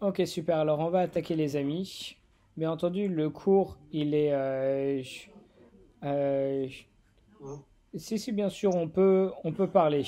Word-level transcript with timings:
Ok, 0.00 0.22
super. 0.24 0.58
Alors, 0.58 0.78
on 0.80 0.88
va 0.88 1.00
attaquer 1.00 1.36
les 1.36 1.56
amis. 1.56 2.16
Bien 2.56 2.70
entendu, 2.70 3.06
le 3.08 3.28
cours, 3.28 3.78
il 3.92 4.14
est... 4.14 4.32
euh, 4.32 5.02
euh, 6.04 6.66
si, 7.94 8.18
si, 8.18 8.32
bien 8.32 8.48
sûr, 8.48 8.74
on 8.74 8.88
peut, 8.88 9.30
on 9.44 9.52
peut 9.52 9.68
parler. 9.68 10.04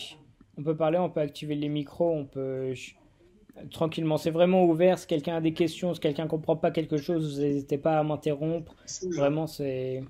On 0.56 0.62
peut 0.62 0.76
parler, 0.76 0.98
on 0.98 1.10
peut 1.10 1.20
activer 1.20 1.54
les 1.54 1.68
micros, 1.68 2.10
on 2.10 2.24
peut... 2.24 2.72
Tranquillement, 3.70 4.16
c'est 4.16 4.30
vraiment 4.30 4.64
ouvert. 4.64 4.98
Si 4.98 5.06
quelqu'un 5.06 5.36
a 5.36 5.40
des 5.42 5.52
questions, 5.52 5.92
si 5.92 6.00
quelqu'un 6.00 6.26
comprend 6.26 6.56
pas 6.56 6.70
quelque 6.70 6.96
chose, 6.96 7.38
n'hésitez 7.38 7.76
pas 7.76 7.98
à 7.98 8.02
m'interrompre. 8.02 8.74
Vraiment, 9.10 9.46
c'est... 9.46 10.02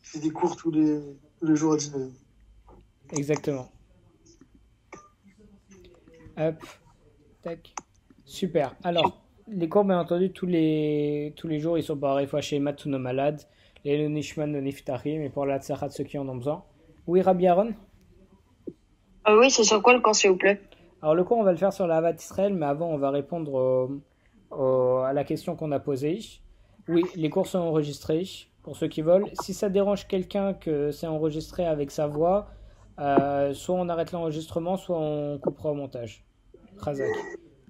Fais 0.00 0.20
des 0.20 0.30
cours 0.30 0.56
tous 0.56 0.70
les, 0.70 1.00
tous 1.40 1.46
les 1.46 1.56
jours 1.56 1.74
à 1.74 1.76
19h. 1.76 2.10
Exactement. 3.16 3.68
Hop. 6.36 6.64
Tac. 7.42 7.74
Super. 8.32 8.74
Alors, 8.82 9.20
les 9.46 9.68
cours, 9.68 9.84
bien 9.84 10.00
entendu, 10.00 10.32
tous 10.32 10.46
les, 10.46 11.34
tous 11.36 11.48
les 11.48 11.60
jours, 11.60 11.76
ils 11.76 11.82
sont 11.82 11.98
par 11.98 12.18
fois 12.26 12.40
chez 12.40 12.58
Matuno 12.58 12.98
Malade, 12.98 13.42
les 13.84 14.08
Nishman 14.08 14.48
de 14.48 14.58
Niftarim, 14.58 15.20
et 15.20 15.28
pour 15.28 15.44
la 15.44 15.60
Tsarat, 15.60 15.90
ceux 15.90 16.04
qui 16.04 16.16
en 16.16 16.26
ont 16.26 16.36
besoin. 16.36 16.64
Oui, 17.06 17.20
Rabbi 17.20 17.46
Aaron? 17.46 17.74
Euh, 19.28 19.38
oui, 19.38 19.50
c'est 19.50 19.64
sur 19.64 19.82
quoi 19.82 19.92
le 19.92 20.00
cours, 20.00 20.14
s'il 20.14 20.30
vous 20.30 20.38
plaît? 20.38 20.62
Alors, 21.02 21.14
le 21.14 21.24
cours, 21.24 21.36
on 21.36 21.42
va 21.42 21.50
le 21.52 21.58
faire 21.58 21.74
sur 21.74 21.86
la 21.86 21.98
Havat 21.98 22.14
Israël, 22.14 22.54
mais 22.54 22.64
avant, 22.64 22.88
on 22.88 22.96
va 22.96 23.10
répondre 23.10 23.52
au- 23.52 24.00
au- 24.56 24.96
à 25.00 25.12
la 25.12 25.24
question 25.24 25.54
qu'on 25.54 25.70
a 25.70 25.78
posée. 25.78 26.20
Oui, 26.88 27.02
les 27.14 27.28
cours 27.28 27.46
sont 27.46 27.58
enregistrés, 27.58 28.24
pour 28.62 28.78
ceux 28.78 28.88
qui 28.88 29.02
veulent. 29.02 29.26
Si 29.42 29.52
ça 29.52 29.68
dérange 29.68 30.08
quelqu'un 30.08 30.54
que 30.54 30.90
c'est 30.90 31.06
enregistré 31.06 31.66
avec 31.66 31.90
sa 31.90 32.06
voix, 32.06 32.48
euh, 32.98 33.52
soit 33.52 33.74
on 33.74 33.90
arrête 33.90 34.10
l'enregistrement, 34.10 34.78
soit 34.78 34.98
on 34.98 35.38
coupera 35.38 35.72
au 35.72 35.74
montage. 35.74 36.24
Razak. 36.78 37.10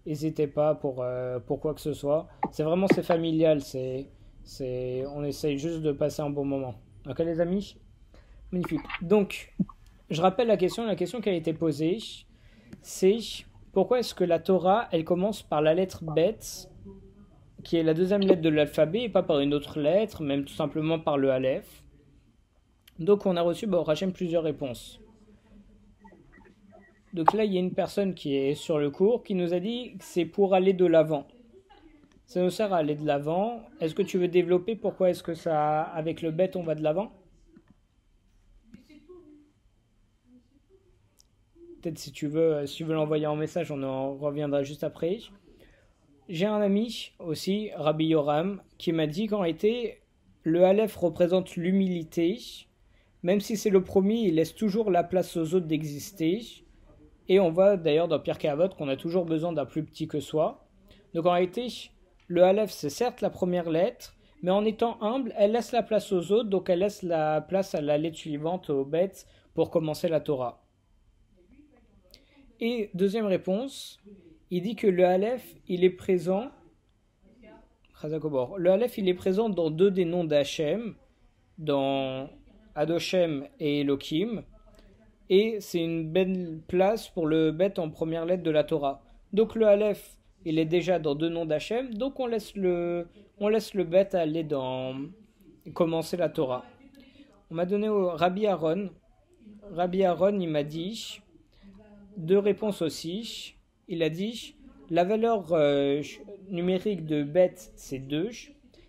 N'hésitez 0.04 0.46
pas 0.48 0.74
pour, 0.74 1.02
euh, 1.02 1.38
pour 1.38 1.60
quoi 1.60 1.74
que 1.74 1.80
ce 1.80 1.92
soit. 1.92 2.26
C'est 2.50 2.64
vraiment 2.64 2.88
c'est 2.88 3.04
familial, 3.04 3.60
c'est, 3.60 4.08
c'est, 4.42 5.04
on 5.06 5.22
essaye 5.24 5.58
juste 5.58 5.80
de 5.80 5.92
passer 5.92 6.22
un 6.22 6.30
bon 6.30 6.44
moment. 6.44 6.74
Ok 7.08 7.18
les 7.20 7.40
amis? 7.40 7.76
Magnifique. 8.50 8.80
Donc, 9.00 9.54
je 10.10 10.20
rappelle 10.20 10.48
la 10.48 10.56
question, 10.56 10.84
la 10.84 10.96
question 10.96 11.20
qui 11.20 11.28
a 11.28 11.32
été 11.32 11.52
posée, 11.52 11.98
c'est 12.82 13.18
pourquoi 13.72 14.00
est-ce 14.00 14.14
que 14.14 14.24
la 14.24 14.38
Torah, 14.38 14.88
elle 14.92 15.04
commence 15.04 15.42
par 15.42 15.62
la 15.62 15.72
lettre 15.72 16.04
Bet, 16.04 16.38
qui 17.64 17.76
est 17.76 17.82
la 17.82 17.94
deuxième 17.94 18.20
lettre 18.20 18.42
de 18.42 18.48
l'alphabet, 18.48 19.02
et 19.02 19.08
pas 19.08 19.22
par 19.22 19.40
une 19.40 19.54
autre 19.54 19.80
lettre, 19.80 20.22
même 20.22 20.44
tout 20.44 20.52
simplement 20.52 20.98
par 20.98 21.16
le 21.16 21.30
Aleph? 21.30 21.82
Donc, 22.98 23.24
on 23.24 23.36
a 23.36 23.42
reçu, 23.42 23.66
bah, 23.66 23.78
au 23.78 23.88
Hachem, 23.88 24.12
plusieurs 24.12 24.42
réponses. 24.42 25.00
Donc 27.12 27.34
là, 27.34 27.44
il 27.44 27.52
y 27.52 27.56
a 27.56 27.60
une 27.60 27.74
personne 27.74 28.14
qui 28.14 28.36
est 28.36 28.54
sur 28.54 28.78
le 28.78 28.90
cours 28.90 29.22
qui 29.22 29.34
nous 29.34 29.52
a 29.52 29.60
dit 29.60 29.96
que 29.98 30.04
c'est 30.04 30.24
pour 30.24 30.54
aller 30.54 30.72
de 30.72 30.86
l'avant. 30.86 31.26
Ça 32.24 32.40
nous 32.40 32.50
sert 32.50 32.72
à 32.72 32.78
aller 32.78 32.94
de 32.94 33.06
l'avant. 33.06 33.60
Est-ce 33.80 33.94
que 33.94 34.02
tu 34.02 34.16
veux 34.16 34.28
développer 34.28 34.76
pourquoi 34.76 35.10
est-ce 35.10 35.22
que 35.22 35.34
ça, 35.34 35.82
avec 35.82 36.22
le 36.22 36.30
bête, 36.30 36.56
on 36.56 36.62
va 36.62 36.74
de 36.74 36.82
l'avant? 36.82 37.12
Peut-être 41.82 41.98
si 41.98 42.12
tu 42.12 42.28
veux, 42.28 42.64
si 42.66 42.76
tu 42.76 42.84
veux 42.84 42.94
l'envoyer 42.94 43.26
en 43.26 43.36
message, 43.36 43.70
on 43.70 43.82
en 43.82 44.14
reviendra 44.14 44.62
juste 44.62 44.84
après. 44.84 45.18
J'ai 46.28 46.46
un 46.46 46.62
ami 46.62 47.12
aussi, 47.18 47.70
Rabbi 47.74 48.06
Yoram, 48.06 48.62
qui 48.78 48.92
m'a 48.92 49.06
dit 49.06 49.26
qu'en 49.26 49.44
été, 49.44 50.00
le 50.44 50.64
Aleph 50.64 50.96
représente 50.96 51.56
l'humilité. 51.56 52.38
Même 53.22 53.40
si 53.40 53.56
c'est 53.56 53.68
le 53.68 53.84
premier, 53.84 54.28
il 54.28 54.36
laisse 54.36 54.54
toujours 54.54 54.90
la 54.90 55.04
place 55.04 55.36
aux 55.36 55.54
autres 55.54 55.66
d'exister. 55.66 56.61
Et 57.28 57.40
on 57.40 57.50
voit 57.50 57.76
d'ailleurs 57.76 58.08
dans 58.08 58.18
Pierre 58.18 58.38
Cavot 58.38 58.68
qu'on 58.70 58.88
a 58.88 58.96
toujours 58.96 59.24
besoin 59.24 59.52
d'un 59.52 59.64
plus 59.64 59.84
petit 59.84 60.08
que 60.08 60.20
soi. 60.20 60.66
Donc 61.14 61.26
en 61.26 61.32
réalité, 61.32 61.68
le 62.26 62.42
Aleph, 62.42 62.70
c'est 62.70 62.90
certes 62.90 63.20
la 63.20 63.30
première 63.30 63.70
lettre, 63.70 64.14
mais 64.42 64.50
en 64.50 64.64
étant 64.64 65.00
humble, 65.02 65.32
elle 65.36 65.52
laisse 65.52 65.72
la 65.72 65.82
place 65.82 66.12
aux 66.12 66.32
autres, 66.32 66.48
donc 66.48 66.68
elle 66.68 66.80
laisse 66.80 67.02
la 67.02 67.40
place 67.40 67.74
à 67.74 67.80
la 67.80 67.98
lettre 67.98 68.16
suivante, 68.16 68.70
au 68.70 68.84
bête, 68.84 69.26
pour 69.54 69.70
commencer 69.70 70.08
la 70.08 70.20
Torah. 70.20 70.64
Et 72.60 72.90
deuxième 72.94 73.26
réponse, 73.26 74.00
il 74.50 74.62
dit 74.62 74.76
que 74.76 74.86
le 74.86 75.04
Aleph, 75.04 75.54
il 75.68 75.84
est 75.84 75.90
présent. 75.90 76.50
Le 78.02 78.70
Aleph, 78.70 78.98
il 78.98 79.08
est 79.08 79.14
présent 79.14 79.48
dans 79.48 79.70
deux 79.70 79.90
des 79.90 80.04
noms 80.04 80.24
d'Hachem, 80.24 80.96
dans 81.58 82.28
Adoshem 82.74 83.46
et 83.60 83.80
Elohim 83.80 84.42
et 85.32 85.60
c'est 85.60 85.82
une 85.82 86.12
belle 86.12 86.60
place 86.68 87.08
pour 87.08 87.26
le 87.26 87.52
bet 87.52 87.78
en 87.78 87.88
première 87.88 88.26
lettre 88.26 88.42
de 88.42 88.50
la 88.50 88.64
Torah. 88.64 89.00
Donc 89.32 89.54
le 89.54 89.66
Aleph, 89.66 90.18
il 90.44 90.58
est 90.58 90.66
déjà 90.66 90.98
dans 90.98 91.14
deux 91.14 91.30
noms 91.30 91.46
d'Hachem, 91.46 91.94
donc 91.94 92.20
on 92.20 92.26
laisse 92.26 92.54
le, 92.54 93.08
on 93.38 93.48
laisse 93.48 93.72
le 93.72 93.84
bet 93.84 94.14
aller 94.14 94.44
dans 94.44 94.94
commencer 95.72 96.18
la 96.18 96.28
Torah. 96.28 96.66
On 97.50 97.54
m'a 97.54 97.64
donné 97.64 97.88
au 97.88 98.10
Rabbi 98.10 98.46
Aaron. 98.46 98.90
Rabbi 99.70 100.04
Aaron, 100.04 100.38
il 100.38 100.50
m'a 100.50 100.64
dit 100.64 101.22
deux 102.18 102.38
réponses 102.38 102.82
aussi. 102.82 103.54
Il 103.88 104.02
a 104.02 104.10
dit 104.10 104.54
la 104.90 105.04
valeur 105.04 105.46
euh, 105.52 106.02
numérique 106.50 107.06
de 107.06 107.22
bet 107.22 107.54
c'est 107.56 108.00
2. 108.00 108.28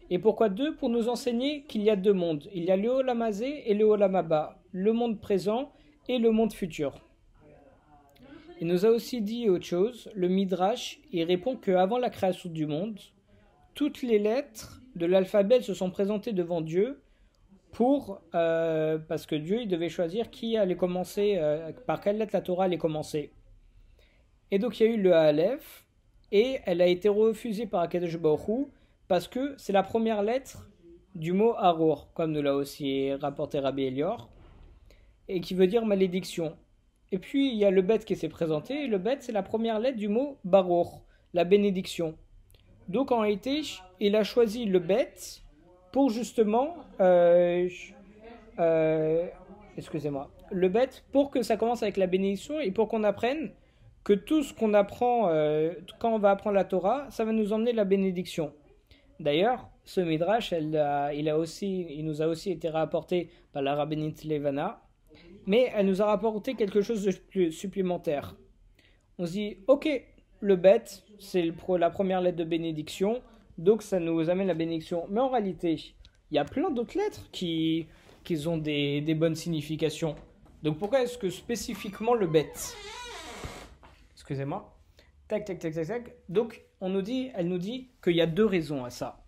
Et 0.10 0.20
pourquoi 0.20 0.50
2 0.50 0.76
Pour 0.76 0.90
nous 0.90 1.08
enseigner 1.08 1.64
qu'il 1.70 1.84
y 1.84 1.90
a 1.90 1.96
deux 1.96 2.12
mondes. 2.12 2.50
Il 2.54 2.66
y 2.66 2.72
a 2.72 2.76
le 2.76 2.90
Olamazé 2.90 3.64
et 3.66 3.74
le 3.74 3.86
Olamaba. 3.86 4.60
Le 4.74 4.92
monde 4.92 5.22
présent 5.22 5.72
et 6.08 6.18
le 6.18 6.32
monde 6.32 6.54
futur. 6.54 7.02
Il 8.62 8.68
nous 8.68 8.86
a 8.86 8.90
aussi 8.90 9.22
dit 9.22 9.50
autre 9.50 9.66
chose, 9.66 10.10
le 10.16 10.28
Midrash, 10.28 11.00
il 11.12 11.24
répond 11.24 11.56
qu'avant 11.56 11.98
la 11.98 12.10
création 12.10 12.50
du 12.50 12.66
monde, 12.66 13.00
toutes 13.74 14.02
les 14.02 14.20
lettres 14.20 14.82
de 14.96 15.06
l'alphabet 15.06 15.62
se 15.62 15.74
sont 15.74 15.90
présentées 15.90 16.34
devant 16.34 16.62
Dieu 16.62 17.02
pour 17.72 18.22
euh, 18.36 19.00
parce 19.00 19.26
que 19.26 19.36
Dieu 19.36 19.62
il 19.62 19.68
devait 19.68 19.90
choisir 19.90 20.30
qui 20.30 20.58
allait 20.58 20.76
commencer, 20.76 21.38
euh, 21.38 21.72
par 21.88 22.00
quelle 22.00 22.20
lettre 22.20 22.34
la 22.34 22.42
Torah 22.42 22.66
allait 22.66 22.78
commencer. 22.78 23.32
Et 24.52 24.60
donc 24.60 24.80
il 24.80 24.84
y 24.84 24.90
a 24.90 24.92
eu 24.92 25.02
le 25.02 25.14
Aleph, 25.14 25.86
et 26.32 26.60
elle 26.66 26.82
a 26.82 26.88
été 26.88 27.10
refusée 27.10 27.66
par 27.66 27.82
Akadosh 27.82 28.18
Baruch 28.18 28.68
parce 29.08 29.28
que 29.28 29.56
c'est 29.58 29.74
la 29.74 29.84
première 29.84 30.24
lettre 30.24 30.70
du 31.16 31.34
mot 31.34 31.54
Aror, 31.58 32.12
comme 32.14 32.32
nous 32.32 32.42
l'a 32.42 32.56
aussi 32.56 33.14
rapporté 33.14 33.60
Rabbi 33.60 33.84
Elior 33.84 34.30
et 35.28 35.42
qui 35.42 35.54
veut 35.54 35.68
dire 35.68 35.86
malédiction. 35.86 36.56
Et 37.12 37.20
puis 37.20 37.50
il 37.50 37.58
y 37.58 37.66
a 37.66 37.72
le 37.72 37.82
bête 37.82 38.06
qui 38.06 38.16
s'est 38.16 38.30
présenté, 38.30 38.88
le 38.88 38.98
bête 38.98 39.24
c'est 39.24 39.32
la 39.32 39.44
première 39.44 39.80
lettre 39.80 39.98
du 39.98 40.08
mot 40.08 40.38
barour, 40.44 41.04
la 41.34 41.44
bénédiction. 41.44 42.16
Donc 42.90 43.12
en 43.12 43.20
réalité, 43.20 43.62
il 44.00 44.16
a 44.16 44.24
choisi 44.24 44.66
le 44.66 44.80
bête 44.80 45.42
pour 45.92 46.10
justement, 46.10 46.76
euh, 47.00 47.70
euh, 48.60 49.28
excusez-moi, 49.78 50.30
le 50.52 50.70
bête 50.70 51.06
pour 51.12 51.32
que 51.32 51.42
ça 51.44 51.56
commence 51.56 51.84
avec 51.84 51.98
la 51.98 52.08
bénédiction 52.08 52.60
et 52.60 52.72
pour 52.72 52.88
qu'on 52.88 53.04
apprenne 53.04 53.52
que 54.04 54.14
tout 54.14 54.44
ce 54.44 54.54
qu'on 54.54 54.74
apprend 54.74 55.30
euh, 55.30 55.74
quand 56.00 56.14
on 56.14 56.20
va 56.20 56.32
apprendre 56.32 56.56
la 56.56 56.66
Torah, 56.66 57.08
ça 57.10 57.24
va 57.24 57.32
nous 57.32 57.54
emmener 57.54 57.72
la 57.72 57.86
bénédiction. 57.86 58.54
D'ailleurs, 59.20 59.70
ce 59.86 60.02
midrash, 60.02 60.52
il, 60.52 60.76
a 60.76 61.38
aussi, 61.38 61.88
il 61.90 62.06
nous 62.06 62.22
a 62.22 62.28
aussi 62.28 62.52
été 62.52 62.70
rapporté 62.70 63.30
par 63.54 63.62
la 63.62 63.76
rabbinite 63.76 64.26
Levana, 64.26 64.82
mais 65.46 65.72
elle 65.74 65.86
nous 65.86 66.02
a 66.02 66.06
rapporté 66.06 66.56
quelque 66.56 66.82
chose 66.82 67.04
de 67.04 67.50
supplémentaire. 67.50 68.36
On 69.18 69.26
se 69.26 69.32
dit, 69.32 69.58
ok, 69.68 69.88
le 70.40 70.56
bête, 70.56 71.04
c'est 71.20 71.52
la 71.78 71.90
première 71.90 72.22
lettre 72.22 72.38
de 72.38 72.44
bénédiction, 72.44 73.22
donc 73.58 73.82
ça 73.82 74.00
nous 74.00 74.30
amène 74.30 74.48
la 74.48 74.54
bénédiction. 74.54 75.06
Mais 75.10 75.20
en 75.20 75.30
réalité, 75.30 75.80
il 76.32 76.36
y 76.36 76.40
a 76.40 76.46
plein 76.46 76.72
d'autres 76.72 76.98
lettres 76.98 77.30
qui, 77.32 77.88
qui 78.24 78.48
ont 78.48 78.58
des, 78.58 79.02
bonnes 79.16 79.36
significations. 79.36 80.16
Donc 80.64 80.78
pourquoi 80.78 81.02
est-ce 81.02 81.18
que 81.18 81.30
spécifiquement 81.30 82.14
le 82.14 82.28
bête 82.28 82.76
Excusez-moi. 84.14 84.76
Tac, 85.28 85.46
tac, 85.46 85.60
tac, 85.60 85.74
tac, 85.74 85.88
tac. 85.88 86.16
Donc 86.30 86.62
on 86.82 86.90
nous 86.90 87.02
dit, 87.02 87.32
elle 87.36 87.48
nous 87.48 87.58
dit 87.58 87.90
qu'il 88.04 88.16
y 88.16 88.22
a 88.22 88.28
deux 88.28 88.46
raisons 88.46 88.84
à 88.86 88.90
ça 88.90 89.23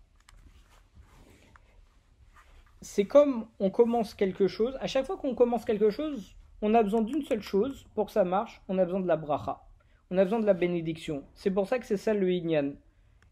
c'est 2.80 3.04
comme 3.04 3.46
on 3.58 3.70
commence 3.70 4.14
quelque 4.14 4.48
chose. 4.48 4.76
À 4.80 4.86
chaque 4.86 5.06
fois 5.06 5.16
qu'on 5.16 5.34
commence 5.34 5.64
quelque 5.64 5.90
chose, 5.90 6.36
on 6.62 6.74
a 6.74 6.82
besoin 6.82 7.02
d'une 7.02 7.22
seule 7.22 7.42
chose 7.42 7.86
pour 7.94 8.06
que 8.06 8.12
ça 8.12 8.24
marche. 8.24 8.62
On 8.68 8.78
a 8.78 8.84
besoin 8.84 9.00
de 9.00 9.06
la 9.06 9.16
bracha. 9.16 9.62
On 10.10 10.18
a 10.18 10.24
besoin 10.24 10.40
de 10.40 10.46
la 10.46 10.54
bénédiction. 10.54 11.24
C'est 11.34 11.50
pour 11.50 11.66
ça 11.68 11.78
que 11.78 11.86
c'est 11.86 11.96
ça 11.96 12.14
le 12.14 12.30
Inyan. 12.30 12.72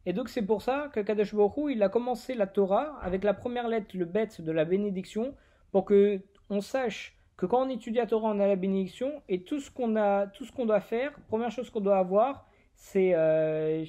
Et 0.07 0.13
donc 0.13 0.29
c'est 0.29 0.43
pour 0.43 0.63
ça 0.63 0.91
que 0.93 1.01
Kadosh 1.01 1.35
Baruch 1.35 1.71
il 1.71 1.83
a 1.83 1.89
commencé 1.89 2.35
la 2.35 2.47
Torah 2.47 2.99
avec 3.01 3.25
la 3.25 3.33
première 3.33 3.69
lettre, 3.69 3.97
le 3.97 4.05
bet 4.05 4.29
de 4.39 4.53
la 4.53 4.65
bénédiction, 4.65 5.35
pour 5.73 5.85
que 5.85 6.21
on 6.51 6.61
sache 6.61 7.17
que 7.37 7.47
quand 7.47 7.67
on 7.67 7.71
étudie 7.71 7.97
la 7.97 8.07
Torah, 8.07 8.29
on 8.29 8.41
a 8.41 8.47
la 8.47 8.57
bénédiction 8.57 9.23
et 9.29 9.45
tout 9.45 9.61
ce 9.61 9.71
qu'on 9.71 9.97
a, 9.97 10.27
tout 10.27 10.45
ce 10.45 10.53
qu'on 10.53 10.67
doit 10.67 10.81
faire, 10.81 11.13
première 11.29 11.51
chose 11.51 11.71
qu'on 11.71 11.81
doit 11.81 11.99
avoir, 11.99 12.47
c'est 12.75 13.15
euh, 13.15 13.85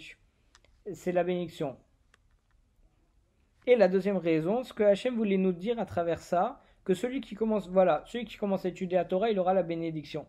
c'est 0.94 1.12
la 1.12 1.24
bénédiction. 1.24 1.76
Et 3.68 3.76
la 3.76 3.88
deuxième 3.88 4.18
raison, 4.18 4.64
ce 4.64 4.74
que 4.74 4.84
Hachem 4.84 5.16
voulait 5.16 5.38
nous 5.38 5.52
dire 5.52 5.80
à 5.80 5.86
travers 5.86 6.20
ça, 6.20 6.62
que 6.84 6.94
celui 6.94 7.22
qui 7.22 7.34
commence, 7.36 7.68
voilà, 7.68 8.04
celui 8.06 8.26
qui 8.26 8.38
commence 8.38 8.66
à 8.66 8.70
étudier 8.70 8.98
la 8.98 9.06
Torah, 9.06 9.32
il 9.32 9.40
aura 9.40 9.54
la 9.54 9.64
bénédiction. 9.64 10.28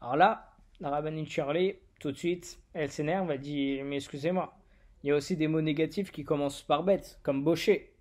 Alors 0.00 0.16
là, 0.16 0.52
la 0.80 0.90
rabbinite 0.90 1.28
Shirley, 1.28 1.80
tout 1.98 2.12
de 2.12 2.16
suite, 2.16 2.60
elle 2.72 2.90
s'énerve, 2.90 3.30
elle 3.30 3.40
dit, 3.40 3.80
mais 3.82 3.96
excusez-moi, 3.96 4.56
Il 5.04 5.08
y 5.08 5.10
a 5.10 5.16
aussi 5.16 5.36
des 5.36 5.48
mots 5.48 5.60
négatifs 5.60 6.10
qui 6.10 6.24
commencent 6.24 6.62
par 6.62 6.82
bête, 6.82 7.20
comme 7.22 7.44
baucher. 7.44 7.92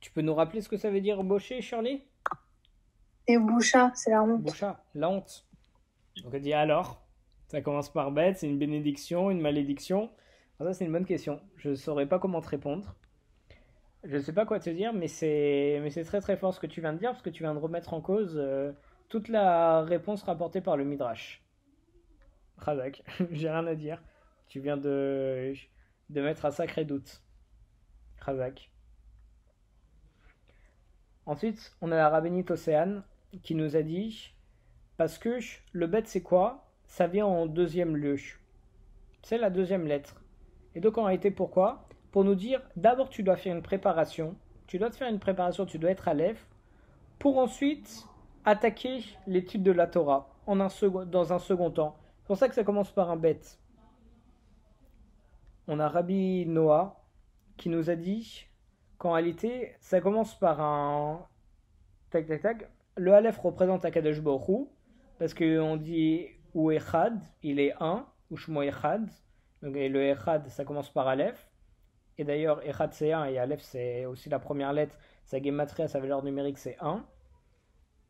Tu 0.00 0.10
peux 0.10 0.22
nous 0.22 0.34
rappeler 0.34 0.62
ce 0.62 0.68
que 0.70 0.78
ça 0.78 0.90
veut 0.90 1.02
dire 1.02 1.22
baucher, 1.22 1.60
Shirley? 1.60 2.06
Et 3.26 3.36
boucha, 3.36 3.92
c'est 3.94 4.10
la 4.10 4.22
honte. 4.22 4.42
Boucha, 4.42 4.82
la 4.94 5.10
honte. 5.10 5.46
Donc 6.22 6.32
on 6.32 6.38
dit 6.38 6.54
alors, 6.54 7.06
ça 7.48 7.60
commence 7.60 7.92
par 7.92 8.12
bête, 8.12 8.38
c'est 8.38 8.48
une 8.48 8.58
bénédiction, 8.58 9.30
une 9.30 9.42
malédiction? 9.42 10.10
Alors 10.58 10.72
ça 10.72 10.78
c'est 10.78 10.86
une 10.86 10.92
bonne 10.92 11.04
question. 11.04 11.38
Je 11.56 11.68
ne 11.68 11.74
saurais 11.74 12.06
pas 12.06 12.18
comment 12.18 12.40
te 12.40 12.48
répondre. 12.48 12.96
Je 14.04 14.16
ne 14.16 14.20
sais 14.22 14.32
pas 14.32 14.46
quoi 14.46 14.58
te 14.60 14.70
dire, 14.70 14.92
mais 14.94 15.08
c'est 15.08 15.78
mais 15.82 15.90
c'est 15.90 16.04
très 16.04 16.20
très 16.20 16.36
fort 16.36 16.54
ce 16.54 16.60
que 16.60 16.66
tu 16.66 16.80
viens 16.80 16.92
de 16.94 16.98
dire 16.98 17.10
parce 17.10 17.22
que 17.22 17.30
tu 17.30 17.42
viens 17.42 17.54
de 17.54 17.58
remettre 17.58 17.92
en 17.92 18.00
cause 18.00 18.34
euh, 18.36 18.72
toute 19.08 19.28
la 19.28 19.82
réponse 19.82 20.22
rapportée 20.22 20.60
par 20.62 20.76
le 20.76 20.84
midrash. 20.84 21.42
Razak, 22.58 23.02
j'ai 23.30 23.50
rien 23.50 23.66
à 23.66 23.74
dire. 23.74 24.02
Tu 24.48 24.60
viens 24.60 24.76
de 24.76 25.52
de 26.08 26.22
mettre 26.22 26.46
un 26.46 26.50
sacré 26.50 26.84
doute. 26.84 27.22
Razak. 28.20 28.70
Ensuite, 31.26 31.76
on 31.80 31.92
a 31.92 31.96
la 31.96 32.08
rabbinite 32.08 32.50
Océane 32.50 33.04
qui 33.42 33.54
nous 33.54 33.76
a 33.76 33.82
dit 33.82 34.34
parce 34.96 35.18
que 35.18 35.38
le 35.72 35.86
bête 35.86 36.08
c'est 36.08 36.22
quoi? 36.22 36.66
Ça 36.86 37.06
vient 37.06 37.26
en 37.26 37.46
deuxième 37.46 37.96
lieu. 37.96 38.16
C'est 39.22 39.38
la 39.38 39.50
deuxième 39.50 39.86
lettre. 39.86 40.22
Et 40.74 40.80
donc 40.80 40.96
en 40.98 41.04
réalité 41.04 41.30
pourquoi? 41.30 41.86
Pour 42.12 42.24
nous 42.24 42.34
dire 42.34 42.60
d'abord 42.76 43.08
tu 43.08 43.22
dois 43.22 43.36
faire 43.36 43.54
une 43.54 43.62
préparation. 43.62 44.36
Tu 44.66 44.78
dois 44.78 44.90
te 44.90 44.96
faire 44.96 45.08
une 45.08 45.18
préparation, 45.18 45.66
tu 45.66 45.78
dois 45.78 45.90
être 45.90 46.08
à 46.08 46.14
l'EF 46.14 46.46
pour 47.18 47.38
ensuite 47.38 48.06
attaquer 48.44 49.04
l'étude 49.26 49.62
de 49.62 49.72
la 49.72 49.86
Torah 49.86 50.28
en 50.46 50.60
un 50.60 50.68
dans 51.06 51.32
un 51.32 51.38
second 51.38 51.70
temps. 51.70 51.96
C'est 52.20 52.26
pour 52.26 52.36
ça 52.36 52.48
que 52.48 52.54
ça 52.54 52.64
commence 52.64 52.90
par 52.90 53.10
un 53.10 53.16
bête. 53.16 53.58
On 55.66 55.78
a 55.78 55.88
Rabbi 55.88 56.46
Noah 56.46 57.00
qui 57.56 57.68
nous 57.68 57.90
a 57.90 57.94
dit 57.94 58.46
qu'en 58.98 59.12
réalité, 59.12 59.74
ça 59.80 60.00
commence 60.00 60.38
par 60.38 60.60
un. 60.60 61.26
Tac, 62.10 62.26
tac, 62.26 62.40
tac. 62.40 62.70
Le 62.96 63.12
Aleph 63.14 63.38
représente 63.38 63.84
Akadosh 63.84 64.20
Baruch 64.20 64.68
parce 65.18 65.34
qu'on 65.34 65.76
dit 65.76 66.26
ou 66.54 66.70
Echad, 66.70 67.20
il 67.42 67.60
est 67.60 67.74
un, 67.80 68.06
ou 68.30 68.36
Shmo 68.36 68.62
Echad. 68.62 69.08
Donc, 69.62 69.76
et 69.76 69.88
le 69.88 70.02
Echad, 70.02 70.48
ça 70.48 70.64
commence 70.64 70.90
par 70.90 71.06
Aleph. 71.06 71.49
Et 72.20 72.24
d'ailleurs, 72.24 72.60
Echad 72.66 72.92
c'est 72.92 73.12
1 73.12 73.24
et 73.24 73.38
Aleph 73.38 73.62
c'est 73.62 74.04
aussi 74.04 74.28
la 74.28 74.38
première 74.38 74.74
lettre. 74.74 74.94
Sa 75.24 75.42
gematria, 75.42 75.88
sa 75.88 76.00
valeur 76.00 76.22
numérique 76.22 76.58
c'est 76.58 76.76
1. 76.78 77.02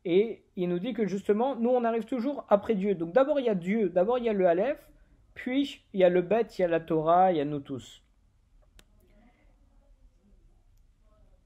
Et 0.05 0.43
il 0.57 0.69
nous 0.69 0.81
dit 0.81 0.95
que 0.95 1.07
justement, 1.07 1.55
nous 1.55 1.71
on 1.71 1.85
arrive 1.85 2.07
toujours 2.07 2.45
après 2.49 2.75
Dieu. 2.75 2.97
Donc 2.97 3.13
d'abord 3.13 3.39
il 3.39 3.47
y 3.47 3.49
a 3.49 3.55
Dieu, 3.55 3.89
d'abord 3.89 4.19
il 4.19 4.25
y 4.25 4.29
a 4.29 4.33
le 4.33 4.49
Aleph, 4.49 4.85
puis 5.35 5.85
il 5.93 6.01
y 6.01 6.05
a 6.05 6.09
le 6.09 6.23
bête, 6.23 6.59
il 6.59 6.63
y 6.63 6.65
a 6.65 6.69
la 6.69 6.81
Torah, 6.81 7.31
il 7.31 7.39
y 7.39 7.41
a 7.41 7.45
nous 7.45 7.61
tous. 7.61 8.03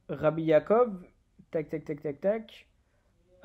Rabbi 0.09 0.45
Yaakov, 0.45 1.05
tac 1.51 1.69
tac 1.69 1.85
tac 1.85 2.01
tac 2.01 2.21
tac, 2.23 2.67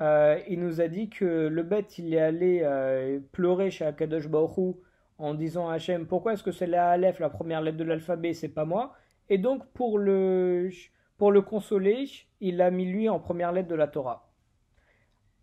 euh, 0.00 0.40
il 0.48 0.60
nous 0.60 0.80
a 0.80 0.88
dit 0.88 1.10
que 1.10 1.48
le 1.48 1.62
bête 1.62 1.98
il 1.98 2.14
est 2.14 2.20
allé 2.20 2.62
euh, 2.62 3.20
pleurer 3.32 3.70
chez 3.70 3.84
Akadosh 3.84 4.28
Baruch 4.28 4.76
en 5.18 5.34
disant 5.34 5.68
à 5.68 5.74
Hachem 5.74 6.06
pourquoi 6.06 6.32
est-ce 6.32 6.42
que 6.42 6.52
c'est 6.52 6.66
la 6.66 6.88
Aleph, 6.92 7.18
la 7.18 7.28
première 7.28 7.60
lettre 7.60 7.76
de 7.76 7.84
l'alphabet, 7.84 8.32
c'est 8.32 8.48
pas 8.48 8.64
moi? 8.64 8.96
Et 9.30 9.38
donc 9.38 9.64
pour 9.68 9.98
le, 9.98 10.70
pour 11.16 11.32
le 11.32 11.40
consoler, 11.40 12.06
il 12.40 12.60
a 12.60 12.70
mis 12.70 12.84
lui 12.84 13.08
en 13.08 13.20
première 13.20 13.52
lettre 13.52 13.68
de 13.68 13.76
la 13.76 13.86
Torah. 13.86 14.28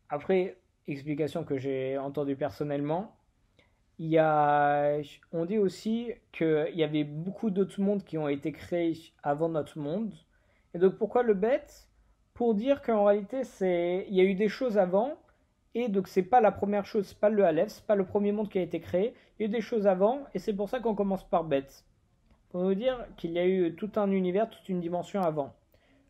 Après, 0.10 0.57
explication 0.88 1.44
que 1.44 1.57
j'ai 1.57 1.98
entendue 1.98 2.36
personnellement, 2.36 3.16
il 4.00 4.10
y 4.10 4.19
a, 4.19 5.00
on 5.31 5.45
dit 5.45 5.57
aussi 5.57 6.12
qu'il 6.31 6.74
y 6.75 6.84
avait 6.84 7.04
beaucoup 7.04 7.50
d'autres 7.50 7.81
mondes 7.81 8.04
qui 8.04 8.18
ont 8.18 8.28
été 8.28 8.51
créés 8.51 8.94
avant 9.24 9.50
notre 9.50 9.80
monde. 9.80 10.13
Et 10.74 10.78
donc 10.80 10.98
pourquoi 10.98 11.24
le 11.24 11.33
bête? 11.33 11.90
Pour 12.33 12.54
dire 12.54 12.83
qu'en 12.83 13.06
réalité, 13.06 13.44
c'est, 13.44 14.06
il 14.10 14.16
y 14.16 14.22
a 14.22 14.24
eu 14.24 14.36
des 14.36 14.50
choses 14.50 14.78
avant, 14.78 15.18
et 15.74 15.88
donc 15.90 16.07
c'est 16.07 16.22
pas 16.22 16.42
la 16.42 16.51
première 16.51 16.86
chose, 16.86 17.07
c'est 17.07 17.19
pas 17.19 17.30
le 17.30 17.44
Aleph, 17.44 17.69
c'est 17.69 17.86
pas 17.86 17.95
le 17.95 18.06
premier 18.06 18.31
monde 18.31 18.50
qui 18.50 18.60
a 18.60 18.62
été 18.62 18.80
créé. 18.80 19.16
Il 19.40 19.44
y 19.44 19.45
a 19.45 19.48
eu 19.48 19.51
des 19.51 19.62
choses 19.62 19.88
avant, 19.88 20.25
et 20.36 20.40
c'est 20.40 20.54
pour 20.54 20.69
ça 20.69 20.80
qu'on 20.80 20.94
commence 20.94 21.28
par 21.28 21.44
bête. 21.44 21.83
Pour 22.50 22.64
nous 22.64 22.76
dire 22.76 23.06
qu'il 23.18 23.32
y 23.32 23.40
a 23.40 23.48
eu 23.48 23.76
tout 23.76 23.92
un 23.96 24.12
univers, 24.12 24.50
toute 24.50 24.70
une 24.70 24.80
dimension 24.80 25.22
avant. 25.22 25.54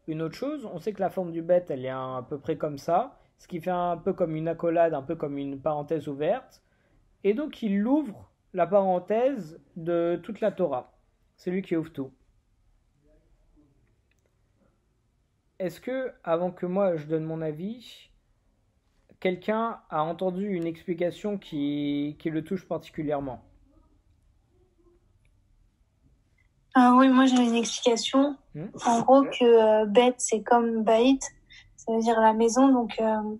Une 0.07 0.21
autre 0.21 0.35
chose, 0.35 0.65
on 0.71 0.79
sait 0.79 0.93
que 0.93 1.01
la 1.01 1.09
forme 1.09 1.31
du 1.31 1.41
bête, 1.41 1.69
elle 1.69 1.85
est 1.85 1.89
à 1.89 2.25
peu 2.29 2.37
près 2.37 2.57
comme 2.57 2.77
ça 2.77 3.17
ce 3.37 3.47
qui 3.47 3.59
fait 3.61 3.71
un 3.71 3.97
peu 3.97 4.13
comme 4.13 4.35
une 4.35 4.47
accolade, 4.47 4.93
un 4.93 5.01
peu 5.01 5.15
comme 5.15 5.37
une 5.37 5.59
parenthèse 5.59 6.07
ouverte. 6.07 6.63
Et 7.23 7.33
donc 7.33 7.61
il 7.61 7.85
ouvre 7.85 8.29
la 8.53 8.67
parenthèse 8.67 9.59
de 9.75 10.19
toute 10.23 10.41
la 10.41 10.51
Torah. 10.51 10.93
C'est 11.35 11.51
lui 11.51 11.61
qui 11.61 11.75
ouvre 11.75 11.91
tout. 11.91 12.11
Est-ce 15.59 15.81
que, 15.81 16.13
avant 16.23 16.51
que 16.51 16.65
moi 16.65 16.95
je 16.97 17.05
donne 17.05 17.23
mon 17.23 17.41
avis, 17.41 18.09
quelqu'un 19.19 19.81
a 19.89 20.03
entendu 20.03 20.47
une 20.47 20.67
explication 20.67 21.37
qui, 21.37 22.15
qui 22.19 22.29
le 22.29 22.43
touche 22.43 22.67
particulièrement? 22.67 23.43
Ah 26.79 26.93
oui, 26.95 27.09
moi 27.09 27.25
j'ai 27.25 27.43
une 27.43 27.55
explication. 27.55 28.37
Hmm 28.53 28.67
En 28.85 29.01
gros, 29.01 29.23
que 29.23 29.43
euh, 29.43 29.87
bête 29.87 30.13
c'est 30.19 30.43
comme 30.43 30.83
baït, 30.83 31.23
ça 31.75 31.91
veut 31.91 32.01
dire 32.01 32.21
la 32.21 32.33
maison. 32.33 32.71
Donc, 32.71 32.93
euh, 32.99 33.35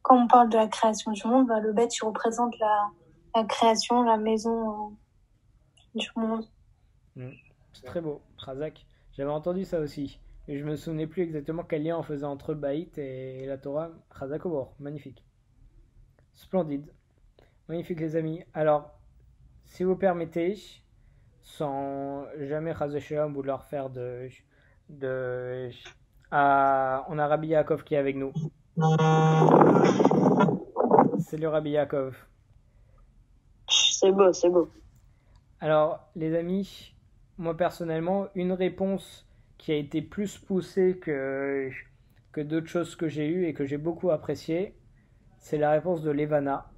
quand 0.00 0.24
on 0.24 0.26
parle 0.26 0.48
de 0.48 0.56
la 0.56 0.68
création 0.68 1.12
du 1.12 1.26
monde, 1.26 1.48
bah, 1.48 1.60
le 1.60 1.74
bête 1.74 1.94
il 1.94 2.04
représente 2.06 2.58
la, 2.58 2.88
la 3.36 3.44
création, 3.44 4.02
la 4.04 4.16
maison 4.16 4.86
euh, 4.86 5.98
du 5.98 6.08
monde. 6.16 6.48
C'est 7.74 7.84
très 7.84 8.00
beau, 8.00 8.22
Razak. 8.38 8.86
J'avais 9.12 9.32
entendu 9.32 9.66
ça 9.66 9.80
aussi. 9.80 10.18
Et 10.46 10.56
je 10.56 10.64
me 10.64 10.74
souvenais 10.74 11.06
plus 11.06 11.24
exactement 11.24 11.64
quel 11.64 11.82
lien 11.82 11.98
on 11.98 12.02
faisait 12.02 12.24
entre 12.24 12.54
Baït 12.54 12.96
et 12.96 13.44
la 13.44 13.58
Torah. 13.58 13.90
Razak 14.10 14.46
au 14.46 14.50
bord, 14.50 14.74
magnifique. 14.80 15.22
Splendide. 16.32 16.90
Magnifique 17.68 18.00
les 18.00 18.16
amis. 18.16 18.44
Alors, 18.54 18.90
si 19.66 19.84
vous 19.84 19.94
permettez, 19.94 20.56
sans 21.56 22.26
jamais 22.38 22.72
Razak 22.72 23.12
vouloir 23.30 23.64
faire 23.64 23.90
de... 23.90 24.28
de 24.90 25.70
ah, 26.30 27.06
on 27.08 27.18
a 27.18 27.26
Rabbi 27.26 27.48
Yaakov 27.48 27.84
qui 27.84 27.94
est 27.94 27.98
avec 27.98 28.16
nous. 28.16 28.32
C'est 31.18 31.38
le 31.38 31.48
Rabbi 31.48 31.70
Yaakov. 31.70 32.16
C'est 33.68 34.12
beau, 34.12 34.32
c'est 34.32 34.50
beau. 34.50 34.70
Alors, 35.60 36.08
les 36.14 36.36
amis, 36.36 36.94
moi 37.38 37.56
personnellement, 37.56 38.26
une 38.34 38.52
réponse 38.52 39.26
qui 39.56 39.72
a 39.72 39.76
été 39.76 40.02
plus 40.02 40.38
poussée 40.38 40.98
que, 41.00 41.70
que 42.32 42.40
d'autres 42.42 42.68
choses 42.68 42.94
que 42.94 43.08
j'ai 43.08 43.26
eues 43.26 43.46
et 43.46 43.54
que 43.54 43.64
j'ai 43.64 43.78
beaucoup 43.78 44.10
apprécié, 44.10 44.76
c'est 45.38 45.58
la 45.58 45.70
réponse 45.70 46.02
de 46.02 46.10
Levana. 46.10 46.70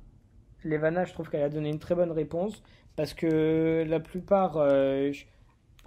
Levana, 0.64 1.04
je 1.04 1.12
trouve 1.12 1.30
qu'elle 1.30 1.42
a 1.42 1.48
donné 1.48 1.70
une 1.70 1.78
très 1.78 1.94
bonne 1.94 2.10
réponse 2.10 2.62
parce 2.96 3.14
que 3.14 3.84
la 3.86 4.00
plupart, 4.00 4.56
euh, 4.56 5.12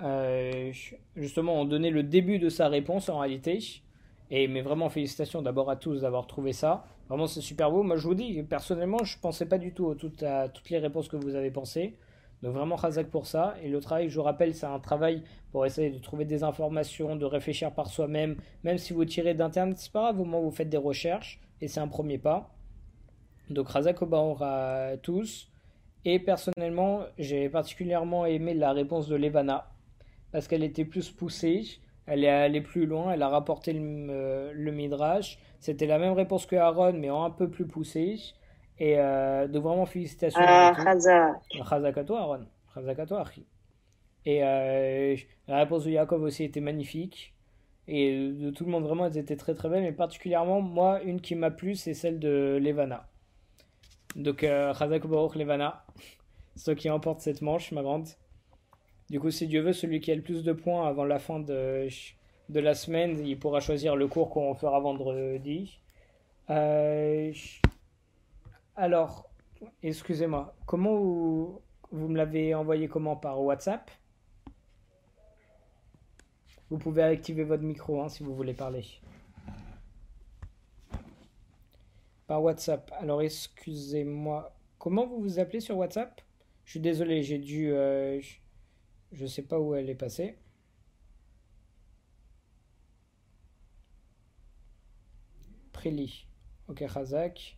euh, 0.02 0.72
justement, 1.16 1.62
ont 1.62 1.66
donné 1.66 1.90
le 1.90 2.04
début 2.04 2.40
de 2.40 2.50
sa 2.50 2.68
réponse 2.68 3.10
en 3.10 3.20
réalité. 3.20 3.60
Et, 4.32 4.48
mais 4.48 4.62
vraiment, 4.62 4.90
félicitations 4.90 5.42
d'abord 5.42 5.70
à 5.70 5.76
tous 5.76 6.02
d'avoir 6.02 6.26
trouvé 6.26 6.54
ça. 6.54 6.86
Vraiment, 7.10 7.28
c'est 7.28 7.42
super 7.42 7.70
beau. 7.70 7.84
Moi, 7.84 7.98
je 7.98 8.08
vous 8.08 8.16
dis, 8.16 8.42
personnellement, 8.44 9.04
je 9.04 9.20
pensais 9.20 9.46
pas 9.46 9.58
du 9.58 9.74
tout 9.74 9.92
à 9.92 9.96
toutes, 9.96 10.24
à 10.24 10.50
toutes 10.50 10.70
les 10.70 10.80
réponses 10.80 11.08
que 11.08 11.18
vous 11.18 11.36
avez 11.36 11.52
pensées. 11.52 11.96
Donc 12.42 12.56
vraiment 12.56 12.76
Razak 12.76 13.08
pour 13.08 13.26
ça. 13.26 13.56
Et 13.64 13.70
le 13.70 13.80
travail, 13.80 14.10
je 14.10 14.16
vous 14.16 14.24
rappelle, 14.24 14.54
c'est 14.54 14.66
un 14.66 14.80
travail 14.80 15.24
pour 15.52 15.66
essayer 15.66 15.90
de 15.92 15.98
trouver 15.98 16.26
des 16.26 16.44
informations, 16.44 17.16
de 17.16 17.26
réfléchir 17.26 17.72
par 17.72 17.88
soi-même. 17.88 18.36
Même 18.64 18.78
si 18.78 18.92
vous 18.92 19.06
tirez 19.06 19.34
d'internet, 19.34 19.78
c'est 19.78 19.92
pas 19.92 20.02
grave, 20.02 20.20
au 20.20 20.26
moins 20.26 20.42
vous 20.42 20.52
faites 20.52 20.70
des 20.70 20.78
recherches. 20.78 21.40
Et 21.62 21.70
c'est 21.70 21.80
un 21.80 21.88
premier 21.88 22.18
pas. 22.18 22.54
Donc 23.50 23.70
Razak 23.70 23.98
à 24.42 24.92
tous. 25.02 25.50
Et 26.06 26.20
personnellement, 26.20 27.04
j'ai 27.18 27.50
particulièrement 27.50 28.26
aimé 28.26 28.54
la 28.54 28.74
réponse 28.74 29.08
de 29.08 29.16
Levana. 29.16 29.70
Parce 30.32 30.48
qu'elle 30.48 30.64
était 30.64 30.86
plus 30.86 31.10
poussée. 31.12 31.64
Elle 32.06 32.24
est 32.24 32.30
allée 32.30 32.62
plus 32.62 32.86
loin. 32.86 33.14
Elle 33.14 33.22
a 33.22 33.30
rapporté 33.30 33.72
le, 33.74 34.52
le 34.54 34.72
Midrash. 34.72 35.40
C'était 35.60 35.88
la 35.88 36.00
même 36.00 36.14
réponse 36.14 36.46
que 36.46 36.56
Aaron, 36.56 36.94
mais 36.94 37.10
en 37.10 37.24
un 37.24 37.30
peu 37.30 37.50
plus 37.50 37.66
poussée. 37.66 38.20
Et 38.80 38.96
euh, 38.98 39.48
donc 39.48 39.64
vraiment 39.64 39.86
félicitations. 39.86 40.42
Ah. 40.44 40.74
Chazak 40.76 41.98
à 41.98 42.04
toi, 42.04 42.20
Aaron. 42.20 42.46
Chazak 42.74 43.00
à 43.00 43.06
toi. 43.06 43.24
Et 44.26 44.44
euh, 44.44 45.16
la 45.48 45.58
réponse 45.60 45.86
de 45.86 45.92
Yaakov 45.92 46.24
aussi 46.24 46.44
était 46.44 46.62
magnifique. 46.62 47.34
Et 47.88 48.30
de 48.32 48.50
tout 48.50 48.66
le 48.66 48.72
monde, 48.72 48.84
vraiment, 48.84 49.06
elles 49.06 49.18
étaient 49.18 49.36
très 49.36 49.54
très 49.54 49.70
belles. 49.70 49.84
Mais 49.84 49.92
particulièrement, 49.92 50.60
moi, 50.60 51.02
une 51.04 51.22
qui 51.22 51.36
m'a 51.36 51.52
plu, 51.52 51.76
c'est 51.76 51.94
celle 51.94 52.20
de 52.20 52.60
Levana. 52.62 53.08
Donc, 54.16 54.44
euh, 54.44 54.74
Chazak 54.74 55.06
Baruch 55.08 55.36
Levana. 55.36 55.86
Toi 56.64 56.76
qui 56.76 56.90
emporte 56.90 57.22
cette 57.22 57.42
manche, 57.42 57.72
ma 57.72 57.82
grande. 57.82 58.08
Du 59.10 59.20
coup, 59.20 59.32
si 59.32 59.48
Dieu 59.48 59.62
veut, 59.62 59.74
celui 59.74 60.00
qui 60.00 60.12
a 60.12 60.16
le 60.16 60.22
plus 60.22 60.44
de 60.44 60.54
points 60.54 60.88
avant 60.88 61.04
la 61.04 61.20
fin 61.20 61.40
de, 61.40 61.88
de 62.50 62.60
la 62.60 62.74
semaine, 62.74 63.26
il 63.26 63.40
pourra 63.40 63.60
choisir 63.60 63.96
le 63.96 64.08
cours 64.08 64.30
qu'on 64.30 64.54
fera 64.54 64.80
vendredi. 64.80 65.80
Euh, 66.50 67.34
alors, 68.76 69.30
excusez-moi, 69.82 70.56
comment 70.66 70.96
vous, 70.96 71.62
vous 71.92 72.08
me 72.08 72.18
l'avez 72.18 72.54
envoyé 72.54 72.88
comment? 72.88 73.16
Par 73.16 73.42
WhatsApp? 73.42 73.90
Vous 76.70 76.78
pouvez 76.78 77.04
activer 77.04 77.44
votre 77.44 77.64
micro 77.64 78.02
hein, 78.02 78.10
si 78.10 78.24
vous 78.24 78.36
voulez 78.36 78.54
parler. 78.54 78.84
Par 82.28 82.42
WhatsApp. 82.44 82.92
Alors 83.00 83.22
excusez-moi. 83.22 84.54
Comment 84.78 85.06
vous 85.08 85.22
vous 85.22 85.40
appelez 85.40 85.60
sur 85.62 85.78
WhatsApp? 85.78 86.22
Je 86.66 86.72
suis 86.72 86.80
désolé, 86.80 87.24
j'ai 87.24 87.38
dû... 87.40 87.72
euh, 87.72 88.20
je- 88.22 88.38
je 89.14 89.26
sais 89.26 89.44
pas 89.44 89.60
où 89.60 89.76
elle 89.76 89.90
est 89.90 89.96
passée. 89.96 90.38
Prili. 95.72 96.26
Ok, 96.68 96.84
Razak. 96.88 97.58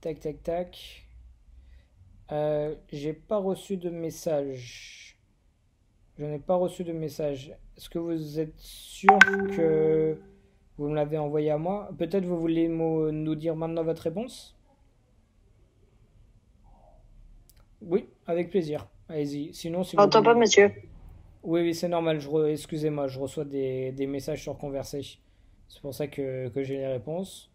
Tac, 0.00 0.20
tac, 0.20 0.42
tac. 0.42 1.06
Euh, 2.32 2.74
j'ai 2.92 3.12
pas 3.12 3.38
reçu 3.38 3.76
de 3.76 3.90
message. 3.90 5.18
Je 6.18 6.24
n'ai 6.24 6.38
pas 6.38 6.56
reçu 6.56 6.84
de 6.84 6.92
message. 6.92 7.54
Est-ce 7.76 7.88
que 7.90 7.98
vous 7.98 8.38
êtes 8.40 8.58
sûr 8.58 9.18
que 9.54 10.18
vous 10.78 10.88
me 10.88 10.94
l'avez 10.94 11.18
envoyé 11.18 11.50
à 11.50 11.58
moi? 11.58 11.90
Peut-être 11.98 12.24
vous 12.24 12.38
voulez 12.38 12.68
nous 12.68 13.34
dire 13.34 13.56
maintenant 13.56 13.82
votre 13.82 14.02
réponse? 14.02 14.56
Oui, 17.82 18.06
avec 18.26 18.50
plaisir. 18.50 18.86
Allez-y. 19.08 19.54
Sinon, 19.54 19.84
si 19.84 19.96
vous 19.96 20.02
J'entends 20.02 20.22
pas, 20.22 20.34
monsieur. 20.34 20.72
Oui, 21.42 21.60
oui, 21.60 21.74
c'est 21.74 21.88
normal. 21.88 22.18
Je 22.20 22.28
re- 22.28 22.50
Excusez-moi, 22.50 23.06
je 23.06 23.18
reçois 23.20 23.44
des, 23.44 23.92
des 23.92 24.06
messages 24.06 24.42
sur 24.42 24.58
Conversé. 24.58 25.02
C'est 25.68 25.80
pour 25.80 25.94
ça 25.94 26.06
que, 26.08 26.48
que 26.48 26.62
j'ai 26.62 26.76
les 26.76 26.86
réponses. 26.86 27.50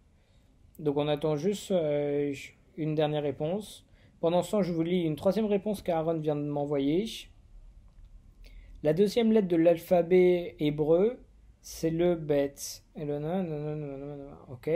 Donc 0.80 0.98
on 0.98 1.08
attend 1.08 1.36
juste 1.36 1.72
euh, 1.72 2.34
une 2.78 2.96
dernière 2.96 3.24
réponse. 3.24 3.86
Pendant 4.20 4.42
ce 4.44 4.52
temps, 4.52 4.62
je 4.62 4.72
vous 4.72 4.84
lis 4.84 5.04
une 5.04 5.16
troisième 5.16 5.46
réponse 5.46 5.82
qu'Aaron 5.82 6.20
vient 6.20 6.36
de 6.36 6.42
m'envoyer. 6.42 7.06
La 8.84 8.94
deuxième 8.94 9.32
lettre 9.32 9.48
de 9.48 9.58
l'alphabet 9.58 10.56
hébreu, 10.60 11.20
c'est 11.62 11.90
le 11.90 12.16
bet. 12.16 12.56
Et 12.96 13.06
le. 13.06 14.30
Ok. 14.50 14.70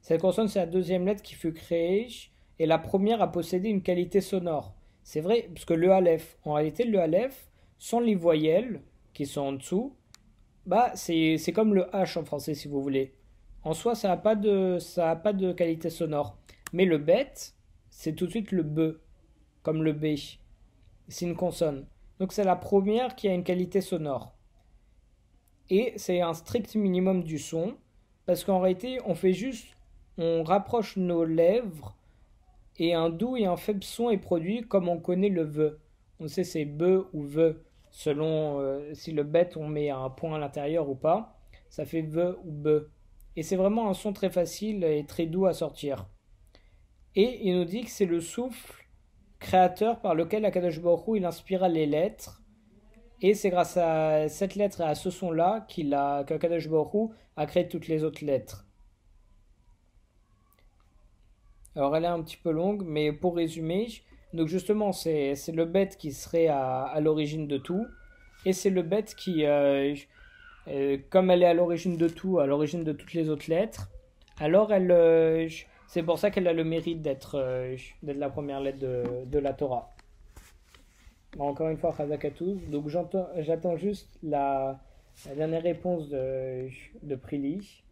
Cette 0.00 0.20
consonne, 0.20 0.48
c'est 0.48 0.60
la 0.60 0.66
deuxième 0.66 1.06
lettre 1.06 1.22
qui 1.22 1.34
fut 1.34 1.52
créée 1.52 2.08
et 2.58 2.66
la 2.66 2.78
première 2.78 3.22
a 3.22 3.32
possédé 3.32 3.68
une 3.68 3.82
qualité 3.82 4.20
sonore. 4.20 4.74
C'est 5.02 5.20
vrai, 5.20 5.48
parce 5.52 5.64
que 5.64 5.74
le 5.74 5.92
aleph, 5.92 6.36
en 6.44 6.54
réalité, 6.54 6.84
le 6.84 7.00
aleph, 7.00 7.48
sans 7.78 8.00
les 8.00 8.14
voyelles 8.14 8.82
qui 9.14 9.26
sont 9.26 9.40
en 9.40 9.52
dessous, 9.52 9.96
bah 10.66 10.92
c'est 10.94 11.52
comme 11.54 11.74
le 11.74 11.84
H 11.92 12.18
en 12.18 12.24
français 12.24 12.54
si 12.54 12.68
vous 12.68 12.82
voulez. 12.82 13.14
En 13.64 13.72
soi, 13.72 13.94
ça 13.94 14.08
n'a 14.08 14.16
pas 14.16 14.36
pas 14.36 15.32
de 15.32 15.52
qualité 15.52 15.90
sonore. 15.90 16.36
Mais 16.72 16.84
le 16.84 16.98
bet, 16.98 17.32
c'est 17.88 18.14
tout 18.14 18.26
de 18.26 18.30
suite 18.30 18.52
le 18.52 18.62
B, 18.62 18.98
comme 19.62 19.82
le 19.82 19.92
B. 19.92 20.16
C'est 21.08 21.26
une 21.26 21.36
consonne. 21.36 21.86
Donc 22.18 22.32
c'est 22.32 22.44
la 22.44 22.56
première 22.56 23.16
qui 23.16 23.28
a 23.28 23.34
une 23.34 23.44
qualité 23.44 23.80
sonore. 23.80 24.36
Et 25.70 25.92
c'est 25.96 26.20
un 26.20 26.34
strict 26.34 26.74
minimum 26.74 27.22
du 27.22 27.38
son, 27.38 27.74
parce 28.26 28.44
qu'en 28.44 28.60
réalité, 28.60 28.98
on 29.06 29.14
fait 29.14 29.32
juste, 29.32 29.76
on 30.18 30.42
rapproche 30.42 30.96
nos 30.96 31.24
lèvres 31.24 31.96
et 32.78 32.94
un 32.94 33.10
doux 33.10 33.36
et 33.36 33.46
un 33.46 33.56
faible 33.56 33.84
son 33.84 34.10
est 34.10 34.18
produit 34.18 34.62
comme 34.62 34.88
on 34.88 34.98
connaît 34.98 35.28
le 35.28 35.42
ve. 35.42 35.78
On 36.18 36.28
sait 36.28 36.44
c'est 36.44 36.64
be 36.64 37.06
ou 37.12 37.22
ve 37.22 37.62
selon 37.90 38.60
euh, 38.60 38.94
si 38.94 39.12
le 39.12 39.22
bet 39.22 39.50
on 39.56 39.66
met 39.66 39.90
un 39.90 40.10
point 40.10 40.36
à 40.36 40.38
l'intérieur 40.38 40.88
ou 40.88 40.94
pas. 40.94 41.38
Ça 41.68 41.84
fait 41.84 42.02
ve 42.02 42.38
ou 42.44 42.50
be. 42.50 42.90
Et 43.36 43.42
c'est 43.42 43.56
vraiment 43.56 43.88
un 43.88 43.94
son 43.94 44.12
très 44.12 44.30
facile 44.30 44.84
et 44.84 45.04
très 45.06 45.26
doux 45.26 45.46
à 45.46 45.52
sortir. 45.52 46.06
Et 47.14 47.48
il 47.48 47.56
nous 47.56 47.64
dit 47.64 47.84
que 47.84 47.90
c'est 47.90 48.06
le 48.06 48.20
souffle 48.20 48.86
créateur 49.38 50.00
par 50.00 50.14
lequel 50.14 50.44
Akadosh 50.44 50.80
Baruch 50.80 51.16
il 51.16 51.24
inspira 51.24 51.68
les 51.68 51.86
lettres. 51.86 52.39
Et 53.22 53.34
c'est 53.34 53.50
grâce 53.50 53.76
à 53.76 54.28
cette 54.28 54.54
lettre 54.54 54.80
et 54.80 54.84
à 54.84 54.94
ce 54.94 55.10
son-là 55.10 55.66
qu'il 55.68 55.92
a, 55.92 56.24
qu'Akadosh 56.24 56.68
a 57.36 57.46
créé 57.46 57.68
toutes 57.68 57.88
les 57.88 58.02
autres 58.02 58.24
lettres. 58.24 58.66
Alors 61.76 61.96
elle 61.96 62.04
est 62.04 62.08
un 62.08 62.22
petit 62.22 62.38
peu 62.38 62.50
longue, 62.50 62.82
mais 62.84 63.12
pour 63.12 63.36
résumer, 63.36 63.88
donc 64.32 64.48
justement 64.48 64.92
c'est 64.92 65.36
le 65.54 65.64
bête 65.64 65.96
qui 65.96 66.12
serait 66.12 66.48
à, 66.48 66.82
à 66.82 67.00
l'origine 67.00 67.46
de 67.46 67.58
tout, 67.58 67.86
et 68.44 68.52
c'est 68.52 68.70
le 68.70 68.82
bête 68.82 69.14
qui, 69.14 69.44
euh, 69.44 69.94
euh, 70.68 70.98
comme 71.10 71.30
elle 71.30 71.42
est 71.42 71.46
à 71.46 71.54
l'origine 71.54 71.96
de 71.96 72.08
tout, 72.08 72.40
à 72.40 72.46
l'origine 72.46 72.82
de 72.82 72.92
toutes 72.92 73.12
les 73.12 73.28
autres 73.28 73.48
lettres, 73.48 73.88
alors 74.40 74.72
elle, 74.72 74.90
euh, 74.90 75.48
c'est 75.86 76.02
pour 76.02 76.18
ça 76.18 76.30
qu'elle 76.30 76.48
a 76.48 76.52
le 76.52 76.64
mérite 76.64 77.02
d'être 77.02 77.38
d'être 78.02 78.18
la 78.18 78.30
première 78.30 78.60
lettre 78.60 78.78
de, 78.78 79.04
de 79.26 79.38
la 79.38 79.52
Torah. 79.52 79.90
Encore 81.38 81.68
une 81.68 81.76
fois, 81.76 81.94
Chazak 81.96 82.24
à 82.24 82.30
tous. 82.30 82.58
Donc 82.70 82.88
j'attends 82.88 83.76
juste 83.76 84.18
la, 84.22 84.80
dernière 85.36 85.62
réponse 85.62 86.08
de, 86.08 86.68
de 87.02 87.14
Prili. 87.14 87.84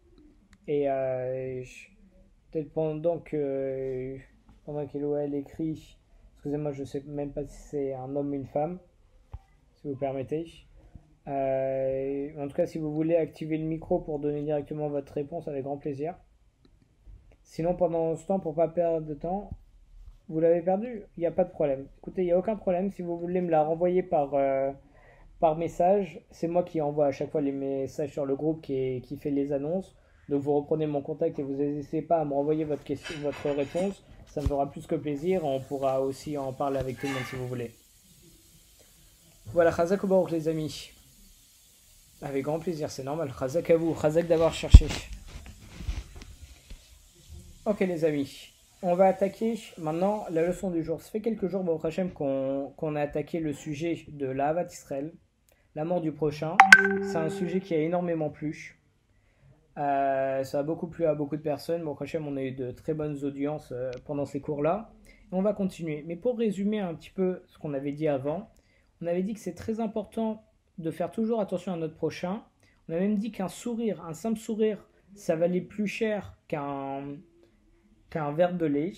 Et 0.67 0.89
euh, 0.89 1.63
peut-être 2.51 2.71
pendant 2.73 3.19
que 3.19 4.17
pendant 4.65 4.85
qu'Eloël 4.85 5.33
écrit, 5.33 5.97
excusez-moi, 6.33 6.71
je 6.73 6.83
sais 6.83 7.03
même 7.07 7.31
pas 7.31 7.43
si 7.45 7.57
c'est 7.69 7.93
un 7.93 8.15
homme 8.15 8.31
ou 8.31 8.33
une 8.35 8.45
femme, 8.45 8.77
si 9.73 9.87
vous 9.87 9.95
permettez. 9.95 10.45
Euh, 11.27 12.29
en 12.37 12.47
tout 12.47 12.55
cas, 12.55 12.65
si 12.65 12.77
vous 12.77 12.93
voulez 12.93 13.15
activer 13.15 13.57
le 13.57 13.65
micro 13.65 13.99
pour 13.99 14.19
donner 14.19 14.43
directement 14.43 14.89
votre 14.89 15.13
réponse, 15.13 15.47
avec 15.47 15.63
grand 15.63 15.77
plaisir. 15.77 16.15
Sinon, 17.43 17.75
pendant 17.75 18.15
ce 18.15 18.27
temps, 18.27 18.39
pour 18.39 18.53
pas 18.53 18.67
perdre 18.67 19.07
de 19.07 19.13
temps, 19.15 19.49
vous 20.29 20.39
l'avez 20.39 20.61
perdu, 20.61 21.03
il 21.17 21.21
n'y 21.21 21.25
a 21.25 21.31
pas 21.31 21.43
de 21.43 21.49
problème. 21.49 21.87
Écoutez, 21.97 22.21
il 22.21 22.25
n'y 22.25 22.31
a 22.31 22.37
aucun 22.37 22.55
problème. 22.55 22.91
Si 22.91 23.01
vous 23.01 23.17
voulez 23.17 23.41
me 23.41 23.49
la 23.49 23.63
renvoyer 23.63 24.03
par, 24.03 24.35
euh, 24.35 24.71
par 25.39 25.57
message, 25.57 26.21
c'est 26.29 26.47
moi 26.47 26.63
qui 26.63 26.81
envoie 26.81 27.07
à 27.07 27.11
chaque 27.11 27.31
fois 27.31 27.41
les 27.41 27.51
messages 27.51 28.11
sur 28.11 28.25
le 28.25 28.35
groupe 28.35 28.61
qui, 28.61 29.01
qui 29.01 29.17
fait 29.17 29.31
les 29.31 29.51
annonces. 29.51 29.95
Donc 30.29 30.43
vous 30.43 30.55
reprenez 30.55 30.85
mon 30.85 31.01
contact 31.01 31.39
et 31.39 31.43
vous 31.43 31.53
n'hésitez 31.53 32.03
pas 32.03 32.21
à 32.21 32.25
me 32.25 32.33
renvoyer 32.33 32.63
votre, 32.63 32.83
question, 32.83 33.15
votre 33.23 33.49
réponse. 33.49 34.03
Ça 34.27 34.41
me 34.41 34.47
fera 34.47 34.69
plus 34.69 34.85
que 34.85 34.95
plaisir. 34.95 35.43
On 35.43 35.59
pourra 35.59 36.01
aussi 36.01 36.37
en 36.37 36.53
parler 36.53 36.77
avec 36.77 36.99
tout 36.99 37.07
le 37.07 37.13
monde 37.13 37.23
si 37.27 37.35
vous 37.35 37.47
voulez. 37.47 37.71
Voilà, 39.47 39.71
Khazak 39.71 40.01
les 40.29 40.47
amis. 40.47 40.91
Avec 42.21 42.43
grand 42.43 42.59
plaisir, 42.59 42.91
c'est 42.91 43.03
normal. 43.03 43.33
Khazak 43.37 43.67
à 43.71 43.77
vous, 43.77 43.95
Khazak 43.95 44.27
d'avoir 44.27 44.53
cherché. 44.53 44.87
Ok 47.65 47.79
les 47.81 48.05
amis, 48.05 48.51
on 48.81 48.95
va 48.95 49.07
attaquer 49.07 49.59
maintenant 49.77 50.25
la 50.29 50.45
leçon 50.45 50.71
du 50.71 50.83
jour. 50.83 51.01
Ça 51.01 51.11
fait 51.11 51.21
quelques 51.21 51.47
jours, 51.47 51.63
Baruch 51.63 51.85
Hashem, 51.85 52.11
qu'on 52.11 52.95
a 52.95 53.01
attaqué 53.01 53.39
le 53.39 53.53
sujet 53.53 54.05
de 54.07 54.27
la 54.27 54.49
Havat 54.49 54.67
Israël, 54.67 55.13
la 55.75 55.83
mort 55.85 56.01
du 56.01 56.11
prochain. 56.11 56.55
C'est 57.01 57.17
un 57.17 57.29
sujet 57.29 57.59
qui 57.59 57.73
a 57.73 57.79
énormément 57.79 58.29
plu. 58.29 58.79
Euh, 59.77 60.43
ça 60.43 60.59
a 60.59 60.63
beaucoup 60.63 60.87
plu 60.87 61.05
à 61.05 61.13
beaucoup 61.13 61.37
de 61.37 61.41
personnes. 61.41 61.83
Baruch 61.83 62.01
Hashem, 62.01 62.27
on 62.27 62.37
a 62.37 62.43
eu 62.43 62.51
de 62.51 62.71
très 62.71 62.93
bonnes 62.93 63.23
audiences 63.23 63.71
euh, 63.71 63.91
pendant 64.05 64.25
ces 64.25 64.39
cours-là. 64.39 64.91
On 65.31 65.41
va 65.41 65.53
continuer. 65.53 66.03
Mais 66.07 66.15
pour 66.15 66.37
résumer 66.37 66.79
un 66.79 66.93
petit 66.95 67.11
peu 67.11 67.43
ce 67.47 67.57
qu'on 67.57 67.73
avait 67.73 67.91
dit 67.91 68.07
avant, 68.07 68.49
on 69.01 69.07
avait 69.07 69.23
dit 69.23 69.33
que 69.33 69.39
c'est 69.39 69.55
très 69.55 69.79
important 69.79 70.43
de 70.77 70.91
faire 70.91 71.11
toujours 71.11 71.41
attention 71.41 71.73
à 71.73 71.77
notre 71.77 71.95
prochain. 71.95 72.43
On 72.87 72.93
a 72.93 72.99
même 72.99 73.17
dit 73.17 73.31
qu'un 73.31 73.49
sourire, 73.49 74.03
un 74.05 74.13
simple 74.13 74.39
sourire, 74.39 74.89
ça 75.15 75.35
valait 75.35 75.61
plus 75.61 75.87
cher 75.87 76.37
qu'un 76.47 77.03
qu'un 78.09 78.31
verre 78.31 78.53
de 78.53 78.65
lait. 78.65 78.93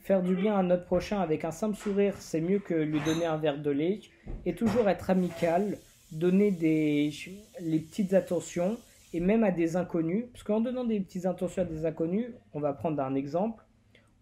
Faire 0.00 0.22
du 0.22 0.34
bien 0.34 0.56
à 0.56 0.62
notre 0.62 0.84
prochain 0.84 1.20
avec 1.20 1.44
un 1.44 1.50
simple 1.50 1.76
sourire, 1.76 2.14
c'est 2.18 2.40
mieux 2.40 2.58
que 2.58 2.74
lui 2.74 3.00
donner 3.00 3.26
un 3.26 3.36
verre 3.36 3.58
de 3.58 3.70
lait. 3.70 4.00
Et 4.46 4.54
toujours 4.54 4.88
être 4.88 5.10
amical, 5.10 5.78
donner 6.12 6.50
des, 6.50 7.12
les 7.60 7.78
petites 7.78 8.14
attentions, 8.14 8.76
et 9.12 9.20
même 9.20 9.44
à 9.44 9.50
des 9.50 9.76
inconnus. 9.76 10.26
Parce 10.32 10.44
qu'en 10.44 10.60
donnant 10.60 10.84
des 10.84 11.00
petites 11.00 11.26
attentions 11.26 11.62
à 11.62 11.64
des 11.64 11.84
inconnus, 11.86 12.30
on 12.54 12.60
va 12.60 12.72
prendre 12.72 13.02
un 13.02 13.14
exemple. 13.14 13.64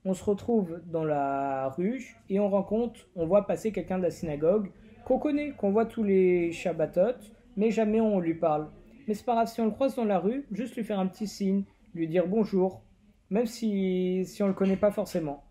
On 0.04 0.14
se 0.14 0.25
retrouve 0.25 0.80
dans 0.86 1.04
la 1.04 1.68
rue 1.70 2.16
et 2.30 2.38
on 2.38 2.48
rencontre, 2.48 3.08
on 3.16 3.26
voit 3.26 3.46
passer 3.46 3.72
quelqu'un 3.72 3.98
de 3.98 4.04
la 4.04 4.12
synagogue 4.12 4.70
qu'on 5.04 5.18
connaît, 5.18 5.50
qu'on 5.50 5.70
voit 5.70 5.86
tous 5.86 6.04
les 6.04 6.52
Shabbatot, 6.52 7.16
mais 7.56 7.70
jamais 7.70 8.00
on 8.00 8.20
lui 8.20 8.34
parle. 8.34 8.68
Mais 9.06 9.14
c'est 9.14 9.25
pas 9.25 9.34
grave, 9.34 9.48
si 9.48 9.60
on 9.60 9.66
le 9.66 9.70
croise 9.72 9.96
dans 9.96 10.04
la 10.04 10.18
rue, 10.18 10.46
juste 10.52 10.76
lui 10.76 10.84
faire 10.84 11.00
un 11.00 11.06
petit 11.06 11.26
signe, 11.26 11.64
lui 11.94 12.06
dire 12.06 12.26
bonjour, 12.26 12.82
même 13.30 13.47
si, 13.47 14.25
si 14.26 14.42
on 14.42 14.49
le 14.49 14.54
connaît 14.54 14.76
pas 14.76 14.90
forcément. 14.90 15.45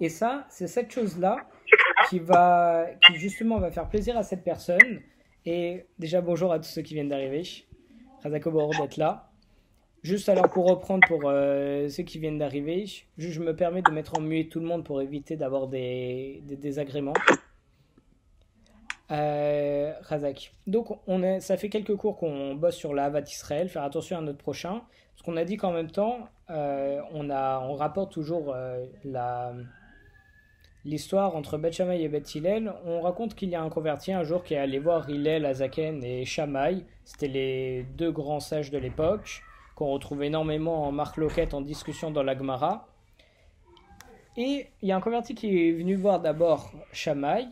Et 0.00 0.08
ça, 0.08 0.46
c'est 0.50 0.66
cette 0.66 0.90
chose-là 0.90 1.36
qui 2.08 2.18
va, 2.18 2.86
qui 3.06 3.16
justement 3.16 3.58
va 3.58 3.70
faire 3.70 3.88
plaisir 3.88 4.16
à 4.16 4.22
cette 4.22 4.42
personne. 4.42 5.00
Et 5.44 5.86
déjà 5.98 6.20
bonjour 6.20 6.52
à 6.52 6.58
tous 6.58 6.68
ceux 6.68 6.82
qui 6.82 6.94
viennent 6.94 7.08
d'arriver. 7.08 7.42
Razako 8.22 8.50
Boro 8.50 8.72
d'être 8.72 8.96
là. 8.96 9.30
Juste 10.02 10.28
alors 10.28 10.48
pour 10.48 10.68
reprendre 10.68 11.06
pour 11.06 11.22
euh, 11.26 11.88
ceux 11.88 12.02
qui 12.02 12.18
viennent 12.18 12.38
d'arriver, 12.38 12.86
je, 13.18 13.40
me 13.40 13.54
permets 13.54 13.82
de 13.82 13.90
mettre 13.92 14.18
en 14.18 14.20
muet 14.20 14.48
tout 14.48 14.58
le 14.58 14.66
monde 14.66 14.84
pour 14.84 15.00
éviter 15.00 15.36
d'avoir 15.36 15.68
des, 15.68 16.42
des 16.44 16.56
désagréments. 16.56 17.14
Euh, 19.12 19.92
Razak. 20.00 20.52
Donc 20.66 20.88
on 21.06 21.22
est, 21.22 21.40
ça 21.40 21.56
fait 21.56 21.68
quelques 21.68 21.94
cours 21.94 22.16
qu'on 22.16 22.54
bosse 22.56 22.76
sur 22.76 22.94
la 22.94 23.04
Havat 23.04 23.20
Israël, 23.20 23.68
faire 23.68 23.84
attention 23.84 24.18
à 24.18 24.20
notre 24.22 24.38
prochain, 24.38 24.82
parce 25.12 25.22
qu'on 25.24 25.36
a 25.36 25.44
dit 25.44 25.56
qu'en 25.56 25.72
même 25.72 25.90
temps, 25.90 26.28
euh, 26.50 27.00
on, 27.12 27.74
rapporte 27.74 28.12
toujours 28.12 28.52
euh, 28.54 28.84
l'histoire 30.84 31.36
entre 31.36 31.58
Beth 31.58 31.74
Shammai 31.74 32.02
et 32.02 32.08
Beth 32.08 32.34
Hillel, 32.34 32.72
on 32.84 33.00
raconte 33.00 33.34
qu'il 33.34 33.48
y 33.50 33.54
a 33.54 33.62
un 33.62 33.68
converti 33.68 34.12
un 34.12 34.24
jour 34.24 34.42
qui 34.42 34.54
est 34.54 34.58
allé 34.58 34.78
voir 34.78 35.08
Hillel, 35.08 35.46
Azaken 35.46 36.02
et 36.04 36.24
Shammai. 36.24 36.84
C'était 37.04 37.28
les 37.28 37.84
deux 37.96 38.10
grands 38.10 38.40
sages 38.40 38.70
de 38.70 38.78
l'époque, 38.78 39.42
qu'on 39.76 39.90
retrouve 39.92 40.22
énormément 40.22 40.86
en 40.86 40.92
Marc 40.92 41.16
Loquette 41.16 41.54
en 41.54 41.60
discussion 41.60 42.10
dans 42.10 42.22
la 42.22 42.36
Gemara. 42.36 42.88
Et 44.36 44.66
il 44.80 44.88
y 44.88 44.92
a 44.92 44.96
un 44.96 45.00
converti 45.00 45.34
qui 45.34 45.68
est 45.68 45.72
venu 45.72 45.94
voir 45.94 46.20
d'abord 46.20 46.72
Shammai 46.92 47.48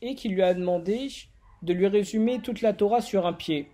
et 0.00 0.14
qui 0.14 0.28
lui 0.28 0.42
a 0.42 0.54
demandé 0.54 1.08
de 1.62 1.72
lui 1.72 1.88
résumer 1.88 2.38
toute 2.40 2.62
la 2.62 2.72
Torah 2.72 3.00
sur 3.00 3.26
un 3.26 3.32
pied. 3.32 3.68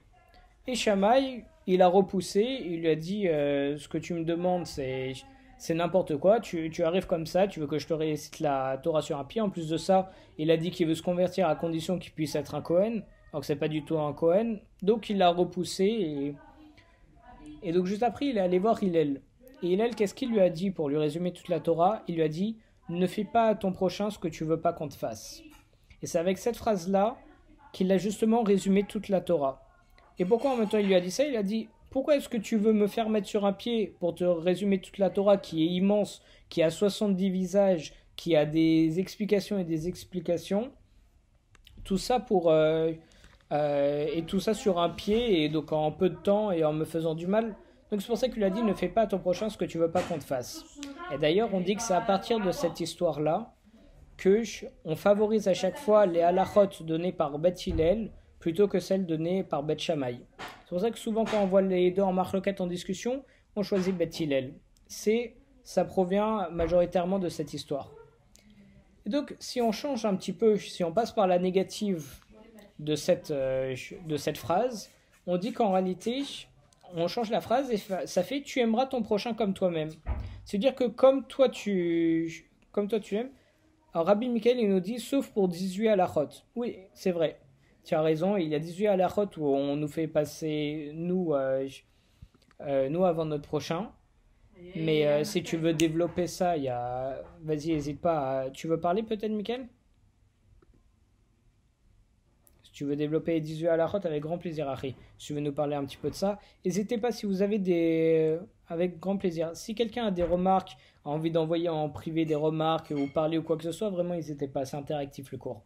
Et 0.66 0.75
Shammai, 0.75 1.44
il 1.66 1.83
a 1.83 1.88
repoussé, 1.88 2.42
il 2.42 2.80
lui 2.80 2.88
a 2.88 2.97
dit 2.97 3.28
euh, 3.28 3.76
Ce 3.78 3.88
que 3.88 3.99
tu 3.99 4.14
me 4.14 4.25
demandes, 4.25 4.66
c'est 4.66 5.14
c'est 5.56 5.75
n'importe 5.75 6.16
quoi. 6.18 6.40
Tu, 6.40 6.68
tu, 6.71 6.83
arrives 6.83 7.06
comme 7.06 7.26
ça, 7.26 7.47
tu 7.47 7.61
veux 7.61 7.66
que 7.66 7.78
je 7.78 7.87
te 7.87 7.94
récite 7.94 8.40
la 8.40 8.78
Torah 8.83 9.00
sur 9.00 9.18
un 9.18 9.25
pied. 9.25 9.40
En 9.40 9.50
plus 9.50 9.68
de 9.68 9.76
ça, 9.76 10.11
il 10.37 10.50
a 10.50 10.56
dit 10.56 10.71
qu'il 10.71 10.87
veut 10.87 10.94
se 10.94 11.02
convertir 11.02 11.49
à 11.49 11.56
condition 11.56 11.99
qu'il 11.99 12.12
puisse 12.12 12.35
être 12.35 12.54
un 12.54 12.61
Cohen. 12.61 13.00
Alors 13.33 13.40
que 13.40 13.47
c'est 13.47 13.56
pas 13.56 13.68
du 13.68 13.85
tout 13.85 13.99
un 13.99 14.12
Cohen. 14.12 14.59
Donc 14.83 15.09
il 15.09 15.18
l'a 15.18 15.30
repoussé. 15.30 15.85
Et, 15.85 16.35
et 17.62 17.73
donc 17.73 17.87
juste 17.87 18.02
après, 18.02 18.26
il 18.26 18.37
est 18.37 18.40
allé 18.40 18.59
voir 18.59 18.83
Hillel. 18.83 19.23
Et 19.62 19.68
Hillel, 19.68 19.94
qu'est-ce 19.94 20.14
qu'il 20.14 20.30
lui 20.30 20.40
a 20.40 20.50
dit 20.50 20.71
pour 20.71 20.88
lui 20.88 20.99
résumer 20.99 21.33
toute 21.33 21.49
la 21.49 21.61
Torah? 21.61 22.02
Il 22.09 22.16
lui 22.16 22.23
a 22.23 22.28
dit 22.28 22.59
Ne 22.90 23.06
fais 23.06 23.25
pas 23.25 23.47
à 23.47 23.54
ton 23.54 23.73
prochain 23.73 24.11
ce 24.11 24.18
que 24.18 24.28
tu 24.28 24.44
veux 24.44 24.61
pas 24.61 24.73
qu'on 24.73 24.88
te 24.88 24.94
fasse. 24.94 25.42
Et 26.02 26.06
c'est 26.06 26.18
avec 26.18 26.37
cette 26.37 26.56
phrase-là 26.56 27.16
qu'il 27.73 27.90
a 27.90 27.97
justement 27.97 28.42
résumé 28.42 28.85
toute 28.85 29.09
la 29.09 29.23
Torah. 29.23 29.63
Et 30.18 30.25
pourquoi 30.25 30.52
en 30.52 30.56
même 30.56 30.68
temps 30.68 30.78
il 30.78 30.87
lui 30.87 30.94
a 30.94 31.00
dit 31.00 31.11
ça? 31.11 31.25
Il 31.25 31.37
a 31.37 31.42
dit 31.42 31.68
pourquoi 31.94 32.16
est-ce 32.16 32.28
que 32.28 32.37
tu 32.37 32.56
veux 32.56 32.73
me 32.73 32.88
faire 32.88 33.09
mettre 33.09 33.28
sur 33.28 33.47
un 33.47 33.52
pied 33.52 33.94
pour 34.00 34.16
te 34.16 34.25
résumer 34.25 34.80
toute 34.80 34.99
la 34.99 35.11
Torah 35.11 35.37
qui 35.37 35.62
est 35.62 35.68
immense, 35.68 36.23
qui 36.49 36.61
a 36.61 36.71
70 36.71 37.30
visages, 37.30 37.92
qui 38.16 38.35
a 38.35 38.47
des 38.47 38.99
explications 38.99 39.61
et 39.61 39.64
des 39.64 39.87
explications? 39.87 40.73
Tout 41.85 41.99
ça 41.99 42.18
pour. 42.18 42.50
Euh, 42.50 42.90
euh, 43.52 44.09
et 44.12 44.25
tout 44.25 44.40
ça 44.40 44.54
sur 44.54 44.80
un 44.80 44.90
pied, 44.90 45.44
et 45.44 45.49
donc 45.49 45.73
en 45.73 45.92
peu 45.92 46.09
de 46.09 46.16
temps 46.16 46.50
et 46.50 46.64
en 46.64 46.73
me 46.73 46.85
faisant 46.85 47.14
du 47.14 47.28
mal. 47.28 47.54
Donc 47.92 48.02
c'est 48.02 48.09
pour 48.09 48.18
ça 48.18 48.28
qu'il 48.28 48.42
a 48.42 48.50
dit 48.50 48.62
ne 48.62 48.75
fais 48.75 48.88
pas 48.88 49.02
à 49.02 49.06
ton 49.06 49.21
prochain 49.21 49.49
ce 49.49 49.56
que 49.56 49.64
tu 49.64 49.78
veux 49.78 49.90
pas 49.90 50.02
qu'on 50.02 50.18
te 50.18 50.25
fasse. 50.25 50.64
Et 51.12 51.18
d'ailleurs, 51.18 51.50
on 51.52 51.61
dit 51.61 51.76
que 51.76 51.83
c'est 51.83 51.94
à 51.94 52.00
partir 52.00 52.40
de 52.40 52.50
cette 52.50 52.80
histoire-là 52.80 53.54
que 54.16 54.42
on 54.85 54.97
favorise 54.97 55.47
à 55.47 55.54
chaque 55.54 55.78
fois 55.78 56.06
les 56.06 56.23
halachot 56.23 56.66
données 56.80 57.12
par 57.12 57.38
Beth 57.38 57.68
plutôt 58.44 58.68
que 58.68 58.78
celles 58.78 59.06
données 59.06 59.42
par 59.42 59.62
Beth 59.62 59.78
Shammai. 59.78 60.18
C'est 60.38 60.68
pour 60.68 60.78
ça 60.78 60.90
que 60.90 60.98
souvent 60.98 61.24
quand 61.24 61.42
on 61.42 61.46
voit 61.46 61.62
les 61.62 61.90
deux 61.90 62.02
en 62.02 62.12
marloquette 62.12 62.60
en 62.60 62.66
discussion, 62.66 63.24
on 63.56 63.62
choisit 63.62 63.96
Beth 63.96 64.20
Hillel. 64.20 64.52
C'est, 64.86 65.34
ça 65.62 65.86
provient 65.86 66.50
majoritairement 66.50 67.18
de 67.18 67.30
cette 67.30 67.54
histoire. 67.54 67.90
Et 69.06 69.08
donc 69.08 69.34
si 69.38 69.62
on 69.62 69.72
change 69.72 70.04
un 70.04 70.14
petit 70.14 70.34
peu, 70.34 70.58
si 70.58 70.84
on 70.84 70.92
passe 70.92 71.10
par 71.10 71.26
la 71.26 71.38
négative 71.38 72.16
de 72.80 72.96
cette, 72.96 73.30
euh, 73.30 73.74
de 74.06 74.16
cette 74.18 74.36
phrase, 74.36 74.90
on 75.26 75.38
dit 75.38 75.54
qu'en 75.54 75.72
réalité, 75.72 76.22
on 76.94 77.08
change 77.08 77.30
la 77.30 77.40
phrase 77.40 77.70
et 77.70 77.78
ça 77.78 78.22
fait 78.22 78.42
tu 78.42 78.60
aimeras 78.60 78.84
ton 78.84 79.00
prochain 79.00 79.32
comme 79.32 79.54
toi-même. 79.54 79.88
C'est-à-dire 80.44 80.74
que 80.74 80.84
comme 80.84 81.26
toi 81.26 81.48
tu, 81.48 82.50
comme 82.72 82.88
toi 82.88 83.00
tu 83.00 83.16
aimes, 83.16 83.30
alors 83.94 84.06
Rabbi 84.06 84.28
Michael 84.28 84.58
il 84.58 84.68
nous 84.68 84.80
dit 84.80 84.98
sauf 84.98 85.30
pour 85.30 85.48
18 85.48 85.88
à 85.88 85.96
la 85.96 86.04
rote. 86.04 86.44
Oui, 86.54 86.76
c'est 86.92 87.10
vrai 87.10 87.38
tu 87.85 87.95
as 87.95 88.03
raison, 88.03 88.37
il 88.37 88.49
y 88.49 88.55
a 88.55 88.59
18 88.59 88.87
à 88.88 88.97
la 88.97 89.09
route 89.09 89.37
où 89.37 89.45
on 89.45 89.76
nous 89.76 89.88
fait 89.88 90.09
passer 90.09 90.91
nous, 90.95 91.35
euh, 91.35 91.69
euh, 92.62 92.88
nous 92.88 93.05
avant 93.05 93.25
notre 93.25 93.47
prochain. 93.47 93.91
Mais 94.76 95.07
euh, 95.07 95.25
si 95.25 95.43
tu 95.43 95.57
veux 95.57 95.75
développer 95.75 96.26
ça, 96.26 96.57
il 96.57 96.64
y 96.64 96.69
a. 96.69 97.21
Vas-y, 97.43 97.69
n'hésite 97.69 98.00
pas. 98.00 98.49
Tu 98.53 98.67
veux 98.67 98.81
parler 98.81 99.03
peut-être, 99.03 99.33
Michael? 99.33 99.69
Si 102.62 102.73
tu 102.73 102.85
veux 102.85 102.97
développer 102.97 103.41
18 103.41 103.69
à 103.69 103.76
la 103.76 103.87
route, 103.87 104.07
avec 104.07 104.23
grand 104.23 104.38
plaisir, 104.38 104.69
Harry. 104.69 104.97
Si 105.19 105.26
tu 105.29 105.35
veux 105.35 105.41
nous 105.41 105.53
parler 105.53 105.76
un 105.76 105.85
petit 105.85 105.97
peu 105.97 106.09
de 106.09 106.14
ça, 106.14 106.38
n'hésitez 106.64 106.99
pas 106.99 107.12
si 107.12 107.27
vous 107.27 107.42
avez 107.42 107.59
des. 107.59 108.38
Avec 108.68 108.99
grand 108.99 109.18
plaisir. 109.18 109.51
Si 109.55 109.75
quelqu'un 109.75 110.07
a 110.07 110.11
des 110.11 110.23
remarques, 110.23 110.77
a 111.05 111.11
envie 111.11 111.31
d'envoyer 111.31 111.68
en 111.68 111.90
privé 111.90 112.25
des 112.25 112.35
remarques 112.35 112.92
ou 112.97 113.07
parler 113.09 113.37
ou 113.37 113.42
quoi 113.42 113.59
que 113.59 113.64
ce 113.64 113.73
soit, 113.73 113.90
vraiment, 113.90 114.14
n'hésitez 114.14 114.49
pas. 114.49 114.64
C'est 114.64 114.77
interactif 114.77 115.31
le 115.33 115.38
cours. 115.38 115.62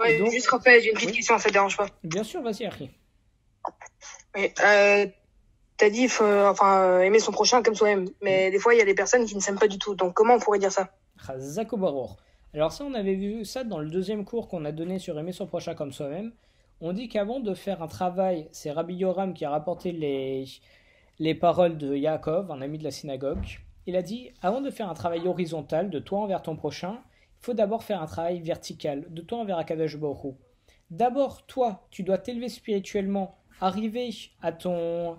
Ouais, 0.00 0.18
donc... 0.18 0.30
juste 0.30 0.48
rappel, 0.48 0.80
j'ai 0.80 0.88
une 0.88 0.94
petite 0.94 1.12
question, 1.12 1.38
ça 1.38 1.48
te 1.48 1.52
dérange 1.52 1.76
pas 1.76 1.86
Bien 2.02 2.24
sûr, 2.24 2.42
vas-y, 2.42 2.64
Harry. 2.64 2.90
Oui, 4.34 4.50
euh, 4.64 5.06
t'as 5.76 5.90
dit 5.90 6.08
faut, 6.08 6.24
enfin, 6.24 7.00
aimer 7.00 7.18
son 7.18 7.32
prochain 7.32 7.62
comme 7.62 7.74
soi-même, 7.74 8.08
mais 8.22 8.50
des 8.50 8.58
fois, 8.58 8.74
il 8.74 8.78
y 8.78 8.82
a 8.82 8.84
des 8.84 8.94
personnes 8.94 9.26
qui 9.26 9.34
ne 9.34 9.40
s'aiment 9.40 9.58
pas 9.58 9.68
du 9.68 9.78
tout. 9.78 9.94
Donc, 9.94 10.14
comment 10.14 10.34
on 10.34 10.38
pourrait 10.40 10.58
dire 10.58 10.72
ça? 10.72 10.90
Alors 12.54 12.72
ça, 12.72 12.84
on 12.84 12.94
avait 12.94 13.14
vu 13.14 13.44
ça 13.44 13.64
dans 13.64 13.78
le 13.78 13.88
deuxième 13.88 14.24
cours 14.24 14.48
qu'on 14.48 14.64
a 14.64 14.72
donné 14.72 14.98
sur 14.98 15.18
aimer 15.18 15.32
son 15.32 15.46
prochain 15.46 15.74
comme 15.74 15.92
soi-même. 15.92 16.32
On 16.80 16.92
dit 16.92 17.08
qu'avant 17.08 17.40
de 17.40 17.54
faire 17.54 17.82
un 17.82 17.86
travail, 17.86 18.48
c'est 18.52 18.70
Rabbi 18.70 18.94
Yoram 18.94 19.34
qui 19.34 19.44
a 19.44 19.50
rapporté 19.50 19.92
les, 19.92 20.44
les 21.18 21.34
paroles 21.34 21.78
de 21.78 21.94
Yaakov, 21.94 22.50
un 22.50 22.60
ami 22.60 22.78
de 22.78 22.84
la 22.84 22.90
synagogue. 22.90 23.60
Il 23.86 23.96
a 23.96 24.02
dit, 24.02 24.32
avant 24.42 24.60
de 24.60 24.70
faire 24.70 24.90
un 24.90 24.94
travail 24.94 25.26
horizontal 25.26 25.90
de 25.90 25.98
toi 25.98 26.20
envers 26.20 26.42
ton 26.42 26.56
prochain, 26.56 26.98
faut 27.42 27.54
d'abord 27.54 27.82
faire 27.82 28.00
un 28.00 28.06
travail 28.06 28.40
vertical, 28.40 29.04
de 29.10 29.20
toi 29.20 29.38
envers 29.38 29.58
Akadash 29.58 29.96
Baruch 29.96 30.34
D'abord, 30.90 31.46
toi, 31.46 31.86
tu 31.90 32.02
dois 32.02 32.18
t'élever 32.18 32.48
spirituellement, 32.48 33.34
arriver 33.60 34.10
à 34.42 34.52
ton, 34.52 35.18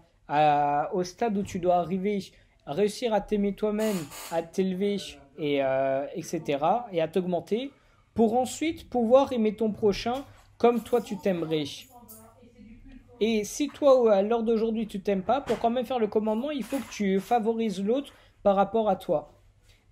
au 0.93 1.03
stade 1.03 1.37
où 1.37 1.43
tu 1.43 1.59
dois 1.59 1.75
arriver, 1.75 2.19
réussir 2.65 3.13
à 3.13 3.21
t'aimer 3.21 3.53
toi-même, 3.53 3.97
à 4.31 4.41
t'élever, 4.41 4.97
et, 5.37 5.63
euh, 5.63 6.05
etc., 6.15 6.59
et 6.91 7.01
à 7.01 7.07
t'augmenter, 7.07 7.71
pour 8.13 8.37
ensuite 8.37 8.89
pouvoir 8.89 9.33
aimer 9.33 9.55
ton 9.55 9.71
prochain 9.71 10.23
comme 10.57 10.81
toi 10.81 11.01
tu 11.01 11.17
t'aimerais. 11.17 11.65
Et 13.19 13.43
si 13.43 13.67
toi, 13.67 14.13
à 14.13 14.21
l'heure 14.21 14.43
d'aujourd'hui, 14.43 14.87
tu 14.87 15.01
t'aimes 15.01 15.23
pas, 15.23 15.41
pour 15.41 15.59
quand 15.59 15.71
même 15.71 15.85
faire 15.85 15.99
le 15.99 16.07
commandement, 16.07 16.51
il 16.51 16.63
faut 16.63 16.77
que 16.77 16.91
tu 16.91 17.19
favorises 17.19 17.83
l'autre 17.83 18.13
par 18.43 18.55
rapport 18.55 18.89
à 18.89 18.95
toi 18.95 19.33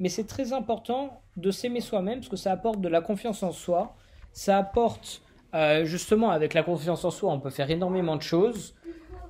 mais 0.01 0.09
c'est 0.09 0.25
très 0.25 0.51
important 0.51 1.21
de 1.37 1.51
s'aimer 1.51 1.79
soi-même 1.79 2.19
parce 2.19 2.29
que 2.29 2.35
ça 2.35 2.51
apporte 2.51 2.81
de 2.81 2.89
la 2.89 3.01
confiance 3.01 3.43
en 3.43 3.51
soi. 3.51 3.95
Ça 4.33 4.57
apporte, 4.57 5.21
euh, 5.53 5.85
justement, 5.85 6.31
avec 6.31 6.55
la 6.55 6.63
confiance 6.63 7.05
en 7.05 7.11
soi, 7.11 7.31
on 7.31 7.39
peut 7.39 7.51
faire 7.51 7.69
énormément 7.69 8.15
de 8.15 8.23
choses. 8.23 8.73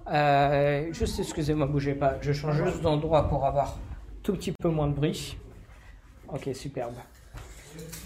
Euh, 0.10 0.88
juste, 0.94 1.20
excusez-moi, 1.20 1.68
bougez 1.68 1.94
pas. 1.94 2.16
Je 2.22 2.32
change 2.32 2.64
juste 2.64 2.82
d'endroit 2.82 3.28
pour 3.28 3.46
avoir 3.46 3.80
tout 4.24 4.32
petit 4.32 4.54
peu 4.54 4.70
moins 4.70 4.88
de 4.88 4.94
bruit. 4.94 5.36
Ok, 6.34 6.50
superbe. 6.54 6.94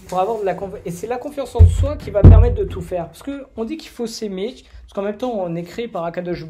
Pour 0.08 0.18
avoir 0.18 0.40
de 0.40 0.44
la 0.44 0.56
Et 0.84 0.90
c'est 0.90 1.06
la 1.06 1.18
confiance 1.18 1.54
en 1.54 1.66
soi 1.68 1.96
qui 1.96 2.10
va 2.10 2.22
permettre 2.22 2.56
de 2.56 2.64
tout 2.64 2.82
faire. 2.82 3.06
Parce 3.06 3.22
qu'on 3.22 3.64
dit 3.64 3.76
qu'il 3.76 3.90
faut 3.90 4.08
s'aimer, 4.08 4.56
parce 4.82 4.92
qu'en 4.92 5.02
même 5.02 5.16
temps, 5.16 5.32
on 5.32 5.54
est 5.54 5.62
créé 5.62 5.86
par 5.86 6.04
Akadosh 6.04 6.44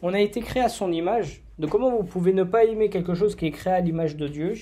On 0.00 0.14
a 0.14 0.20
été 0.20 0.40
créé 0.40 0.62
à 0.62 0.70
son 0.70 0.90
image. 0.92 1.42
Donc 1.58 1.70
comment 1.70 1.90
vous 1.90 2.04
pouvez 2.04 2.32
ne 2.32 2.42
pas 2.42 2.64
aimer 2.64 2.88
quelque 2.88 3.12
chose 3.12 3.36
qui 3.36 3.44
est 3.44 3.50
créé 3.50 3.74
à 3.74 3.80
l'image 3.80 4.16
de 4.16 4.28
Dieu? 4.28 4.54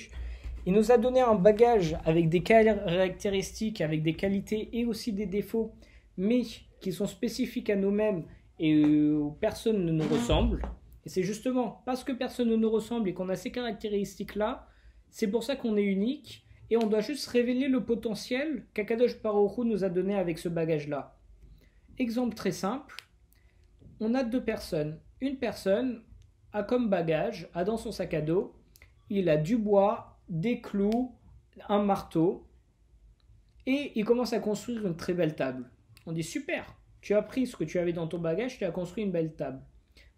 Il 0.65 0.73
nous 0.73 0.93
a 0.93 0.99
donné 0.99 1.21
un 1.21 1.35
bagage 1.35 1.97
avec 2.05 2.29
des 2.29 2.43
caractéristiques, 2.43 3.81
avec 3.81 4.03
des 4.03 4.15
qualités 4.15 4.69
et 4.73 4.85
aussi 4.85 5.13
des 5.13 5.27
défauts, 5.27 5.75
mais 6.17 6.43
qui 6.81 6.93
sont 6.93 7.07
spécifiques 7.07 7.71
à 7.71 7.77
nous-mêmes 7.77 8.25
et 8.59 8.85
où 8.85 9.37
personne 9.41 9.85
ne 9.85 9.93
nous 9.93 10.09
ressemble. 10.09 10.63
Et 11.05 11.09
c'est 11.09 11.25
justement 11.25 11.83
parce 11.85 12.05
que 12.05 12.13
personne 12.13 12.49
ne 12.49 12.57
nous 12.57 12.71
ressemble 12.71 13.09
et 13.09 13.15
qu'on 13.15 13.29
a 13.29 13.37
ces 13.37 13.51
caractéristiques-là, 13.51 14.69
c'est 15.11 15.27
pour 15.27 15.43
ça 15.43 15.57
qu'on 15.57 15.77
est 15.77 15.85
unique 15.85 16.47
et 16.71 16.77
on 16.77 16.87
doit 16.87 17.01
juste 17.01 17.27
révéler 17.27 17.69
le 17.69 17.85
potentiel 17.85 18.65
qu'Akadosh 18.73 19.21
Baruch 19.21 19.59
nous 19.59 19.85
a 19.85 19.89
donné 19.89 20.15
avec 20.15 20.39
ce 20.39 20.49
bagage-là. 20.49 21.19
Exemple 21.99 22.35
très 22.37 22.53
simple, 22.53 22.97
on 24.01 24.15
a 24.15 24.23
deux 24.23 24.43
personnes. 24.43 25.01
Une 25.21 25.37
personne 25.37 26.03
a 26.53 26.63
comme 26.63 26.89
bagage, 26.89 27.49
a 27.53 27.65
dans 27.65 27.77
son 27.77 27.93
sac 27.93 28.15
à 28.15 28.21
dos, 28.21 28.55
il 29.11 29.29
a 29.29 29.37
du 29.37 29.57
bois 29.57 30.12
des 30.29 30.61
clous, 30.61 31.15
un 31.69 31.83
marteau, 31.83 32.47
et 33.67 33.93
il 33.95 34.05
commence 34.05 34.33
à 34.33 34.41
construire 34.41 34.87
une 34.87 34.97
très 34.97 35.15
belle 35.15 35.35
table. 35.35 35.71
On 36.07 36.13
dit 36.13 36.23
super, 36.23 36.75
tu 37.01 37.15
as 37.15 37.23
pris 37.23 37.47
ce 37.47 37.57
que 37.57 37.65
tu 37.65 37.79
avais 37.79 37.93
dans 37.93 38.07
ton 38.07 38.19
bagage, 38.19 38.59
tu 38.59 38.65
as 38.65 38.71
construit 38.71 39.05
une 39.05 39.13
belle 39.13 39.35
table. 39.35 39.61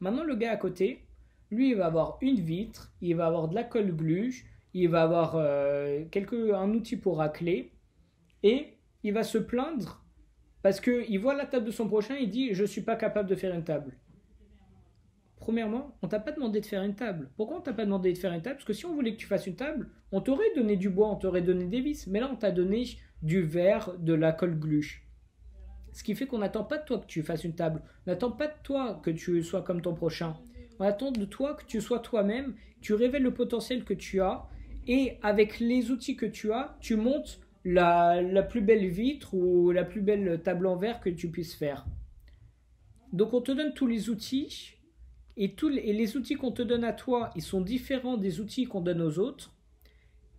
Maintenant, 0.01 0.25
le 0.25 0.37
gars 0.37 0.53
à 0.53 0.57
côté, 0.57 1.07
lui, 1.51 1.71
il 1.71 1.77
va 1.77 1.87
avoir 1.87 2.19
une 2.21 2.41
vitre, 2.41 2.93
il 3.01 3.17
va 3.17 3.27
avoir 3.27 3.49
de 3.49 3.55
la 3.55 3.65
colle 3.65 3.95
gluche, 3.95 4.45
il 4.73 4.89
va 4.89 5.03
avoir 5.03 5.37
euh, 5.37 6.05
un 6.55 6.71
outil 6.71 6.97
pour 6.97 7.19
racler, 7.19 7.73
et 8.43 8.79
il 9.03 9.13
va 9.13 9.23
se 9.23 9.39
plaindre 9.39 10.05
parce 10.65 10.81
qu'il 10.81 11.21
voit 11.21 11.35
la 11.35 11.45
table 11.45 11.67
de 11.67 11.71
son 11.71 11.87
prochain, 11.89 12.17
il 12.17 12.31
dit 12.31 12.55
Je 12.55 12.63
ne 12.63 12.67
suis 12.67 12.81
pas 12.81 12.97
capable 12.97 13.29
de 13.29 13.35
faire 13.35 13.55
une 13.55 13.65
table. 13.65 13.93
Premièrement, 15.45 15.95
on 16.01 16.09
t'a 16.09 16.21
pas 16.21 16.33
demandé 16.33 16.63
de 16.63 16.65
faire 16.65 16.83
une 16.83 16.95
table. 16.95 17.29
Pourquoi 17.37 17.59
on 17.59 17.61
t'a 17.61 17.75
pas 17.75 17.85
demandé 17.85 18.11
de 18.11 18.17
faire 18.17 18.33
une 18.33 18.41
table? 18.41 18.57
Parce 18.57 18.65
que 18.65 18.73
si 18.73 18.87
on 18.87 18.95
voulait 18.95 19.13
que 19.13 19.19
tu 19.19 19.27
fasses 19.27 19.47
une 19.47 19.57
table, 19.57 19.91
on 20.11 20.23
t'aurait 20.23 20.55
donné 20.57 20.79
du 20.79 20.89
bois, 20.89 21.11
on 21.11 21.17
t'aurait 21.17 21.43
donné 21.43 21.67
des 21.67 21.83
vis. 21.83 22.07
Mais 22.07 22.19
là, 22.19 22.31
on 22.33 22.37
t'a 22.37 22.51
donné 22.51 22.87
du 23.21 23.43
verre, 23.43 23.93
de 23.99 24.15
la 24.15 24.33
colle 24.33 24.59
gluche. 24.59 25.07
Ce 25.93 26.03
qui 26.03 26.15
fait 26.15 26.25
qu'on 26.25 26.39
n'attend 26.39 26.65
pas 26.65 26.79
de 26.79 26.85
toi 26.87 26.99
que 26.99 27.05
tu 27.05 27.23
fasses 27.23 27.45
une 27.45 27.55
table. 27.55 27.83
On 28.07 28.11
n'attend 28.11 28.31
pas 28.31 28.47
de 28.47 28.55
toi 28.63 28.99
que 29.03 29.11
tu 29.11 29.43
sois 29.43 29.61
comme 29.61 29.83
ton 29.83 29.93
prochain. 29.93 30.35
On 30.79 30.85
attend 30.85 31.13
de 31.13 31.27
toi 31.27 31.53
que 31.53 31.67
tu 31.67 31.83
sois 31.83 31.99
toi-même, 31.99 32.55
tu 32.81 32.95
révèles 32.95 33.23
le 33.23 33.35
potentiel 33.35 33.85
que 33.85 33.93
tu 33.93 34.23
as 34.23 34.49
Et 34.87 35.19
avec 35.23 35.61
les 35.61 35.91
outils 35.91 36.17
que 36.17 36.25
tu 36.25 36.55
as, 36.55 36.75
tu 36.81 36.97
montes 36.97 37.39
la, 37.67 38.23
la 38.23 38.43
plus 38.43 38.63
belle 38.63 38.89
vitre 38.89 39.35
ou 39.35 39.73
la 39.73 39.85
plus 39.85 40.01
belle 40.01 40.41
table 40.43 40.67
en 40.67 40.77
verre 40.77 41.01
que 41.01 41.11
tu 41.11 41.29
puisses 41.29 41.55
faire. 41.55 41.85
Donc 43.13 43.35
on 43.35 43.43
te 43.43 43.53
donne 43.53 43.75
tous 43.75 43.87
les 43.87 44.09
outils 44.09 44.74
et, 45.37 45.55
les, 45.71 45.93
les 45.93 46.17
outils 46.17 46.35
qu'on 46.35 46.53
te 46.53 46.63
donne 46.63 46.85
à 46.85 46.93
toi, 46.93 47.31
ils 47.35 47.43
sont 47.43 47.61
différents 47.61 48.17
des 48.17 48.41
outils 48.41 48.67
qu'on 48.67 48.81
donne 48.81 49.03
aux 49.03 49.19
autres. 49.19 49.53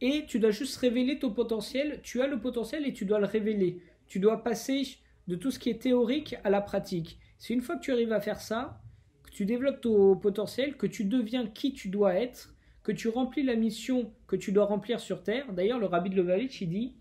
Et 0.02 0.26
tu 0.28 0.40
dois 0.40 0.52
juste 0.52 0.78
révéler 0.78 1.20
ton 1.20 1.32
potentiel. 1.32 2.00
Tu 2.04 2.22
as 2.22 2.28
le 2.28 2.40
potentiel 2.40 2.86
et 2.86 2.94
tu 2.94 3.06
dois 3.06 3.20
le 3.20 3.26
révéler. 3.26 3.82
Tu 4.08 4.20
dois 4.20 4.44
passer 4.44 4.84
de 5.28 5.36
tout 5.36 5.52
ce 5.52 5.60
qui 5.60 5.70
est 5.70 5.82
théorique 5.82 6.36
à 6.44 6.50
la 6.50 6.62
pratique. 6.62 7.18
C'est 7.38 7.54
une 7.54 7.62
fois 7.62 7.76
que 7.76 7.82
tu 7.82 7.92
arrives 7.92 8.14
à 8.14 8.22
faire 8.22 8.40
ça, 8.40 8.82
que 9.24 9.32
tu 9.32 9.46
développes 9.46 9.82
ton 9.82 10.16
potentiel, 10.16 10.78
que 10.78 10.88
tu 10.88 11.06
deviens 11.06 11.48
qui 11.48 11.74
tu 11.74 11.90
dois 11.90 12.16
être, 12.16 12.54
que 12.84 12.92
tu 12.92 13.10
remplis 13.10 13.44
la 13.44 13.56
mission 13.56 14.12
que 14.28 14.36
tu 14.36 14.52
dois 14.52 14.66
remplir 14.66 15.00
sur 15.00 15.24
Terre. 15.24 15.52
D'ailleurs, 15.54 15.80
le 15.80 15.88
rabbi 15.88 16.10
de 16.10 16.16
Lovavitch, 16.16 16.62
il 16.62 16.70
dit 16.70 16.94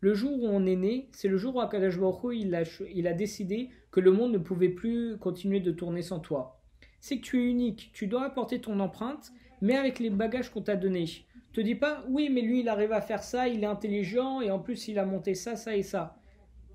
le 0.00 0.14
jour 0.14 0.42
où 0.42 0.46
on 0.46 0.66
est 0.66 0.76
né, 0.76 1.08
c'est 1.12 1.28
le 1.28 1.36
jour 1.36 1.54
où 1.56 1.60
Akadash 1.60 1.98
Baruch 1.98 2.34
il 2.36 2.54
a, 2.54 2.62
il 2.92 3.06
a 3.06 3.12
décidé 3.12 3.70
que 3.90 4.00
le 4.00 4.10
monde 4.10 4.32
ne 4.32 4.38
pouvait 4.38 4.68
plus 4.68 5.16
continuer 5.18 5.60
de 5.60 5.70
tourner 5.70 6.02
sans 6.02 6.18
toi. 6.18 6.61
C'est 7.02 7.18
que 7.18 7.22
tu 7.22 7.42
es 7.42 7.50
unique, 7.50 7.90
tu 7.92 8.06
dois 8.06 8.24
apporter 8.24 8.62
ton 8.62 8.80
empreinte, 8.80 9.30
mais 9.60 9.76
avec 9.76 9.98
les 9.98 10.08
bagages 10.08 10.48
qu'on 10.50 10.62
t'a 10.62 10.76
donnés. 10.76 11.26
Te 11.52 11.60
dis 11.60 11.74
pas, 11.74 12.02
oui, 12.08 12.30
mais 12.30 12.40
lui, 12.40 12.60
il 12.60 12.68
arrive 12.70 12.92
à 12.92 13.02
faire 13.02 13.22
ça, 13.22 13.46
il 13.46 13.62
est 13.62 13.66
intelligent, 13.66 14.40
et 14.40 14.50
en 14.50 14.58
plus, 14.58 14.88
il 14.88 14.98
a 14.98 15.04
monté 15.04 15.34
ça, 15.34 15.56
ça 15.56 15.76
et 15.76 15.82
ça. 15.82 16.16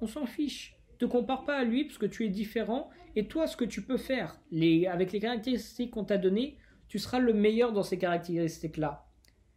On 0.01 0.05
s'en 0.05 0.27
fiche. 0.27 0.77
Te 0.99 1.05
compare 1.05 1.45
pas 1.45 1.57
à 1.57 1.63
lui, 1.63 1.85
parce 1.85 1.97
que 1.97 2.05
tu 2.05 2.25
es 2.25 2.29
différent, 2.29 2.91
et 3.15 3.27
toi, 3.27 3.47
ce 3.47 3.57
que 3.57 3.65
tu 3.65 3.81
peux 3.81 3.97
faire, 3.97 4.39
les, 4.51 4.85
avec 4.85 5.11
les 5.13 5.19
caractéristiques 5.19 5.91
qu'on 5.91 6.03
t'a 6.03 6.17
données, 6.17 6.57
tu 6.87 6.99
seras 6.99 7.17
le 7.17 7.33
meilleur 7.33 7.73
dans 7.73 7.81
ces 7.81 7.97
caractéristiques-là. 7.97 9.07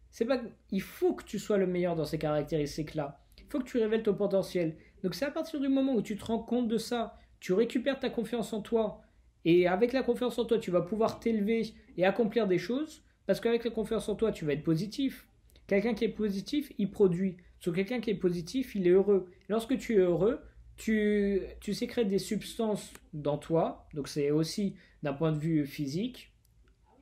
C'est 0.09 0.25
pas, 0.25 0.41
il 0.71 0.81
faut 0.81 1.13
que 1.13 1.23
tu 1.23 1.37
sois 1.37 1.57
le 1.59 1.67
meilleur 1.67 1.95
dans 1.95 2.05
ces 2.05 2.17
caractéristiques-là 2.17 3.21
faut 3.51 3.59
que 3.59 3.65
tu 3.65 3.77
révèles 3.77 4.03
ton 4.03 4.13
potentiel. 4.13 4.77
Donc 5.03 5.13
c'est 5.13 5.25
à 5.25 5.31
partir 5.31 5.59
du 5.59 5.67
moment 5.67 5.93
où 5.93 6.01
tu 6.01 6.15
te 6.15 6.23
rends 6.23 6.39
compte 6.39 6.69
de 6.69 6.77
ça, 6.77 7.17
tu 7.39 7.53
récupères 7.53 7.99
ta 7.99 8.09
confiance 8.09 8.53
en 8.53 8.61
toi, 8.61 9.01
et 9.45 9.67
avec 9.67 9.93
la 9.93 10.03
confiance 10.03 10.37
en 10.37 10.45
toi, 10.45 10.59
tu 10.59 10.71
vas 10.71 10.81
pouvoir 10.81 11.19
t'élever 11.19 11.73
et 11.97 12.05
accomplir 12.05 12.47
des 12.47 12.57
choses, 12.57 13.03
parce 13.25 13.39
qu'avec 13.39 13.63
la 13.63 13.71
confiance 13.71 14.07
en 14.09 14.15
toi, 14.15 14.31
tu 14.31 14.45
vas 14.45 14.53
être 14.53 14.63
positif. 14.63 15.27
Quelqu'un 15.67 15.93
qui 15.93 16.05
est 16.05 16.09
positif, 16.09 16.71
il 16.77 16.91
produit. 16.91 17.37
Sur 17.59 17.73
quelqu'un 17.73 17.99
qui 17.99 18.09
est 18.09 18.15
positif, 18.15 18.75
il 18.75 18.87
est 18.87 18.91
heureux. 18.91 19.31
Lorsque 19.47 19.77
tu 19.77 19.93
es 19.95 19.99
heureux, 19.99 20.41
tu, 20.75 21.41
tu 21.59 21.73
sécrètes 21.73 22.09
des 22.09 22.19
substances 22.19 22.91
dans 23.13 23.37
toi, 23.37 23.87
donc 23.93 24.07
c'est 24.07 24.31
aussi 24.31 24.75
d'un 25.03 25.13
point 25.13 25.31
de 25.31 25.37
vue 25.37 25.65
physique, 25.65 26.33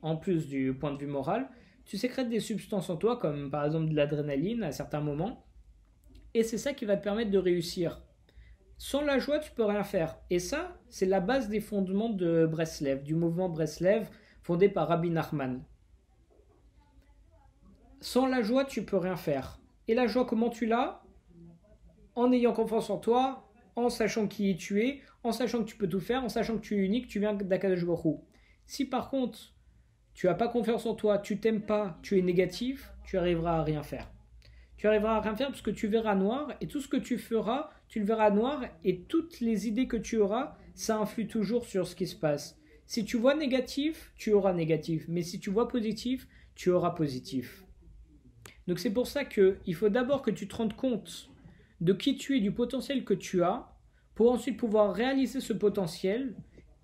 en 0.02 0.16
plus 0.16 0.48
du 0.48 0.72
point 0.74 0.92
de 0.92 0.98
vue 0.98 1.06
moral, 1.06 1.48
tu 1.84 1.98
sécrètes 1.98 2.28
des 2.28 2.40
substances 2.40 2.90
en 2.90 2.96
toi, 2.96 3.16
comme 3.16 3.50
par 3.50 3.64
exemple 3.64 3.90
de 3.90 3.96
l'adrénaline 3.96 4.62
à 4.62 4.72
certains 4.72 5.00
moments, 5.00 5.46
et 6.34 6.42
c'est 6.42 6.58
ça 6.58 6.72
qui 6.72 6.84
va 6.84 6.96
te 6.96 7.02
permettre 7.02 7.30
de 7.30 7.38
réussir. 7.38 8.02
Sans 8.82 9.02
la 9.02 9.18
joie, 9.18 9.40
tu 9.40 9.50
peux 9.50 9.64
rien 9.64 9.84
faire. 9.84 10.16
Et 10.30 10.38
ça, 10.38 10.80
c'est 10.88 11.04
la 11.04 11.20
base 11.20 11.50
des 11.50 11.60
fondements 11.60 12.08
de 12.08 12.46
Breslev, 12.46 13.02
du 13.02 13.14
mouvement 13.14 13.50
Breslev 13.50 14.08
fondé 14.40 14.70
par 14.70 14.88
Rabbi 14.88 15.10
Nachman. 15.10 15.62
Sans 18.00 18.24
la 18.24 18.40
joie, 18.40 18.64
tu 18.64 18.82
peux 18.86 18.96
rien 18.96 19.16
faire. 19.16 19.60
Et 19.86 19.92
la 19.92 20.06
joie, 20.06 20.24
comment 20.24 20.48
tu 20.48 20.64
l'as? 20.64 21.02
En 22.14 22.32
ayant 22.32 22.54
confiance 22.54 22.88
en 22.88 22.96
toi, 22.96 23.52
en 23.76 23.90
sachant 23.90 24.26
qui 24.26 24.56
tu 24.56 24.82
es, 24.82 25.02
en 25.24 25.32
sachant 25.32 25.58
que 25.58 25.68
tu 25.68 25.76
peux 25.76 25.86
tout 25.86 26.00
faire, 26.00 26.24
en 26.24 26.30
sachant 26.30 26.56
que 26.56 26.62
tu 26.62 26.76
es 26.76 26.78
unique, 26.86 27.06
tu 27.06 27.20
viens 27.20 27.34
d'Akadosh 27.34 27.84
Si 28.64 28.86
par 28.86 29.10
contre, 29.10 29.52
tu 30.14 30.26
n'as 30.26 30.34
pas 30.34 30.48
confiance 30.48 30.86
en 30.86 30.94
toi, 30.94 31.18
tu 31.18 31.38
t'aimes 31.38 31.66
pas, 31.66 31.98
tu 32.00 32.18
es 32.18 32.22
négatif, 32.22 32.90
tu 33.04 33.18
arriveras 33.18 33.58
à 33.58 33.62
rien 33.62 33.82
faire 33.82 34.10
tu 34.80 34.86
arriveras 34.86 35.16
à 35.16 35.20
rien 35.20 35.36
faire 35.36 35.48
parce 35.48 35.60
que 35.60 35.70
tu 35.70 35.88
verras 35.88 36.14
noir 36.14 36.54
et 36.62 36.66
tout 36.66 36.80
ce 36.80 36.88
que 36.88 36.96
tu 36.96 37.18
feras, 37.18 37.68
tu 37.88 38.00
le 38.00 38.06
verras 38.06 38.30
noir 38.30 38.64
et 38.82 39.02
toutes 39.02 39.40
les 39.40 39.68
idées 39.68 39.86
que 39.86 39.98
tu 39.98 40.16
auras, 40.16 40.56
ça 40.74 40.96
influe 40.96 41.26
toujours 41.26 41.66
sur 41.66 41.86
ce 41.86 41.94
qui 41.94 42.06
se 42.06 42.16
passe. 42.16 42.58
Si 42.86 43.04
tu 43.04 43.18
vois 43.18 43.34
négatif, 43.34 44.10
tu 44.16 44.32
auras 44.32 44.54
négatif, 44.54 45.04
mais 45.06 45.20
si 45.20 45.38
tu 45.38 45.50
vois 45.50 45.68
positif, 45.68 46.26
tu 46.54 46.70
auras 46.70 46.92
positif. 46.92 47.62
Donc 48.68 48.78
c'est 48.78 48.94
pour 48.94 49.06
ça 49.06 49.26
que 49.26 49.58
il 49.66 49.74
faut 49.74 49.90
d'abord 49.90 50.22
que 50.22 50.30
tu 50.30 50.48
te 50.48 50.56
rendes 50.56 50.74
compte 50.74 51.28
de 51.82 51.92
qui 51.92 52.16
tu 52.16 52.38
es, 52.38 52.40
du 52.40 52.52
potentiel 52.52 53.04
que 53.04 53.12
tu 53.12 53.42
as, 53.42 53.68
pour 54.14 54.32
ensuite 54.32 54.56
pouvoir 54.56 54.94
réaliser 54.94 55.40
ce 55.40 55.52
potentiel, 55.52 56.34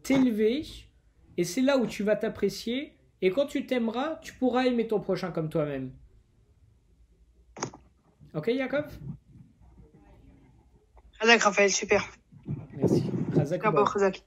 t'élever, 0.03 0.65
et 1.39 1.45
c'est 1.45 1.63
là 1.63 1.79
où 1.79 1.87
tu 1.87 2.03
vas 2.03 2.17
t'apprécier, 2.17 2.93
et 3.23 3.31
quand 3.31 3.47
tu 3.47 3.65
t'aimeras, 3.65 4.17
tu 4.17 4.35
pourras 4.35 4.67
aimer 4.67 4.87
ton 4.87 5.01
prochain 5.01 5.31
comme 5.31 5.49
toi-même. 5.49 5.93
Ok, 8.37 8.51
Jacob? 8.55 8.85
Razak, 11.19 11.41
Raphaël, 11.41 11.71
super. 11.71 12.07
Merci. 12.75 13.05
Razak, 13.35 13.63
Razak. 13.63 14.23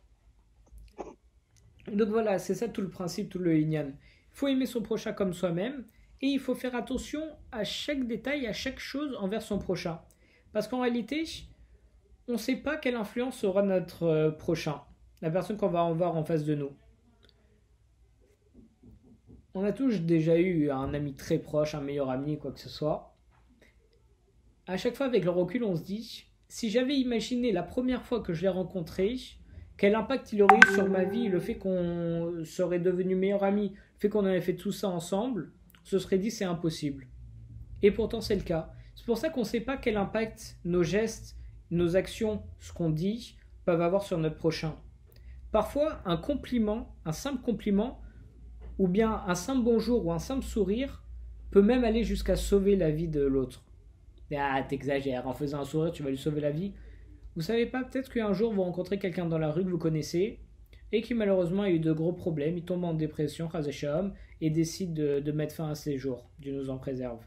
Donc 1.93 2.09
voilà, 2.09 2.39
c'est 2.39 2.55
ça 2.55 2.67
tout 2.67 2.81
le 2.81 2.89
principe, 2.89 3.29
tout 3.29 3.37
le 3.37 3.55
Inyan. 3.55 3.89
Il 3.89 3.95
faut 4.31 4.47
aimer 4.47 4.65
son 4.65 4.81
prochain 4.81 5.13
comme 5.13 5.33
soi-même 5.33 5.85
et 6.21 6.27
il 6.27 6.39
faut 6.39 6.55
faire 6.55 6.75
attention 6.75 7.21
à 7.51 7.63
chaque 7.63 8.07
détail, 8.07 8.47
à 8.47 8.53
chaque 8.53 8.79
chose 8.79 9.15
envers 9.19 9.43
son 9.43 9.59
prochain. 9.59 9.99
Parce 10.53 10.67
qu'en 10.67 10.81
réalité, 10.81 11.25
on 12.27 12.33
ne 12.33 12.37
sait 12.37 12.55
pas 12.55 12.77
quelle 12.77 12.95
influence 12.95 13.43
aura 13.43 13.61
notre 13.61 14.03
euh, 14.03 14.31
prochain, 14.31 14.81
la 15.21 15.29
personne 15.29 15.57
qu'on 15.57 15.67
va 15.67 15.83
en 15.83 15.93
voir 15.93 16.17
en 16.17 16.23
face 16.23 16.45
de 16.45 16.55
nous. 16.55 16.71
On 19.53 19.63
a 19.63 19.71
tous 19.71 20.01
déjà 20.01 20.35
eu 20.35 20.71
un 20.71 20.95
ami 20.95 21.13
très 21.13 21.37
proche, 21.37 21.75
un 21.75 21.81
meilleur 21.81 22.09
ami, 22.09 22.39
quoi 22.39 22.51
que 22.51 22.59
ce 22.59 22.69
soit 22.69 23.08
à 24.69 24.77
chaque 24.77 24.95
fois 24.95 25.07
avec 25.07 25.23
le 25.23 25.31
recul, 25.31 25.63
on 25.63 25.75
se 25.75 25.81
dit, 25.81 26.25
si 26.47 26.69
j'avais 26.69 26.95
imaginé 26.95 27.51
la 27.51 27.63
première 27.63 28.03
fois 28.03 28.21
que 28.21 28.33
je 28.33 28.43
l'ai 28.43 28.49
rencontré, 28.49 29.17
quel 29.77 29.95
impact 29.95 30.31
il 30.31 30.43
aurait 30.43 30.57
eu 30.57 30.73
sur 30.75 30.87
ma 30.87 31.05
vie, 31.05 31.27
le 31.27 31.39
fait 31.39 31.55
qu'on 31.55 32.43
serait 32.45 32.79
devenu 32.79 33.15
meilleur 33.15 33.43
ami, 33.43 33.69
le 33.69 33.99
fait 33.99 34.09
qu'on 34.09 34.25
avait 34.25 34.41
fait 34.41 34.55
tout 34.55 34.71
ça 34.71 34.87
ensemble, 34.87 35.51
se 35.83 35.97
serait 35.97 36.19
dit 36.19 36.29
c'est 36.29 36.45
impossible. 36.45 37.07
Et 37.81 37.89
pourtant 37.89 38.21
c'est 38.21 38.35
le 38.35 38.43
cas. 38.43 38.71
C'est 38.93 39.05
pour 39.05 39.17
ça 39.17 39.29
qu'on 39.29 39.39
ne 39.39 39.45
sait 39.45 39.61
pas 39.61 39.75
quel 39.75 39.97
impact 39.97 40.57
nos 40.65 40.83
gestes, 40.83 41.35
nos 41.71 41.95
actions, 41.95 42.43
ce 42.59 42.71
qu'on 42.71 42.91
dit, 42.91 43.37
peuvent 43.65 43.81
avoir 43.81 44.03
sur 44.03 44.19
notre 44.19 44.35
prochain. 44.35 44.75
Parfois, 45.51 45.99
un 46.05 46.17
compliment, 46.17 46.95
un 47.05 47.11
simple 47.11 47.41
compliment, 47.41 48.01
ou 48.77 48.87
bien 48.87 49.23
un 49.25 49.35
simple 49.35 49.63
bonjour 49.63 50.05
ou 50.05 50.11
un 50.11 50.19
simple 50.19 50.45
sourire, 50.45 51.03
peut 51.49 51.63
même 51.63 51.83
aller 51.83 52.03
jusqu'à 52.03 52.35
sauver 52.35 52.75
la 52.75 52.91
vie 52.91 53.07
de 53.07 53.21
l'autre. 53.21 53.63
Ah, 54.35 54.61
t'exagères, 54.67 55.27
en 55.27 55.33
faisant 55.33 55.61
un 55.61 55.65
sourire, 55.65 55.91
tu 55.91 56.03
vas 56.03 56.09
lui 56.09 56.17
sauver 56.17 56.41
la 56.41 56.51
vie. 56.51 56.73
Vous 57.35 57.41
savez 57.41 57.65
pas, 57.65 57.83
peut-être 57.83 58.11
qu'un 58.11 58.33
jour 58.33 58.53
vous 58.53 58.63
rencontrez 58.63 58.99
quelqu'un 58.99 59.25
dans 59.25 59.37
la 59.37 59.51
rue 59.51 59.63
que 59.63 59.69
vous 59.69 59.77
connaissez 59.77 60.39
et 60.91 61.01
qui 61.01 61.13
malheureusement 61.13 61.63
a 61.63 61.69
eu 61.69 61.79
de 61.79 61.91
gros 61.91 62.13
problèmes, 62.13 62.57
il 62.57 62.65
tombe 62.65 62.83
en 62.83 62.93
dépression, 62.93 63.49
et 64.41 64.49
décide 64.49 64.93
de, 64.93 65.31
mettre 65.31 65.55
fin 65.55 65.69
à 65.69 65.75
ses 65.75 65.97
jours. 65.97 66.29
Dieu 66.39 66.53
nous 66.53 66.69
en 66.69 66.77
préserve. 66.77 67.19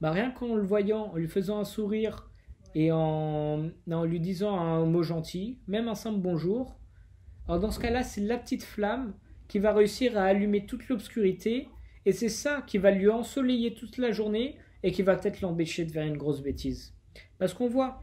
Bah, 0.00 0.10
rien 0.10 0.30
qu'en 0.30 0.56
le 0.56 0.62
voyant, 0.62 1.12
en 1.12 1.16
lui 1.16 1.28
faisant 1.28 1.60
un 1.60 1.64
sourire 1.64 2.30
et 2.74 2.90
en, 2.90 3.70
en 3.90 4.04
lui 4.04 4.20
disant 4.20 4.58
un 4.58 4.84
mot 4.86 5.02
gentil, 5.02 5.58
même 5.68 5.86
un 5.86 5.94
simple 5.94 6.18
bonjour, 6.18 6.76
alors 7.46 7.60
dans 7.60 7.70
ce 7.70 7.78
cas-là, 7.78 8.02
c'est 8.02 8.22
la 8.22 8.38
petite 8.38 8.64
flamme 8.64 9.14
qui 9.48 9.58
va 9.58 9.72
réussir 9.72 10.16
à 10.16 10.24
allumer 10.24 10.66
toute 10.66 10.88
l'obscurité 10.88 11.68
et 12.06 12.12
c'est 12.12 12.28
ça 12.28 12.62
qui 12.66 12.78
va 12.78 12.90
lui 12.90 13.08
ensoleiller 13.08 13.74
toute 13.74 13.98
la 13.98 14.10
journée 14.10 14.56
et 14.84 14.92
qui 14.92 15.02
va 15.02 15.16
peut-être 15.16 15.40
l'empêcher 15.40 15.86
de 15.86 15.90
faire 15.90 16.06
une 16.06 16.18
grosse 16.18 16.42
bêtise. 16.42 16.94
Parce 17.38 17.54
qu'on 17.54 17.68
voit, 17.68 18.02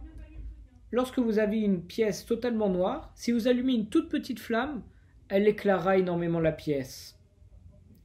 lorsque 0.92 1.20
vous 1.20 1.38
avez 1.38 1.60
une 1.60 1.84
pièce 1.84 2.26
totalement 2.26 2.70
noire, 2.70 3.14
si 3.16 3.32
vous 3.32 3.48
allumez 3.48 3.74
une 3.74 3.88
toute 3.88 4.10
petite 4.10 4.40
flamme, 4.40 4.82
elle 5.30 5.48
éclairera 5.48 6.00
énormément 6.00 6.40
la 6.40 6.52
pièce. 6.52 7.20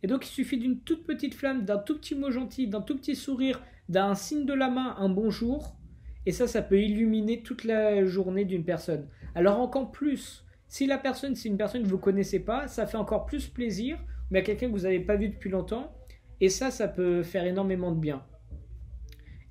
Et 0.02 0.06
donc 0.06 0.26
il 0.26 0.30
suffit 0.30 0.58
d'une 0.58 0.80
toute 0.80 1.06
petite 1.06 1.34
flamme, 1.34 1.64
d'un 1.64 1.78
tout 1.78 1.96
petit 1.96 2.14
mot 2.14 2.30
gentil, 2.30 2.68
d'un 2.68 2.82
tout 2.82 2.96
petit 2.98 3.16
sourire, 3.16 3.62
d'un 3.88 4.14
signe 4.14 4.44
de 4.44 4.52
la 4.52 4.68
main, 4.68 4.94
un 4.98 5.08
bonjour, 5.08 5.74
et 6.26 6.32
ça, 6.32 6.46
ça 6.46 6.60
peut 6.60 6.80
illuminer 6.80 7.42
toute 7.42 7.64
la 7.64 8.04
journée 8.04 8.44
d'une 8.44 8.64
personne. 8.64 9.08
Alors 9.34 9.58
encore 9.58 9.90
plus, 9.90 10.44
si 10.68 10.86
la 10.86 10.98
personne, 10.98 11.34
c'est 11.34 11.48
une 11.48 11.56
personne 11.56 11.82
que 11.82 11.88
vous 11.88 11.96
connaissez 11.96 12.40
pas, 12.40 12.68
ça 12.68 12.86
fait 12.86 12.98
encore 12.98 13.24
plus 13.24 13.48
plaisir, 13.48 13.98
mais 14.30 14.40
à 14.40 14.42
quelqu'un 14.42 14.66
que 14.66 14.72
vous 14.72 14.80
n'avez 14.80 15.00
pas 15.00 15.16
vu 15.16 15.30
depuis 15.30 15.48
longtemps, 15.48 15.96
et 16.42 16.50
ça, 16.50 16.70
ça 16.70 16.88
peut 16.88 17.22
faire 17.22 17.46
énormément 17.46 17.90
de 17.90 17.98
bien. 17.98 18.22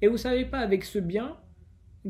Et 0.06 0.08
vous 0.08 0.18
savez 0.18 0.46
pas 0.46 0.60
avec 0.60 0.84
ce 0.84 1.00
bien, 1.00 1.36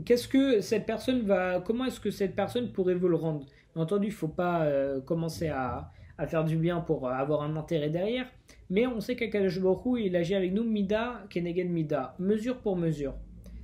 qu'est-ce 0.03 0.27
que 0.27 0.59
cette 0.59 0.85
personne 0.85 1.21
va, 1.21 1.61
comment 1.61 1.85
est-ce 1.85 2.01
que 2.01 2.11
cette 2.11 2.35
personne 2.35 2.73
pourrait 2.73 2.93
vous 2.93 3.07
le 3.07 3.15
rendre? 3.15 3.45
Bien 3.73 3.83
entendu, 3.83 4.07
il 4.07 4.11
faut 4.11 4.27
pas 4.27 4.65
euh, 4.65 4.99
commencer 4.99 5.47
à, 5.47 5.93
faire 6.27 6.43
du 6.43 6.57
bien 6.57 6.81
pour 6.81 7.09
avoir 7.09 7.41
un 7.43 7.55
intérêt 7.55 7.89
derrière, 7.89 8.29
mais 8.69 8.85
on 8.85 8.99
sait 8.99 9.15
qu'Akadosh 9.15 9.61
il 9.97 10.13
agit 10.17 10.35
avec 10.35 10.51
nous 10.51 10.65
mida 10.65 11.23
kenegen 11.29 11.71
mida, 11.71 12.15
mesure 12.19 12.57
pour 12.57 12.75
mesure. 12.75 13.15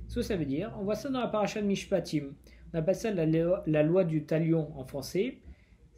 Ce 0.08 0.14
que 0.14 0.22
ça 0.22 0.36
veut 0.36 0.46
dire, 0.46 0.74
on 0.80 0.84
voit 0.84 0.94
ça 0.94 1.10
dans 1.10 1.20
la 1.20 1.28
paracha 1.28 1.60
de 1.60 1.66
Mishpatim. 1.66 2.32
On 2.72 2.78
appelle 2.78 2.94
ça 2.94 3.10
la, 3.10 3.82
loi 3.82 4.04
du 4.04 4.24
talion 4.24 4.72
en 4.78 4.86
français. 4.86 5.40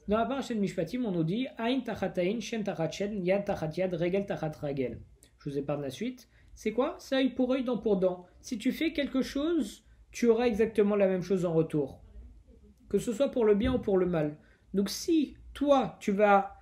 Dans 0.08 0.18
la 0.18 0.26
paracha 0.26 0.54
de 0.54 0.58
Mishpatim, 0.58 1.04
on 1.04 1.12
nous 1.12 1.22
dit 1.22 1.46
Ain 1.56 1.82
tachatain, 1.84 2.40
shen 2.40 2.64
tachatchen, 2.64 3.24
yad 3.24 3.44
tachat 3.44 3.76
yad, 3.76 3.94
regel 3.94 4.26
tachat 4.26 4.56
regel. 4.60 4.98
Je 5.38 5.50
vous 5.50 5.56
épargne 5.56 5.82
la 5.82 5.90
suite. 5.90 6.28
C'est 6.54 6.72
quoi? 6.72 6.96
C'est 6.98 7.16
œil 7.16 7.30
pour 7.30 7.52
œil, 7.52 7.64
dent 7.64 7.78
pour 7.78 7.96
dent. 7.96 8.26
Si 8.40 8.58
tu 8.58 8.72
fais 8.72 8.92
quelque 8.92 9.22
chose, 9.22 9.84
tu 10.12 10.26
auras 10.28 10.46
exactement 10.46 10.96
la 10.96 11.08
même 11.08 11.22
chose 11.22 11.44
en 11.44 11.52
retour. 11.52 12.00
Que 12.88 12.98
ce 12.98 13.12
soit 13.12 13.30
pour 13.30 13.44
le 13.44 13.54
bien 13.54 13.74
ou 13.74 13.78
pour 13.78 13.98
le 13.98 14.06
mal. 14.06 14.36
Donc 14.72 14.88
si 14.88 15.36
toi, 15.52 15.96
tu 16.00 16.12
vas 16.12 16.56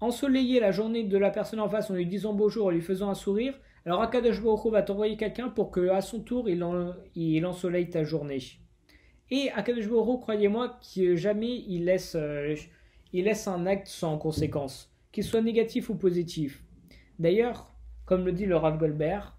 ensoleiller 0.00 0.60
la 0.60 0.72
journée 0.72 1.04
de 1.04 1.18
la 1.18 1.30
personne 1.30 1.60
en 1.60 1.68
face 1.68 1.90
en 1.90 1.94
lui 1.94 2.06
disant 2.06 2.34
bonjour, 2.34 2.66
en 2.66 2.70
lui 2.70 2.80
faisant 2.80 3.10
un 3.10 3.14
sourire, 3.14 3.58
alors 3.84 4.02
Akadosh 4.02 4.40
va 4.40 4.82
t'envoyer 4.82 5.16
quelqu'un 5.16 5.48
pour 5.48 5.70
que 5.70 5.88
à 5.88 6.00
son 6.00 6.20
tour 6.20 6.48
il, 6.48 6.64
en- 6.64 6.94
il 7.14 7.46
ensoleille 7.46 7.88
ta 7.88 8.04
journée. 8.04 8.40
Et 9.30 9.50
Akadosh 9.50 9.88
Baruch 9.88 10.20
croyez-moi, 10.20 10.78
que 10.94 11.16
jamais 11.16 11.58
laisse, 11.68 12.14
euh, 12.14 12.54
il 13.12 13.24
laisse 13.24 13.46
un 13.48 13.66
acte 13.66 13.88
sans 13.88 14.18
conséquence, 14.18 14.92
qu'il 15.12 15.24
soit 15.24 15.40
négatif 15.40 15.88
ou 15.90 15.94
positif. 15.94 16.62
D'ailleurs, 17.18 17.75
comme 18.06 18.24
le 18.24 18.32
dit 18.32 18.46
le 18.46 18.56
Rav 18.56 18.78
Goldberg, 18.78 19.32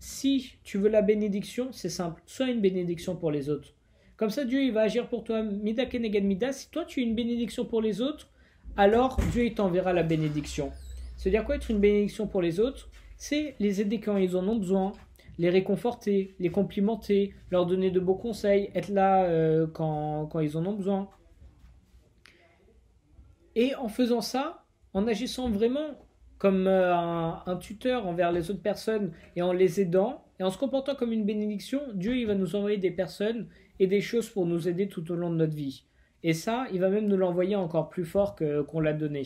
si 0.00 0.54
tu 0.64 0.78
veux 0.78 0.88
la 0.88 1.02
bénédiction, 1.02 1.70
c'est 1.72 1.90
simple, 1.90 2.22
sois 2.26 2.48
une 2.48 2.60
bénédiction 2.60 3.14
pour 3.14 3.30
les 3.30 3.50
autres. 3.50 3.74
Comme 4.16 4.30
ça, 4.30 4.44
Dieu 4.44 4.62
il 4.62 4.72
va 4.72 4.82
agir 4.82 5.08
pour 5.08 5.24
toi. 5.24 5.42
Mida 5.42 5.86
keneged 5.86 6.24
mida. 6.24 6.52
Si 6.52 6.70
toi 6.70 6.84
tu 6.84 7.00
es 7.00 7.04
une 7.04 7.14
bénédiction 7.14 7.64
pour 7.64 7.80
les 7.80 8.02
autres, 8.02 8.28
alors 8.76 9.18
Dieu 9.32 9.44
il 9.46 9.54
t'enverra 9.54 9.92
la 9.92 10.02
bénédiction. 10.02 10.72
C'est-à-dire 11.16 11.44
quoi 11.44 11.56
être 11.56 11.70
une 11.70 11.80
bénédiction 11.80 12.26
pour 12.26 12.42
les 12.42 12.60
autres? 12.60 12.90
C'est 13.16 13.54
les 13.58 13.80
aider 13.80 14.00
quand 14.00 14.16
ils 14.16 14.36
en 14.36 14.46
ont 14.48 14.56
besoin, 14.56 14.92
les 15.38 15.50
réconforter, 15.50 16.34
les 16.38 16.50
complimenter, 16.50 17.34
leur 17.50 17.66
donner 17.66 17.90
de 17.90 18.00
beaux 18.00 18.14
conseils, 18.14 18.70
être 18.74 18.88
là 18.88 19.24
euh, 19.24 19.66
quand, 19.66 20.26
quand 20.26 20.40
ils 20.40 20.56
en 20.56 20.66
ont 20.66 20.74
besoin. 20.74 21.08
Et 23.54 23.74
en 23.74 23.88
faisant 23.88 24.20
ça, 24.20 24.64
en 24.92 25.06
agissant 25.06 25.50
vraiment 25.50 25.98
comme 26.40 26.66
euh, 26.66 26.94
un, 26.94 27.56
tuteur 27.56 28.06
envers 28.06 28.32
les 28.32 28.50
autres 28.50 28.62
personnes 28.62 29.12
et 29.36 29.42
en 29.42 29.52
les 29.52 29.80
aidant, 29.80 30.24
et 30.40 30.42
en 30.42 30.50
se 30.50 30.56
comportant 30.56 30.94
comme 30.94 31.12
une 31.12 31.26
bénédiction, 31.26 31.82
Dieu 31.92 32.16
il 32.16 32.26
va 32.26 32.34
nous 32.34 32.56
envoyer 32.56 32.78
des 32.78 32.90
personnes 32.90 33.46
et 33.78 33.86
des 33.86 34.00
choses 34.00 34.30
pour 34.30 34.46
nous 34.46 34.66
aider 34.66 34.88
tout 34.88 35.12
au 35.12 35.16
long 35.16 35.28
de 35.30 35.36
notre 35.36 35.54
vie. 35.54 35.84
Et 36.22 36.32
ça, 36.32 36.66
il 36.72 36.80
va 36.80 36.88
même 36.88 37.06
nous 37.08 37.18
l'envoyer 37.18 37.56
encore 37.56 37.90
plus 37.90 38.06
fort 38.06 38.36
que- 38.36 38.62
qu'on 38.62 38.80
l'a 38.80 38.94
donné. 38.94 39.22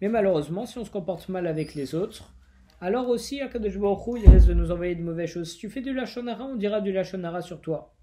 Mais 0.00 0.08
malheureusement, 0.08 0.64
si 0.64 0.78
on 0.78 0.84
se 0.84 0.90
comporte 0.90 1.28
mal 1.28 1.46
avec 1.46 1.74
les 1.74 1.94
autres, 1.94 2.34
alors 2.80 3.10
aussi, 3.10 3.42
Akadosh 3.42 3.78
Baruch 3.78 4.22
il 4.22 4.30
risque 4.30 4.48
de 4.48 4.54
nous 4.54 4.70
envoyer 4.70 4.94
de 4.94 5.02
mauvaises 5.02 5.28
choses. 5.28 5.52
Si 5.52 5.58
tu 5.58 5.68
fais 5.68 5.82
du 5.82 5.92
Lachonara, 5.92 6.44
on 6.44 6.56
dira 6.56 6.80
du 6.80 6.90
Lachonara 6.90 7.42
sur 7.42 7.60
toi. 7.60 7.94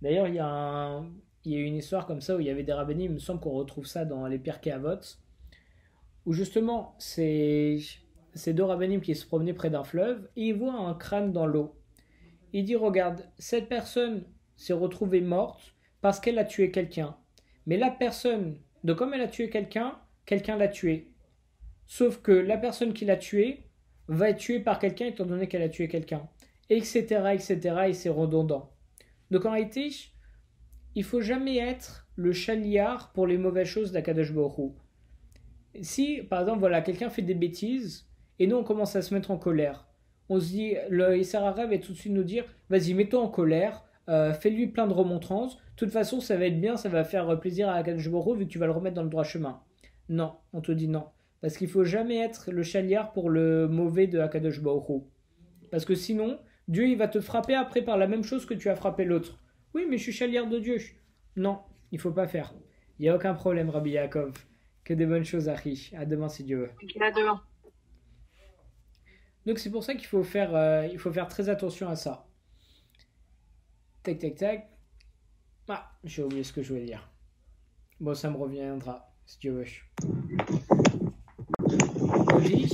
D'ailleurs, 0.00 0.28
il 0.28 0.36
y, 0.36 0.38
a 0.38 1.00
une 1.44 1.74
histoire 1.74 2.06
comme 2.06 2.20
ça 2.20 2.36
où 2.36 2.40
il 2.40 2.46
y 2.46 2.50
avait 2.50 2.62
des 2.62 2.72
rabbins, 2.72 3.00
il 3.00 3.10
me 3.10 3.18
semble 3.18 3.40
qu'on 3.40 3.50
retrouve 3.50 3.86
ça 3.86 4.04
dans 4.04 4.28
les 4.28 4.38
Pirkei 4.38 4.70
Avot, 4.70 5.00
où 6.28 6.34
justement, 6.34 6.94
c'est 6.98 7.78
ces 8.34 8.52
deux 8.52 8.62
rabbinim 8.62 9.00
qui 9.00 9.14
se 9.14 9.24
promenaient 9.24 9.54
près 9.54 9.70
d'un 9.70 9.82
fleuve 9.82 10.28
et 10.36 10.48
ils 10.48 10.54
voient 10.54 10.74
un 10.74 10.92
crâne 10.92 11.32
dans 11.32 11.46
l'eau. 11.46 11.74
Il 12.52 12.66
dit 12.66 12.76
Regarde, 12.76 13.26
cette 13.38 13.66
personne 13.66 14.24
s'est 14.54 14.74
retrouvée 14.74 15.22
morte 15.22 15.74
parce 16.02 16.20
qu'elle 16.20 16.38
a 16.38 16.44
tué 16.44 16.70
quelqu'un. 16.70 17.16
Mais 17.64 17.78
la 17.78 17.90
personne, 17.90 18.58
de 18.84 18.92
comme 18.92 19.14
elle 19.14 19.22
a 19.22 19.28
tué 19.28 19.48
quelqu'un, 19.48 19.98
quelqu'un 20.26 20.58
l'a 20.58 20.68
tué. 20.68 21.14
Sauf 21.86 22.20
que 22.20 22.32
la 22.32 22.58
personne 22.58 22.92
qui 22.92 23.06
l'a 23.06 23.16
tué 23.16 23.64
va 24.08 24.28
être 24.28 24.36
tuée 24.36 24.60
par 24.60 24.78
quelqu'un 24.78 25.06
étant 25.06 25.24
donné 25.24 25.48
qu'elle 25.48 25.62
a 25.62 25.70
tué 25.70 25.88
quelqu'un. 25.88 26.28
Etc. 26.68 27.06
etc. 27.32 27.58
et 27.88 27.94
c'est 27.94 28.10
redondant. 28.10 28.74
Donc 29.30 29.46
en 29.46 29.52
réalité, 29.52 29.88
il 30.94 31.04
faut 31.04 31.22
jamais 31.22 31.56
être 31.56 32.06
le 32.16 32.34
chaliard 32.34 33.12
pour 33.14 33.26
les 33.26 33.38
mauvaises 33.38 33.68
choses 33.68 33.92
d'Akadosh 33.92 34.34
Baruch. 34.34 34.74
Si, 35.80 36.22
par 36.22 36.40
exemple, 36.40 36.60
voilà, 36.60 36.80
quelqu'un 36.80 37.10
fait 37.10 37.22
des 37.22 37.34
bêtises, 37.34 38.06
et 38.38 38.46
nous 38.46 38.56
on 38.56 38.64
commence 38.64 38.96
à 38.96 39.02
se 39.02 39.14
mettre 39.14 39.30
en 39.30 39.38
colère, 39.38 39.86
on 40.28 40.40
se 40.40 40.46
dit, 40.46 40.74
le 40.90 41.16
Isser 41.16 41.36
Arabe 41.36 41.70
va 41.70 41.78
tout 41.78 41.92
de 41.92 41.96
suite 41.96 42.12
nous 42.12 42.24
dire, 42.24 42.44
vas-y, 42.68 42.94
mets-toi 42.94 43.20
en 43.20 43.28
colère, 43.28 43.84
euh, 44.08 44.32
fais-lui 44.32 44.68
plein 44.68 44.86
de 44.86 44.92
remontrances, 44.92 45.56
de 45.56 45.62
toute 45.76 45.90
façon 45.90 46.20
ça 46.20 46.36
va 46.36 46.46
être 46.46 46.60
bien, 46.60 46.76
ça 46.76 46.88
va 46.88 47.04
faire 47.04 47.38
plaisir 47.40 47.68
à 47.68 47.82
Hu, 47.82 47.94
vu 47.94 48.46
que 48.46 48.50
tu 48.50 48.58
vas 48.58 48.66
le 48.66 48.72
remettre 48.72 48.96
dans 48.96 49.02
le 49.02 49.10
droit 49.10 49.24
chemin. 49.24 49.60
Non, 50.08 50.32
on 50.52 50.60
te 50.60 50.72
dit 50.72 50.88
non. 50.88 51.04
Parce 51.40 51.56
qu'il 51.56 51.68
faut 51.68 51.84
jamais 51.84 52.18
être 52.18 52.50
le 52.50 52.62
chaliard 52.62 53.12
pour 53.12 53.30
le 53.30 53.68
mauvais 53.68 54.06
de 54.06 54.18
Akadosh. 54.18 54.60
Parce 55.70 55.84
que 55.84 55.94
sinon, 55.94 56.38
Dieu 56.66 56.88
il 56.88 56.96
va 56.96 57.08
te 57.08 57.20
frapper 57.20 57.54
après 57.54 57.82
par 57.82 57.96
la 57.96 58.06
même 58.06 58.24
chose 58.24 58.44
que 58.44 58.54
tu 58.54 58.68
as 58.68 58.74
frappé 58.74 59.04
l'autre. 59.04 59.38
Oui, 59.74 59.86
mais 59.88 59.98
je 59.98 60.04
suis 60.04 60.12
chaliard 60.12 60.48
de 60.48 60.58
Dieu. 60.58 60.78
Non, 61.36 61.60
il 61.92 62.00
faut 62.00 62.10
pas 62.10 62.26
faire. 62.26 62.54
Il 62.98 63.02
n'y 63.02 63.08
a 63.08 63.14
aucun 63.14 63.34
problème, 63.34 63.70
Rabbi 63.70 63.90
Yaakov. 63.90 64.32
Que 64.88 64.94
des 64.94 65.04
bonnes 65.04 65.26
choses, 65.26 65.50
Achi. 65.50 65.92
À 65.94 66.06
demain 66.06 66.30
si 66.30 66.44
Dieu 66.44 66.60
veut. 66.60 66.70
À 67.02 67.10
demain. 67.10 67.42
Donc 69.44 69.58
c'est 69.58 69.70
pour 69.70 69.84
ça 69.84 69.94
qu'il 69.94 70.06
faut 70.06 70.24
faire, 70.24 70.56
euh, 70.56 70.86
il 70.90 70.98
faut 70.98 71.12
faire 71.12 71.28
très 71.28 71.50
attention 71.50 71.90
à 71.90 71.94
ça. 71.94 72.26
Tac, 74.02 74.18
tac, 74.18 74.36
tac. 74.36 74.70
Ah, 75.68 75.92
j'ai 76.04 76.22
oublié 76.22 76.42
ce 76.42 76.54
que 76.54 76.62
je 76.62 76.70
voulais 76.70 76.86
dire. 76.86 77.06
Bon, 78.00 78.14
ça 78.14 78.30
me 78.30 78.38
reviendra, 78.38 79.12
si 79.26 79.38
Dieu 79.40 79.52
veut. 79.52 79.66
Dit 82.40 82.66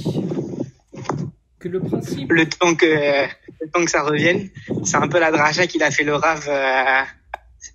que 1.58 1.68
le 1.68 1.80
principe... 1.80 2.30
le 2.30 2.48
temps 2.48 2.76
que 2.76 3.26
le 3.60 3.70
temps 3.72 3.84
que 3.84 3.90
ça 3.90 4.04
revienne. 4.04 4.50
C'est 4.84 4.98
un 4.98 5.08
peu 5.08 5.18
la 5.18 5.32
dracha 5.32 5.66
qu'il 5.66 5.82
a 5.82 5.90
fait 5.90 6.04
le 6.04 6.14
Rav 6.14 6.44
euh, 6.46 7.02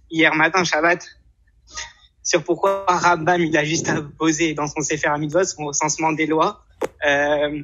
hier 0.09 0.33
matin 0.33 0.63
Shabbat 0.63 1.18
sur 2.29 2.43
pourquoi 2.43 2.85
Rambam 2.87 3.41
il 3.41 3.57
a 3.57 3.63
juste 3.63 3.91
posé 4.19 4.53
dans 4.53 4.67
son 4.67 4.81
Sefer 4.81 5.07
Hamidvot 5.07 5.45
son 5.45 5.65
recensement 5.65 6.11
des 6.11 6.27
lois 6.27 6.63
euh, 7.07 7.63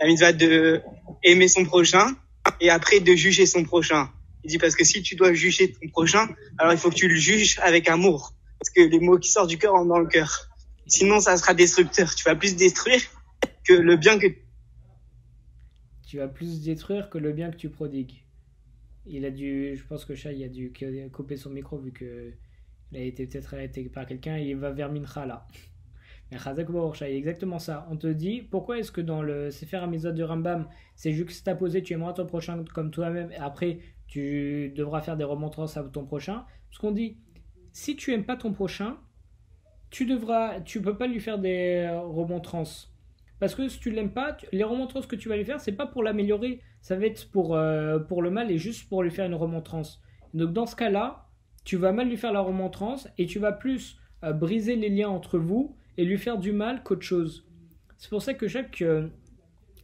la 0.00 0.32
de 0.32 0.82
aimer 1.22 1.46
son 1.46 1.64
prochain 1.64 2.16
et 2.60 2.70
après 2.70 2.98
de 2.98 3.14
juger 3.14 3.46
son 3.46 3.62
prochain. 3.62 4.10
Il 4.42 4.50
dit 4.50 4.58
parce 4.58 4.74
que 4.74 4.84
si 4.84 5.00
tu 5.00 5.14
dois 5.14 5.32
juger 5.32 5.72
ton 5.72 5.88
prochain, 5.88 6.28
alors 6.58 6.72
il 6.72 6.78
faut 6.78 6.90
que 6.90 6.96
tu 6.96 7.06
le 7.06 7.14
juges 7.14 7.60
avec 7.62 7.88
amour 7.88 8.34
parce 8.58 8.70
que 8.70 8.80
les 8.80 8.98
mots 8.98 9.18
qui 9.18 9.30
sortent 9.30 9.48
du 9.48 9.58
cœur 9.58 9.74
rentrent 9.74 9.88
dans 9.88 10.00
le 10.00 10.08
cœur. 10.08 10.48
Sinon 10.88 11.20
ça 11.20 11.36
sera 11.36 11.54
destructeur. 11.54 12.16
Tu 12.16 12.24
vas 12.24 12.34
plus 12.34 12.56
détruire 12.56 13.00
que 13.62 13.74
le 13.74 13.96
bien 13.96 14.18
que 14.18 14.26
Tu 16.08 16.18
vas 16.18 16.28
plus 16.28 16.62
détruire 16.62 17.10
que 17.10 17.18
le 17.18 17.32
bien 17.32 17.52
que 17.52 17.56
tu 17.56 17.70
prodigues. 17.70 18.24
Il 19.06 19.24
a 19.24 19.30
dû, 19.30 19.76
je 19.76 19.84
pense 19.84 20.04
que 20.04 20.16
Shai 20.16 20.44
a 20.44 20.48
dû 20.48 20.72
couper 21.12 21.36
son 21.36 21.50
micro 21.50 21.78
vu 21.78 21.92
que 21.92 22.32
il 22.94 23.00
a 23.00 23.04
été 23.04 23.26
peut-être 23.26 23.54
arrêté 23.54 23.84
par 23.84 24.06
quelqu'un 24.06 24.38
il 24.38 24.56
va 24.56 24.70
vers 24.70 24.90
Mincha 24.90 25.26
là. 25.26 25.46
Mais 26.30 26.38
Chazak 26.38 26.68
exactement 27.02 27.58
ça. 27.58 27.86
On 27.90 27.96
te 27.96 28.06
dit 28.06 28.40
pourquoi 28.42 28.78
est-ce 28.78 28.90
que 28.90 29.00
dans 29.00 29.22
le 29.22 29.50
Sefer 29.50 29.76
Hamizot 29.78 30.12
de 30.12 30.22
Rambam, 30.22 30.68
c'est 30.94 31.12
juxtaposé 31.12 31.82
tu 31.82 31.92
aimeras 31.92 32.14
ton 32.14 32.26
prochain 32.26 32.64
comme 32.72 32.90
toi-même 32.90 33.30
et 33.30 33.36
après 33.36 33.78
tu 34.06 34.72
devras 34.74 35.02
faire 35.02 35.16
des 35.16 35.24
remontrances 35.24 35.76
à 35.76 35.82
ton 35.84 36.04
prochain? 36.04 36.44
Parce 36.70 36.78
qu'on 36.78 36.92
dit 36.92 37.18
si 37.72 37.96
tu 37.96 38.12
aimes 38.12 38.24
pas 38.24 38.36
ton 38.36 38.52
prochain, 38.52 38.96
tu 39.90 40.06
devras, 40.06 40.60
tu 40.60 40.80
peux 40.80 40.96
pas 40.96 41.06
lui 41.06 41.20
faire 41.20 41.38
des 41.38 41.88
remontrances. 41.90 42.94
Parce 43.40 43.54
que 43.54 43.68
si 43.68 43.78
tu 43.78 43.90
l'aimes 43.90 44.12
pas, 44.12 44.36
les 44.52 44.64
remontrances 44.64 45.06
que 45.06 45.16
tu 45.16 45.28
vas 45.28 45.36
lui 45.36 45.44
faire, 45.44 45.60
c'est 45.60 45.72
pas 45.72 45.86
pour 45.86 46.02
l'améliorer, 46.02 46.60
ça 46.80 46.96
va 46.96 47.06
être 47.06 47.30
pour, 47.30 47.54
euh, 47.54 47.98
pour 47.98 48.22
le 48.22 48.30
mal 48.30 48.50
et 48.50 48.58
juste 48.58 48.88
pour 48.88 49.02
lui 49.02 49.10
faire 49.10 49.26
une 49.26 49.34
remontrance. 49.34 50.00
Donc 50.32 50.52
dans 50.52 50.66
ce 50.66 50.76
cas-là, 50.76 51.23
tu 51.64 51.76
vas 51.76 51.92
mal 51.92 52.08
lui 52.08 52.16
faire 52.16 52.32
la 52.32 52.40
remontrance 52.40 53.08
et 53.18 53.26
tu 53.26 53.38
vas 53.38 53.52
plus 53.52 53.98
euh, 54.22 54.32
briser 54.32 54.76
les 54.76 54.90
liens 54.90 55.08
entre 55.08 55.38
vous 55.38 55.76
et 55.96 56.04
lui 56.04 56.18
faire 56.18 56.38
du 56.38 56.52
mal 56.52 56.82
qu'autre 56.82 57.02
chose. 57.02 57.46
C'est 57.96 58.10
pour 58.10 58.22
ça 58.22 58.34
que 58.34 58.48
chaque, 58.48 58.82
euh, 58.82 59.08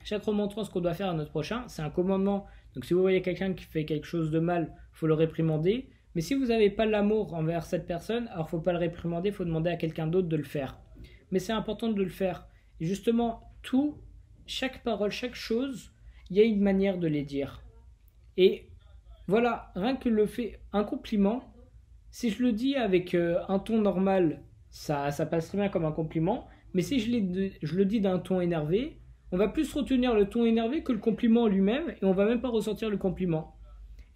chaque 0.05 0.25
remontrance 0.25 0.69
qu'on 0.69 0.81
doit 0.81 0.95
faire 0.95 1.11
à 1.11 1.15
notre 1.15 1.31
prochain, 1.31 1.65
c'est 1.69 1.83
un 1.83 1.91
commandement. 1.91 2.47
Donc 2.75 2.85
si 2.85 2.95
vous 2.95 3.01
voyez 3.01 3.23
quelqu'un 3.23 3.55
qui 3.55 3.65
fait 3.65 3.85
quelque 3.85 4.07
chose 4.07 4.31
de 4.31 4.39
mal, 4.39 4.75
faut 4.93 5.07
le 5.07 5.15
réprimander. 5.15 5.89
Mais 6.15 6.21
si 6.21 6.35
vous 6.35 6.47
n'avez 6.47 6.71
pas 6.71 6.87
l'amour 6.87 7.35
envers 7.35 7.65
cette 7.65 7.87
personne, 7.87 8.29
alors 8.29 8.51
faut 8.51 8.61
pas 8.61 8.73
le 8.73 8.79
réprimander, 8.79 9.31
faut 9.31 9.45
demander 9.45 9.71
à 9.71 9.77
quelqu'un 9.77 10.07
d'autre 10.07 10.29
de 10.29 10.37
le 10.37 10.43
faire. 10.43 10.79
Mais 11.31 11.39
c'est 11.39 11.53
important 11.53 11.89
de 11.89 12.03
le 12.03 12.09
faire. 12.09 12.47
Et 12.81 12.87
justement, 12.87 13.43
tout, 13.63 13.97
chaque 14.47 14.83
parole, 14.83 15.13
chaque 15.13 15.35
chose, 15.35 15.93
il 16.29 16.37
y 16.37 16.41
a 16.41 16.45
une 16.45 16.61
manière 16.61 16.99
de 16.99 17.07
les 17.07 17.23
dire. 17.23 17.63
Et 18.37 18.69
voilà, 19.29 19.71
rien 19.77 19.97
que 19.97 20.09
le 20.09 20.27
fait, 20.27 20.61
un 20.73 20.83
compliment, 20.83 21.45
si 22.11 22.31
je 22.31 22.43
le 22.43 22.53
dis 22.53 22.77
avec 22.77 23.15
euh, 23.15 23.39
un 23.49 23.59
ton 23.59 23.81
normal, 23.81 24.43
ça, 24.69 25.11
ça 25.11 25.27
passe 25.27 25.49
très 25.49 25.59
bien 25.59 25.69
comme 25.69 25.85
un 25.85 25.93
compliment. 25.93 26.49
Mais 26.75 26.83
si 26.83 27.01
je, 27.01 27.77
le 27.77 27.85
dis 27.85 28.01
d'un 28.01 28.19
ton 28.19 28.41
énervé, 28.41 28.99
on 29.33 29.37
va 29.37 29.49
plus 29.49 29.73
retenir 29.73 30.15
le 30.15 30.29
ton 30.29 30.45
énervé 30.45 30.83
que 30.83 30.93
le 30.93 30.99
compliment 30.99 31.47
lui-même 31.47 31.91
et 31.91 32.05
on 32.05 32.13
va 32.13 32.27
même 32.27 32.41
pas 32.41 32.49
ressentir 32.49 32.91
le 32.91 32.97
compliment. 32.97 33.57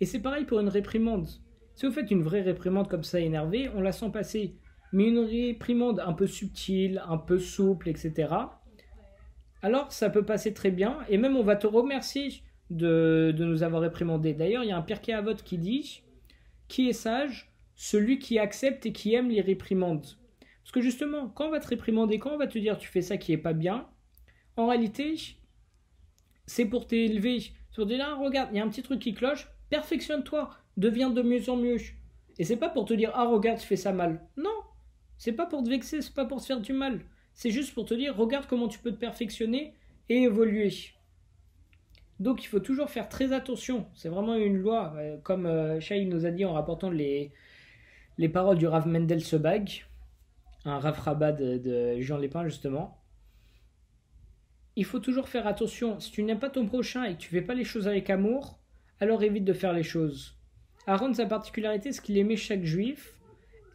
Et 0.01 0.07
c'est 0.07 0.21
pareil 0.21 0.45
pour 0.45 0.61
une 0.61 0.69
réprimande. 0.69 1.29
Si 1.75 1.87
vous 1.87 1.93
faites 1.93 2.11
une 2.11 2.23
vraie 2.23 2.43
réprimande 2.43 2.89
comme 2.89 3.03
ça 3.03 3.21
énervée, 3.21 3.69
on 3.75 3.81
la 3.81 3.93
sent 3.93 4.11
passer. 4.13 4.57
Mais 4.93 5.09
une 5.09 5.19
réprimande 5.19 6.01
un 6.05 6.13
peu 6.13 6.27
subtile, 6.27 7.03
un 7.09 7.19
peu 7.19 7.39
souple, 7.39 7.89
etc. 7.89 8.29
Alors 9.63 9.91
ça 9.91 10.11
peut 10.11 10.25
passer 10.25 10.53
très 10.53 10.71
bien 10.71 10.99
et 11.09 11.19
même 11.19 11.37
on 11.37 11.43
va 11.43 11.57
te 11.57 11.67
remercier 11.67 12.43
de, 12.71 13.33
de 13.37 13.45
nous 13.45 13.63
avoir 13.63 13.83
réprimandé. 13.83 14.35
D'ailleurs, 14.35 14.63
il 14.63 14.69
y 14.69 14.73
a 14.73 14.77
un 14.77 14.83
Pirkei 14.83 15.13
Avot 15.13 15.35
qui 15.35 15.59
dit 15.59 16.03
Qui 16.69 16.89
est 16.89 16.93
sage 16.93 17.54
Celui 17.77 18.19
qui 18.19 18.39
accepte 18.39 18.87
et 18.87 18.93
qui 18.93 19.15
aime 19.15 19.31
les 19.31 19.41
réprimandes. 19.41 20.07
Parce 20.63 20.73
que 20.73 20.81
justement, 20.81 21.29
quand 21.29 21.49
on 21.49 21.51
va 21.51 21.61
te 21.61 21.69
réprimander, 21.69 22.19
quand 22.19 22.31
on 22.31 22.39
va 22.39 22.47
te 22.47 22.59
dire 22.59 22.79
tu 22.79 22.89
fais 22.89 23.03
ça 23.03 23.17
qui 23.17 23.33
est 23.33 23.39
pas 23.39 23.53
bien, 23.53 23.89
en 24.57 24.67
réalité, 24.67 25.15
c'est 26.47 26.67
pour 26.67 26.87
t'élever. 26.87 27.41
C'est 27.41 27.77
pour 27.77 27.85
te 27.87 27.93
dire, 27.93 28.07
ah, 28.07 28.15
regarde, 28.15 28.51
il 28.53 28.57
y 28.57 28.61
a 28.61 28.65
un 28.65 28.69
petit 28.69 28.83
truc 28.83 29.01
qui 29.01 29.15
cloche, 29.15 29.49
perfectionne-toi, 29.69 30.51
deviens 30.77 31.11
de 31.11 31.23
mieux 31.23 31.49
en 31.51 31.57
mieux. 31.57 31.79
Et 32.39 32.45
c'est 32.45 32.57
pas 32.57 32.69
pour 32.69 32.85
te 32.85 32.95
dire, 32.95 33.11
ah, 33.15 33.27
regarde, 33.27 33.59
tu 33.59 33.67
fais 33.67 33.77
ça 33.77 33.93
mal. 33.93 34.27
Non, 34.37 34.55
c'est 35.19 35.33
pas 35.33 35.47
pour 35.47 35.63
te 35.63 35.69
vexer, 35.69 36.03
c'est 36.03 36.15
pas 36.15 36.25
pour 36.25 36.41
te 36.41 36.47
faire 36.47 36.61
du 36.61 36.73
mal. 36.73 37.01
C'est 37.35 37.51
juste 37.51 37.75
pour 37.75 37.85
te 37.85 37.95
dire, 37.95 38.17
regarde 38.17 38.47
comment 38.47 38.69
tu 38.69 38.79
peux 38.79 38.93
te 38.93 38.99
perfectionner 38.99 39.75
et 40.09 40.23
évoluer. 40.23 40.73
Donc 42.21 42.45
il 42.45 42.47
faut 42.47 42.61
toujours 42.61 42.91
faire 42.91 43.09
très 43.09 43.33
attention. 43.33 43.87
C'est 43.95 44.09
vraiment 44.09 44.37
une 44.37 44.57
loi, 44.57 44.95
euh, 44.97 45.17
comme 45.19 45.47
euh, 45.47 45.81
Shai 45.81 46.05
nous 46.05 46.27
a 46.27 46.31
dit 46.31 46.45
en 46.45 46.53
rapportant 46.53 46.91
les, 46.91 47.33
les 48.19 48.29
paroles 48.29 48.59
du 48.59 48.67
Rav 48.67 48.87
Mendel 48.87 49.23
Sebag, 49.23 49.85
un 50.65 50.79
Rav 50.79 50.99
Rabat 50.99 51.33
de, 51.33 52.01
Jean 52.01 52.19
Lépin 52.19 52.45
justement. 52.45 53.01
Il 54.77 54.85
faut 54.85 54.99
toujours 54.99 55.29
faire 55.29 55.47
attention. 55.47 56.01
Si 56.01 56.11
tu 56.11 56.23
n'aimes 56.23 56.39
pas 56.41 56.51
ton 56.51 56.67
prochain 56.67 57.05
et 57.05 57.15
que 57.15 57.21
tu 57.21 57.29
fais 57.29 57.43
pas 57.43 57.55
les 57.55 57.65
choses 57.65 57.87
avec 57.87 58.11
amour, 58.11 58.59
alors 59.01 59.23
évite 59.23 59.45
de 59.45 59.53
faire 59.53 59.73
les 59.73 59.83
choses. 59.83 60.37
Aaron, 60.87 61.15
sa 61.15 61.27
particularité, 61.27 61.93
c'est 61.93 62.03
qu'il 62.03 62.19
aimait 62.19 62.37
chaque 62.37 62.65
juif. 62.65 63.15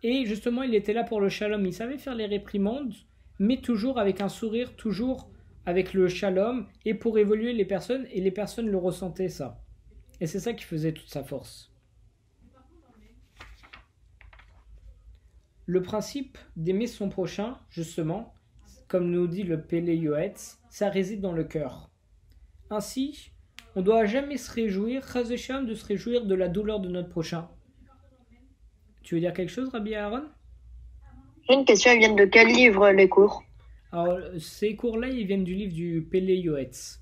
Et 0.03 0.25
justement, 0.25 0.63
il 0.63 0.75
était 0.75 0.93
là 0.93 1.03
pour 1.03 1.21
le 1.21 1.29
shalom. 1.29 1.65
Il 1.65 1.73
savait 1.73 1.97
faire 1.97 2.15
les 2.15 2.25
réprimandes, 2.25 2.93
mais 3.39 3.61
toujours 3.61 3.97
avec 3.97 4.21
un 4.21 4.29
sourire, 4.29 4.75
toujours 4.75 5.31
avec 5.65 5.93
le 5.93 6.07
shalom, 6.07 6.67
et 6.85 6.93
pour 6.93 7.17
évoluer 7.17 7.53
les 7.53 7.65
personnes, 7.65 8.05
et 8.11 8.21
les 8.21 8.31
personnes 8.31 8.69
le 8.69 8.77
ressentaient 8.77 9.29
ça. 9.29 9.61
Et 10.19 10.27
c'est 10.27 10.39
ça 10.39 10.53
qui 10.53 10.63
faisait 10.63 10.93
toute 10.93 11.09
sa 11.09 11.23
force. 11.23 11.68
Le 15.69 15.83
principe 15.83 16.39
d'aimer 16.55 16.87
son 16.87 17.09
prochain, 17.09 17.55
justement, 17.69 18.33
comme 18.87 19.11
nous 19.11 19.27
dit 19.27 19.43
le 19.43 19.61
Pele 19.61 19.93
Yoetz, 19.93 20.57
ça 20.71 20.89
réside 20.89 21.21
dans 21.21 21.31
le 21.31 21.43
cœur. 21.43 21.91
Ainsi, 22.71 23.29
on 23.75 23.81
ne 23.81 23.85
doit 23.85 24.05
jamais 24.05 24.37
se 24.37 24.51
réjouir, 24.51 25.07
Chazécham, 25.07 25.67
de 25.67 25.75
se 25.75 25.85
réjouir 25.85 26.25
de 26.25 26.33
la 26.33 26.47
douleur 26.47 26.79
de 26.79 26.89
notre 26.89 27.09
prochain. 27.09 27.47
Tu 29.03 29.13
veux 29.13 29.21
dire 29.21 29.31
quelque 29.31 29.51
chose, 29.51 29.69
Rabbi 29.69 29.93
Aaron? 29.93 30.23
J'ai 31.47 31.53
une 31.53 31.65
question, 31.65 31.91
ils 31.91 31.99
viennent 31.99 32.15
de 32.15 32.25
quel 32.25 32.47
livre 32.47 32.89
les 32.89 33.07
cours? 33.07 33.43
Alors, 33.91 34.17
ces 34.39 34.75
cours-là, 34.75 35.09
ils 35.09 35.27
viennent 35.27 35.43
du 35.43 35.53
livre 35.53 35.75
du 35.75 36.01
Pele 36.01 36.31
Yoetz, 36.31 36.99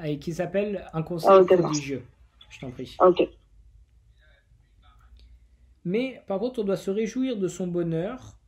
euh, 0.00 0.16
qui 0.16 0.32
s'appelle 0.34 0.84
Un 0.92 1.04
conseil 1.04 1.30
Ah, 1.32 1.40
ok, 1.42 1.50
d'accord. 1.50 1.66
prodigieux. 1.66 2.02
Je 2.50 2.58
t'en 2.58 2.72
prie. 2.72 2.96
Ok. 2.98 3.28
Mais 5.88 6.20
par 6.26 6.38
contre, 6.38 6.58
on 6.58 6.64
doit 6.64 6.76
se 6.76 6.90
réjouir 6.90 7.38
de 7.38 7.48
son 7.48 7.66
bonheur 7.66 8.38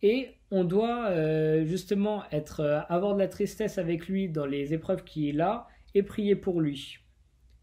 et 0.00 0.30
on 0.50 0.64
doit 0.64 1.10
euh, 1.10 1.66
justement 1.66 2.22
être 2.32 2.60
euh, 2.60 2.80
avoir 2.88 3.12
de 3.12 3.18
la 3.18 3.28
tristesse 3.28 3.76
avec 3.76 4.08
lui 4.08 4.30
dans 4.30 4.46
les 4.46 4.72
épreuves 4.72 5.04
qu'il 5.04 5.42
a 5.42 5.68
et 5.94 6.02
prier 6.02 6.34
pour 6.34 6.62
lui. 6.62 6.96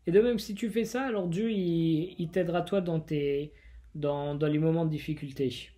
Et 0.05 0.11
de 0.11 0.21
même, 0.21 0.37
si 0.37 0.53
tu 0.53 0.69
fais 0.69 0.83
ça, 0.83 1.01
alors 1.01 1.27
Dieu 1.27 1.49
il, 1.49 2.29
t'aidera 2.31 2.61
toi 2.61 2.81
dans 2.81 2.99
tes 2.99 3.51
dans, 3.95 4.37
les 4.37 4.59
moments 4.59 4.85
de 4.85 4.91
difficulté. 4.91 5.71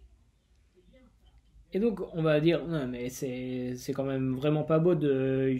Et 1.71 1.79
donc, 1.79 2.01
on 2.13 2.23
va 2.23 2.41
dire, 2.41 2.67
non, 2.67 2.85
mais 2.85 3.07
c'est 3.07 3.75
c'est 3.77 3.93
quand 3.93 4.03
même 4.03 4.35
vraiment 4.35 4.63
pas 4.63 4.79
beau 4.79 4.93
de, 4.93 5.55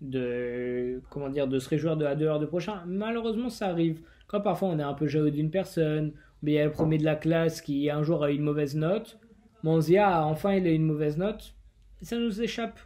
de, 0.00 1.02
comment 1.10 1.28
dire, 1.28 1.48
de 1.48 1.58
se 1.58 1.68
réjouir 1.68 1.96
de 1.96 2.04
la 2.04 2.14
douleur 2.14 2.38
de 2.38 2.46
prochain. 2.46 2.84
Malheureusement, 2.86 3.48
ça 3.48 3.66
arrive. 3.66 4.00
Quand 4.28 4.40
parfois 4.40 4.68
on 4.68 4.78
est 4.78 4.82
un 4.82 4.94
peu 4.94 5.08
jaloux 5.08 5.30
d'une 5.30 5.50
personne, 5.50 6.12
mais 6.42 6.52
il 6.52 6.54
y 6.54 6.58
a 6.58 6.64
le 6.64 6.72
premier 6.72 6.98
de 6.98 7.04
la 7.04 7.16
classe 7.16 7.60
qui 7.60 7.90
un 7.90 8.02
jour 8.02 8.24
a 8.24 8.30
eu 8.30 8.36
une 8.36 8.42
mauvaise 8.42 8.76
note. 8.76 9.18
Ah, 9.64 10.26
enfin 10.26 10.54
il 10.54 10.66
a 10.66 10.70
eu 10.70 10.74
une 10.74 10.86
mauvaise 10.86 11.16
note. 11.16 11.54
Ça 12.02 12.18
nous 12.18 12.42
échappe. 12.42 12.78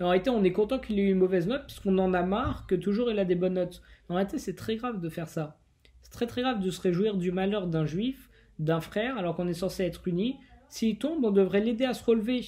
En 0.00 0.08
réalité, 0.08 0.30
on 0.30 0.42
est 0.42 0.52
content 0.52 0.78
qu'il 0.78 0.98
ait 0.98 1.02
eu 1.02 1.10
une 1.10 1.18
mauvaise 1.18 1.46
note, 1.46 1.66
puisqu'on 1.66 1.98
en 1.98 2.14
a 2.14 2.22
marre 2.22 2.66
que 2.66 2.74
toujours 2.74 3.10
il 3.10 3.18
a 3.18 3.24
des 3.24 3.34
bonnes 3.34 3.54
notes. 3.54 3.82
En 4.08 4.14
réalité, 4.14 4.38
c'est 4.38 4.54
très 4.54 4.76
grave 4.76 5.00
de 5.00 5.08
faire 5.08 5.28
ça. 5.28 5.58
C'est 6.02 6.12
très 6.12 6.26
très 6.26 6.42
grave 6.42 6.60
de 6.60 6.70
se 6.70 6.80
réjouir 6.80 7.16
du 7.16 7.30
malheur 7.30 7.66
d'un 7.66 7.84
juif, 7.84 8.30
d'un 8.58 8.80
frère, 8.80 9.18
alors 9.18 9.36
qu'on 9.36 9.46
est 9.46 9.54
censé 9.54 9.84
être 9.84 10.08
unis. 10.08 10.36
S'il 10.68 10.98
tombe, 10.98 11.24
on 11.24 11.30
devrait 11.30 11.60
l'aider 11.60 11.84
à 11.84 11.94
se 11.94 12.02
relever. 12.02 12.44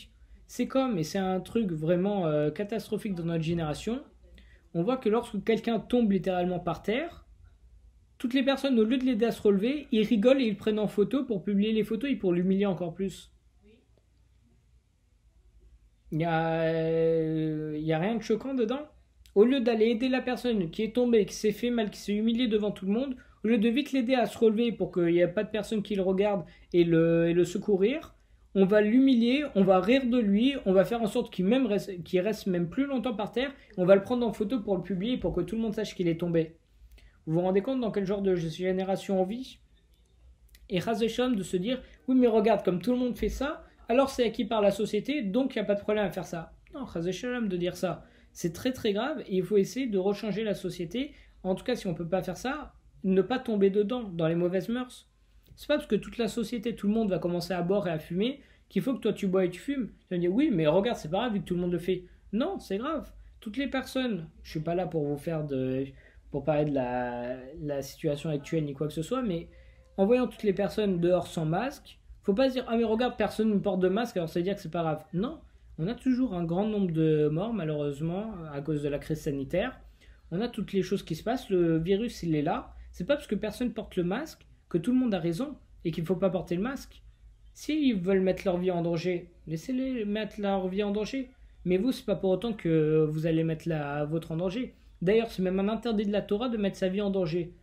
C'est 0.46 0.66
comme, 0.66 0.98
et 0.98 1.04
c'est 1.04 1.18
un 1.18 1.40
truc 1.40 1.70
vraiment 1.70 2.26
euh, 2.26 2.50
catastrophique 2.50 3.14
dans 3.14 3.24
notre 3.24 3.44
génération, 3.44 4.02
on 4.74 4.82
voit 4.82 4.96
que 4.96 5.08
lorsque 5.08 5.42
quelqu'un 5.44 5.78
tombe 5.78 6.10
littéralement 6.10 6.58
par 6.58 6.82
terre, 6.82 7.23
toutes 8.18 8.34
les 8.34 8.42
personnes, 8.42 8.78
au 8.78 8.84
lieu 8.84 8.96
de 8.96 9.04
l'aider 9.04 9.26
à 9.26 9.32
se 9.32 9.42
relever, 9.42 9.88
ils 9.92 10.06
rigolent 10.06 10.40
et 10.40 10.46
ils 10.46 10.56
prennent 10.56 10.78
en 10.78 10.88
photo 10.88 11.24
pour 11.24 11.42
publier 11.42 11.72
les 11.72 11.84
photos 11.84 12.10
et 12.10 12.16
pour 12.16 12.32
l'humilier 12.32 12.66
encore 12.66 12.94
plus. 12.94 13.30
Il 16.12 16.18
n'y 16.18 16.24
a, 16.24 16.60
euh, 16.62 17.90
a 17.90 17.98
rien 17.98 18.14
de 18.14 18.22
choquant 18.22 18.54
dedans. 18.54 18.86
Au 19.34 19.44
lieu 19.44 19.60
d'aller 19.60 19.86
aider 19.86 20.08
la 20.08 20.20
personne 20.20 20.70
qui 20.70 20.84
est 20.84 20.94
tombée, 20.94 21.26
qui 21.26 21.34
s'est 21.34 21.50
fait 21.50 21.70
mal, 21.70 21.90
qui 21.90 21.98
s'est 21.98 22.14
humiliée 22.14 22.46
devant 22.46 22.70
tout 22.70 22.86
le 22.86 22.92
monde, 22.92 23.16
au 23.44 23.48
lieu 23.48 23.58
de 23.58 23.68
vite 23.68 23.92
l'aider 23.92 24.14
à 24.14 24.26
se 24.26 24.38
relever 24.38 24.70
pour 24.72 24.92
qu'il 24.92 25.06
n'y 25.06 25.18
ait 25.18 25.28
pas 25.28 25.42
de 25.42 25.50
personne 25.50 25.82
qui 25.82 25.96
le 25.96 26.02
regarde 26.02 26.44
et 26.72 26.84
le, 26.84 27.44
secourir, 27.44 28.14
on 28.54 28.64
va 28.64 28.80
l'humilier, 28.80 29.44
on 29.56 29.64
va 29.64 29.80
rire 29.80 30.06
de 30.06 30.18
lui, 30.18 30.54
on 30.64 30.72
va 30.72 30.84
faire 30.84 31.02
en 31.02 31.08
sorte 31.08 31.32
qu'il 31.32 31.46
même 31.46 31.66
reste, 31.66 32.02
qu'il 32.04 32.20
reste 32.20 32.46
même 32.46 32.68
plus 32.68 32.86
longtemps 32.86 33.14
par 33.14 33.32
terre, 33.32 33.52
on 33.76 33.84
va 33.84 33.96
le 33.96 34.02
prendre 34.02 34.26
en 34.26 34.32
photo 34.32 34.60
pour 34.60 34.76
le 34.76 34.82
publier 34.82 35.18
pour 35.18 35.34
que 35.34 35.40
tout 35.40 35.56
le 35.56 35.62
monde 35.62 35.74
sache 35.74 35.94
qu'il 35.94 36.06
est 36.06 36.20
tombé. 36.20 36.56
Vous 37.26 37.34
vous 37.34 37.40
rendez 37.40 37.62
compte 37.62 37.80
dans 37.80 37.90
quel 37.90 38.06
genre 38.06 38.22
de 38.22 38.34
génération 38.34 39.20
on 39.20 39.24
vit? 39.24 39.58
Et 40.70 40.78
Razesham 40.78 41.36
de 41.36 41.42
se 41.42 41.56
dire 41.56 41.82
oui 42.08 42.16
mais 42.16 42.26
regarde 42.26 42.64
comme 42.64 42.80
tout 42.80 42.92
le 42.92 42.98
monde 42.98 43.16
fait 43.16 43.28
ça, 43.28 43.64
alors 43.88 44.10
c'est 44.10 44.24
acquis 44.24 44.44
par 44.44 44.60
la 44.60 44.70
société 44.70 45.22
donc 45.22 45.54
il 45.54 45.58
n'y 45.58 45.62
a 45.62 45.66
pas 45.66 45.74
de 45.74 45.80
problème 45.80 46.06
à 46.06 46.10
faire 46.10 46.26
ça. 46.26 46.52
Non, 46.74 46.84
Razesham 46.84 47.48
de 47.48 47.56
dire 47.56 47.76
ça, 47.76 48.04
c'est 48.32 48.52
très 48.52 48.72
très 48.72 48.92
grave 48.92 49.20
et 49.26 49.36
il 49.36 49.44
faut 49.44 49.56
essayer 49.56 49.86
de 49.86 49.98
rechanger 49.98 50.44
la 50.44 50.54
société. 50.54 51.12
En 51.42 51.54
tout 51.54 51.64
cas 51.64 51.76
si 51.76 51.86
on 51.86 51.94
peut 51.94 52.08
pas 52.08 52.22
faire 52.22 52.36
ça, 52.36 52.72
ne 53.04 53.22
pas 53.22 53.38
tomber 53.38 53.70
dedans 53.70 54.02
dans 54.04 54.26
les 54.26 54.34
mauvaises 54.34 54.68
mœurs. 54.68 55.08
C'est 55.56 55.68
pas 55.68 55.76
parce 55.76 55.86
que 55.86 55.96
toute 55.96 56.18
la 56.18 56.28
société, 56.28 56.74
tout 56.74 56.88
le 56.88 56.94
monde 56.94 57.10
va 57.10 57.18
commencer 57.18 57.52
à 57.52 57.62
boire 57.62 57.86
et 57.86 57.90
à 57.90 57.98
fumer 57.98 58.40
qu'il 58.68 58.82
faut 58.82 58.94
que 58.94 59.00
toi 59.00 59.12
tu 59.12 59.26
bois 59.26 59.44
et 59.44 59.50
tu 59.50 59.60
fumes. 59.60 59.90
Tu 60.08 60.14
vas 60.14 60.18
dire 60.18 60.32
oui, 60.32 60.50
mais 60.52 60.66
regarde, 60.66 60.98
c'est 60.98 61.10
pas 61.10 61.18
grave 61.18 61.34
vu 61.34 61.40
que 61.40 61.44
tout 61.44 61.54
le 61.54 61.60
monde 61.60 61.72
le 61.72 61.78
fait. 61.78 62.04
Non, 62.32 62.58
c'est 62.58 62.78
grave. 62.78 63.12
Toutes 63.40 63.56
les 63.56 63.68
personnes, 63.68 64.28
je 64.42 64.50
suis 64.50 64.60
pas 64.60 64.74
là 64.74 64.86
pour 64.86 65.04
vous 65.04 65.18
faire 65.18 65.44
de. 65.44 65.86
Pour 66.34 66.42
parler 66.42 66.64
de 66.64 66.74
la, 66.74 67.80
situation 67.80 68.28
actuelle 68.28 68.64
ni 68.64 68.74
quoi 68.74 68.88
que 68.88 68.92
ce 68.92 69.02
soit, 69.02 69.22
mais 69.22 69.46
en 69.96 70.04
voyant 70.04 70.26
toutes 70.26 70.42
les 70.42 70.52
personnes 70.52 70.98
dehors 70.98 71.28
sans 71.28 71.44
masque, 71.44 72.00
faut 72.24 72.34
pas 72.34 72.48
se 72.48 72.54
dire 72.54 72.64
ah 72.66 72.76
mais 72.76 72.82
regarde, 72.82 73.16
personne 73.16 73.50
ne 73.50 73.58
porte 73.60 73.78
de 73.78 73.88
masque 73.88 74.16
alors 74.16 74.28
ça 74.28 74.40
veut 74.40 74.42
dire 74.42 74.56
que 74.56 74.60
c'est 74.60 74.68
pas 74.68 74.82
grave. 74.82 75.04
Non, 75.12 75.38
on 75.78 75.86
a 75.86 75.94
toujours 75.94 76.34
un 76.34 76.42
grand 76.42 76.66
nombre 76.66 76.90
de 76.90 77.28
morts 77.28 77.54
malheureusement 77.54 78.34
à 78.52 78.60
cause 78.62 78.82
de 78.82 78.88
la 78.88 78.98
crise 78.98 79.20
sanitaire. 79.20 79.78
On 80.32 80.40
a 80.40 80.48
toutes 80.48 80.72
les 80.72 80.82
choses 80.82 81.04
qui 81.04 81.14
se 81.14 81.22
passent, 81.22 81.50
le 81.50 81.78
virus 81.78 82.24
il 82.24 82.34
est 82.34 82.42
là. 82.42 82.74
C'est 82.90 83.04
pas 83.04 83.14
parce 83.14 83.28
que 83.28 83.36
personne 83.36 83.72
porte 83.72 83.94
le 83.94 84.02
masque 84.02 84.44
que 84.68 84.76
tout 84.76 84.90
le 84.90 84.98
monde 84.98 85.14
a 85.14 85.20
raison 85.20 85.54
et 85.84 85.92
qu'il 85.92 86.04
faut 86.04 86.16
pas 86.16 86.30
porter 86.30 86.56
le 86.56 86.62
masque. 86.62 87.00
S'ils 87.52 87.94
veulent 87.94 88.22
mettre 88.22 88.42
leur 88.44 88.58
vie 88.58 88.72
en 88.72 88.82
danger, 88.82 89.30
laissez-les 89.46 90.04
mettre 90.04 90.40
leur 90.40 90.66
vie 90.66 90.82
en 90.82 90.90
danger. 90.90 91.30
Mais 91.64 91.76
vous, 91.76 91.92
c'est 91.92 92.04
pas 92.04 92.16
pour 92.16 92.30
autant 92.30 92.54
que 92.54 93.06
vous 93.08 93.26
allez 93.26 93.44
mettre 93.44 93.68
la 93.68 94.04
vôtre 94.04 94.32
en 94.32 94.36
danger. 94.36 94.74
D'ailleurs, 95.04 95.30
c'est 95.30 95.42
même 95.42 95.60
un 95.60 95.68
interdit 95.68 96.06
de 96.06 96.10
la 96.10 96.22
Torah 96.22 96.48
de 96.48 96.56
mettre 96.56 96.76
sa 96.76 96.88
vie 96.88 97.00
en 97.00 97.10
danger. 97.10 97.54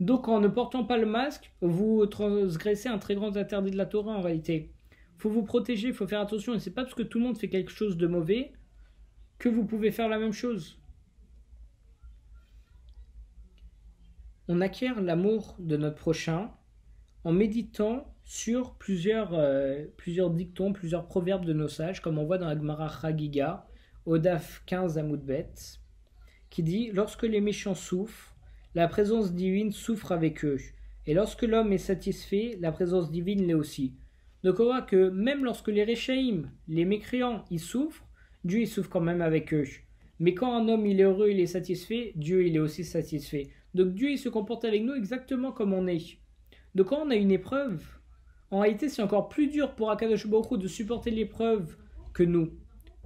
Donc, 0.00 0.28
en 0.28 0.40
ne 0.40 0.48
portant 0.48 0.84
pas 0.84 0.96
le 0.96 1.04
masque, 1.04 1.52
vous 1.60 2.06
transgressez 2.06 2.88
un 2.88 2.98
très 2.98 3.14
grand 3.14 3.36
interdit 3.36 3.70
de 3.70 3.76
la 3.76 3.84
Torah 3.84 4.12
en 4.12 4.22
réalité. 4.22 4.72
Faut 5.18 5.28
vous 5.28 5.42
protéger, 5.42 5.92
faut 5.92 6.06
faire 6.06 6.20
attention. 6.20 6.54
Et 6.54 6.58
c'est 6.58 6.70
pas 6.70 6.84
parce 6.84 6.94
que 6.94 7.02
tout 7.02 7.18
le 7.18 7.24
monde 7.26 7.36
fait 7.36 7.50
quelque 7.50 7.70
chose 7.70 7.98
de 7.98 8.06
mauvais 8.06 8.52
que 9.38 9.50
vous 9.50 9.66
pouvez 9.66 9.90
faire 9.90 10.08
la 10.08 10.18
même 10.18 10.32
chose. 10.32 10.78
on 14.48 14.60
acquiert 14.60 15.00
l'amour 15.00 15.56
de 15.58 15.76
notre 15.76 15.96
prochain 15.96 16.50
en 17.24 17.32
méditant 17.32 18.14
sur 18.24 18.74
plusieurs, 18.74 19.32
euh, 19.34 19.86
dictons, 20.30 20.72
plusieurs 20.72 21.06
proverbes 21.06 21.44
de 21.44 21.52
nos 21.52 21.68
sages, 21.68 22.00
comme 22.00 22.18
on 22.18 22.24
voit 22.24 22.38
dans 22.38 22.48
la 22.48 22.56
Gemara 22.56 22.88
Chagiga, 22.88 23.66
au 24.06 24.18
Daf 24.18 24.62
15 24.66 24.98
Amoudbet, 24.98 25.52
qui 26.54 26.62
dit 26.62 26.90
Lorsque 26.92 27.24
les 27.24 27.40
méchants 27.40 27.74
souffrent, 27.74 28.36
la 28.76 28.86
présence 28.86 29.34
divine 29.34 29.72
souffre 29.72 30.12
avec 30.12 30.44
eux. 30.44 30.58
Et 31.04 31.12
lorsque 31.12 31.42
l'homme 31.42 31.72
est 31.72 31.78
satisfait, 31.78 32.56
la 32.60 32.70
présence 32.70 33.10
divine 33.10 33.44
l'est 33.44 33.54
aussi. 33.54 33.96
Donc 34.44 34.60
on 34.60 34.66
voit 34.66 34.82
que 34.82 35.10
même 35.10 35.42
lorsque 35.42 35.66
les 35.66 35.82
Réchaïm, 35.82 36.48
les 36.68 36.84
mécréants, 36.84 37.44
ils 37.50 37.58
souffrent, 37.58 38.06
Dieu 38.44 38.60
il 38.60 38.68
souffre 38.68 38.88
quand 38.88 39.00
même 39.00 39.20
avec 39.20 39.52
eux. 39.52 39.66
Mais 40.20 40.32
quand 40.32 40.54
un 40.54 40.68
homme 40.68 40.86
il 40.86 41.00
est 41.00 41.04
heureux, 41.04 41.30
il 41.30 41.40
est 41.40 41.46
satisfait, 41.46 42.12
Dieu 42.14 42.46
il 42.46 42.54
est 42.54 42.60
aussi 42.60 42.84
satisfait. 42.84 43.48
Donc 43.74 43.92
Dieu 43.94 44.10
il 44.10 44.18
se 44.18 44.28
comporte 44.28 44.64
avec 44.64 44.84
nous 44.84 44.94
exactement 44.94 45.50
comme 45.50 45.72
on 45.72 45.88
est. 45.88 46.18
Donc 46.76 46.90
quand 46.90 47.04
on 47.04 47.10
a 47.10 47.16
une 47.16 47.32
épreuve, 47.32 47.82
en 48.52 48.60
réalité 48.60 48.88
c'est 48.88 49.02
encore 49.02 49.28
plus 49.28 49.48
dur 49.48 49.74
pour 49.74 49.90
Akadosh 49.90 50.28
Baruch 50.28 50.60
de 50.60 50.68
supporter 50.68 51.10
l'épreuve 51.10 51.76
que 52.12 52.22
nous. 52.22 52.52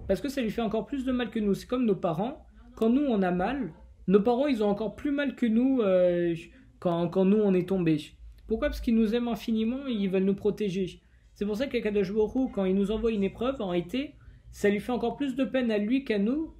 Parce 0.07 0.21
que 0.21 0.29
ça 0.29 0.43
lui 0.43 0.51
fait 0.51 0.61
encore 0.61 0.85
plus 0.85 1.07
de 1.07 1.13
mal 1.13 1.31
que 1.31 1.39
nous. 1.39 1.55
C'est 1.55 1.67
comme 1.67 1.87
nos 1.87 1.97
parents. 1.97 2.45
Quand 2.79 2.91
nous 2.91 3.07
on 3.09 3.23
a 3.23 3.33
mal, 3.33 3.73
nos 4.07 4.21
parents 4.21 4.47
ils 4.47 4.63
ont 4.63 4.69
encore 4.69 4.95
plus 4.95 5.11
mal 5.11 5.35
que 5.35 5.47
nous 5.47 5.81
euh, 5.81 6.33
quand, 6.79 7.09
quand 7.09 7.25
nous 7.25 7.39
on 7.39 7.53
est 7.53 7.69
tombés. 7.69 8.13
Pourquoi? 8.47 8.69
Parce 8.69 8.81
qu'ils 8.81 8.95
nous 8.95 9.17
aiment 9.17 9.27
infiniment 9.27 9.89
et 9.89 9.95
ils 9.95 10.09
veulent 10.09 10.23
nous 10.23 10.37
protéger. 10.37 11.01
C'est 11.35 11.45
pour 11.45 11.57
ça 11.57 11.67
Baruch 11.67 12.37
Hu, 12.37 12.53
quand 12.55 12.67
il 12.67 12.77
nous 12.77 12.93
envoie 12.93 13.11
une 13.11 13.25
épreuve, 13.25 13.61
en 13.61 13.71
réalité, 13.71 14.15
ça 14.53 14.71
lui 14.71 14.79
fait 14.79 14.93
encore 14.93 15.17
plus 15.17 15.35
de 15.35 15.45
peine 15.45 15.73
à 15.73 15.79
lui 15.79 16.05
qu'à 16.05 16.21
nous 16.21 16.55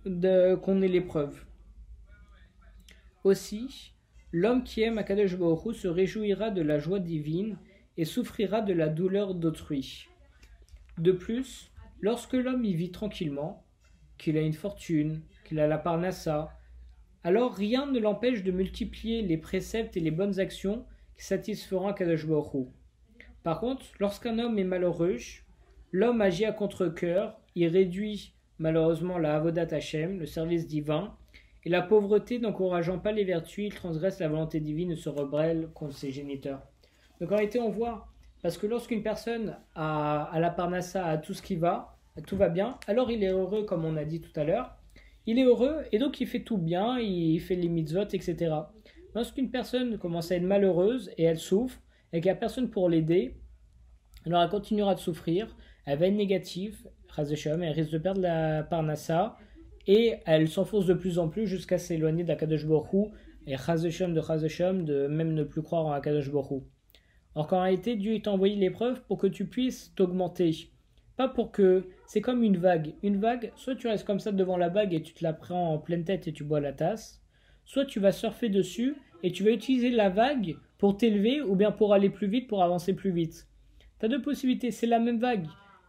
qu'on 0.65 0.83
ait 0.83 0.89
l'épreuve. 0.89 1.45
Aussi, 3.23 3.95
l'homme 4.33 4.65
qui 4.65 4.83
aime 4.83 4.99
Akadosh 4.99 5.39
Baruch 5.39 5.77
se 5.77 5.87
réjouira 5.87 6.51
de 6.51 6.63
la 6.63 6.81
joie 6.81 6.99
divine 6.99 7.59
et 7.97 8.05
souffrira 8.05 8.61
de 8.61 8.73
la 8.73 8.89
douleur 8.89 9.37
d'autrui. 9.37 10.09
De 10.99 11.13
plus, 11.13 11.71
lorsque 12.01 12.33
l'homme 12.33 12.65
y 12.65 12.75
vit 12.75 12.91
tranquillement, 12.91 13.68
qu'il 14.19 14.37
a 14.37 14.43
une 14.43 14.53
fortune, 14.53 15.23
qu'il 15.45 15.61
a 15.61 15.67
la 15.67 15.79
parnassa, 15.79 16.53
alors 17.25 17.55
rien 17.55 17.87
ne 17.87 17.99
l'empêche 17.99 18.43
de 18.43 18.53
multiplier 18.53 19.23
les 19.23 19.39
préceptes 19.39 19.97
et 19.97 20.01
les 20.01 20.11
bonnes 20.11 20.39
actions 20.39 20.85
qui 21.17 21.25
satisferont 21.25 21.95
Hu. 21.95 22.67
Par 23.43 23.61
contre, 23.61 23.85
lorsqu'un 23.99 24.39
homme 24.39 24.59
est 24.59 24.65
malheureux, 24.65 25.17
l'homme 25.93 26.21
agit 26.21 26.45
à 26.45 26.53
contre-cœur, 26.53 27.41
il 27.55 27.67
réduit 27.69 28.35
malheureusement 28.59 29.19
la 29.19 29.37
Avodat 29.37 29.69
Hashem, 29.71 30.19
le 30.19 30.27
service 30.27 30.67
divin, 30.67 31.17
et 31.65 31.71
la 31.71 31.83
pauvreté 31.83 32.39
n'encourageant 32.39 32.99
pas 32.99 33.13
les 33.13 33.25
vertus, 33.25 33.67
il 33.67 33.75
transgresse 33.75 34.21
la 34.21 34.29
volonté 34.29 34.61
divine 34.61 34.93
et 34.93 34.97
se 34.97 35.09
rebelle 35.09 35.69
contre 35.75 35.95
ses 35.95 36.11
géniteurs. 36.11 36.63
Donc 37.21 37.33
en 37.33 37.37
réalité, 37.37 37.61
on 37.61 37.71
voit, 37.71 38.09
parce 38.43 38.59
que 38.59 38.67
lorsqu'une 38.67 39.03
personne 39.03 39.57
a, 39.75 40.25
a 40.25 40.41
la 40.41 40.51
parnassa, 40.51 41.05
a 41.05 41.19
tout 41.19 41.35
ce 41.35 41.43
qui 41.43 41.57
va, 41.57 41.98
tout 42.27 42.37
va 42.37 42.49
bien, 42.49 42.79
alors 42.87 43.11
il 43.11 43.23
est 43.23 43.29
heureux, 43.29 43.65
comme 43.65 43.85
on 43.85 43.97
a 43.97 44.05
dit 44.05 44.21
tout 44.21 44.39
à 44.39 44.45
l'heure. 44.45 44.77
Il 45.27 45.39
est 45.39 45.45
heureux 45.45 45.83
et 45.93 45.99
donc 45.99 46.21
il 46.21 46.27
fait 46.27 46.43
tout 46.43 46.59
bien, 46.59 46.99
il 46.99 47.39
fait 47.41 47.55
les 47.55 47.69
mitzvot, 47.69 48.09
etc. 48.13 48.55
Lorsqu'une 49.15 49.51
personne 49.51 49.99
commence 49.99 50.31
à 50.31 50.37
être 50.37 50.43
malheureuse 50.43 51.11
et 51.19 51.25
elle 51.25 51.39
souffre, 51.39 51.79
et 52.13 52.21
qu'il 52.21 52.31
n'y 52.31 52.37
a 52.37 52.37
personne 52.37 52.71
pour 52.71 52.89
l'aider, 52.89 53.37
alors 54.25 54.43
elle 54.43 54.49
continuera 54.49 54.95
de 54.95 55.01
souffrir, 55.01 55.57
elle 55.85 55.99
va 55.99 56.07
être 56.07 56.15
négative, 56.15 56.89
elle 57.17 57.73
risque 57.73 57.91
de 57.91 57.99
perdre 57.99 58.21
la 58.21 58.63
parnassa, 58.63 59.37
et 59.87 60.17
elle 60.27 60.49
s'enfonce 60.49 60.87
de 60.87 60.95
plus 60.95 61.19
en 61.19 61.29
plus 61.29 61.47
jusqu'à 61.47 61.79
s'éloigner 61.79 62.25
d'Akadosh 62.25 62.67
Borou, 62.67 63.11
et 63.47 63.55
de 63.55 64.83
de 64.85 65.07
même 65.09 65.33
ne 65.33 65.43
plus 65.43 65.63
croire 65.63 65.87
en 65.87 65.93
Akadosh 65.93 66.31
Borou. 66.31 66.67
Or 67.35 67.47
qu'en 67.47 67.63
réalité, 67.63 67.97
Dieu 67.97 68.21
t'a 68.21 68.31
envoyé 68.31 68.57
l'épreuve 68.57 69.03
pour 69.05 69.19
que 69.19 69.27
tu 69.27 69.47
puisses 69.47 69.95
t'augmenter. 69.95 70.71
Pas 71.19 71.29
pour 71.29 71.51
que. 71.51 71.83
C'est 72.07 72.21
comme 72.21 72.45
une 72.45 72.57
vague. 72.57 72.95
Une 73.03 73.19
vague, 73.19 73.53
soit 73.57 73.75
tu 73.75 73.89
restes 73.89 74.07
comme 74.07 74.21
ça 74.21 74.31
devant 74.31 74.57
la 74.57 74.69
vague 74.69 74.95
et 74.95 75.03
tu 75.03 75.13
te 75.13 75.25
la 75.25 75.33
prends 75.33 75.75
en 75.75 75.79
pleine 75.79 76.05
tête 76.05 76.29
et 76.29 76.33
tu 76.33 76.45
bois 76.45 76.61
la 76.61 76.73
tasse, 76.73 77.21
soit 77.65 77.85
tu 77.85 77.99
vas 77.99 78.13
surfer 78.13 78.49
dessus 78.49 78.95
et 79.25 79.33
tu 79.33 79.43
vas 79.43 79.51
utiliser 79.51 79.91
la 79.91 80.11
vague 80.11 80.57
pour 80.79 80.97
t'élever 80.97 81.43
ou 81.43 81.57
bien 81.57 81.73
pour 81.73 81.93
aller 81.93 82.09
plus 82.09 82.29
vite, 82.29 82.47
pour 82.47 82.63
avancer 82.63 82.95
plus 82.95 83.11
vite. 83.11 83.49
Tu 83.99 84.07
as 84.07 84.09
deux 84.09 84.23
possibilités, 84.23 84.71
c'est 84.71 84.87
la 84.87 85.01
même 85.01 85.19
vague. 85.19 85.49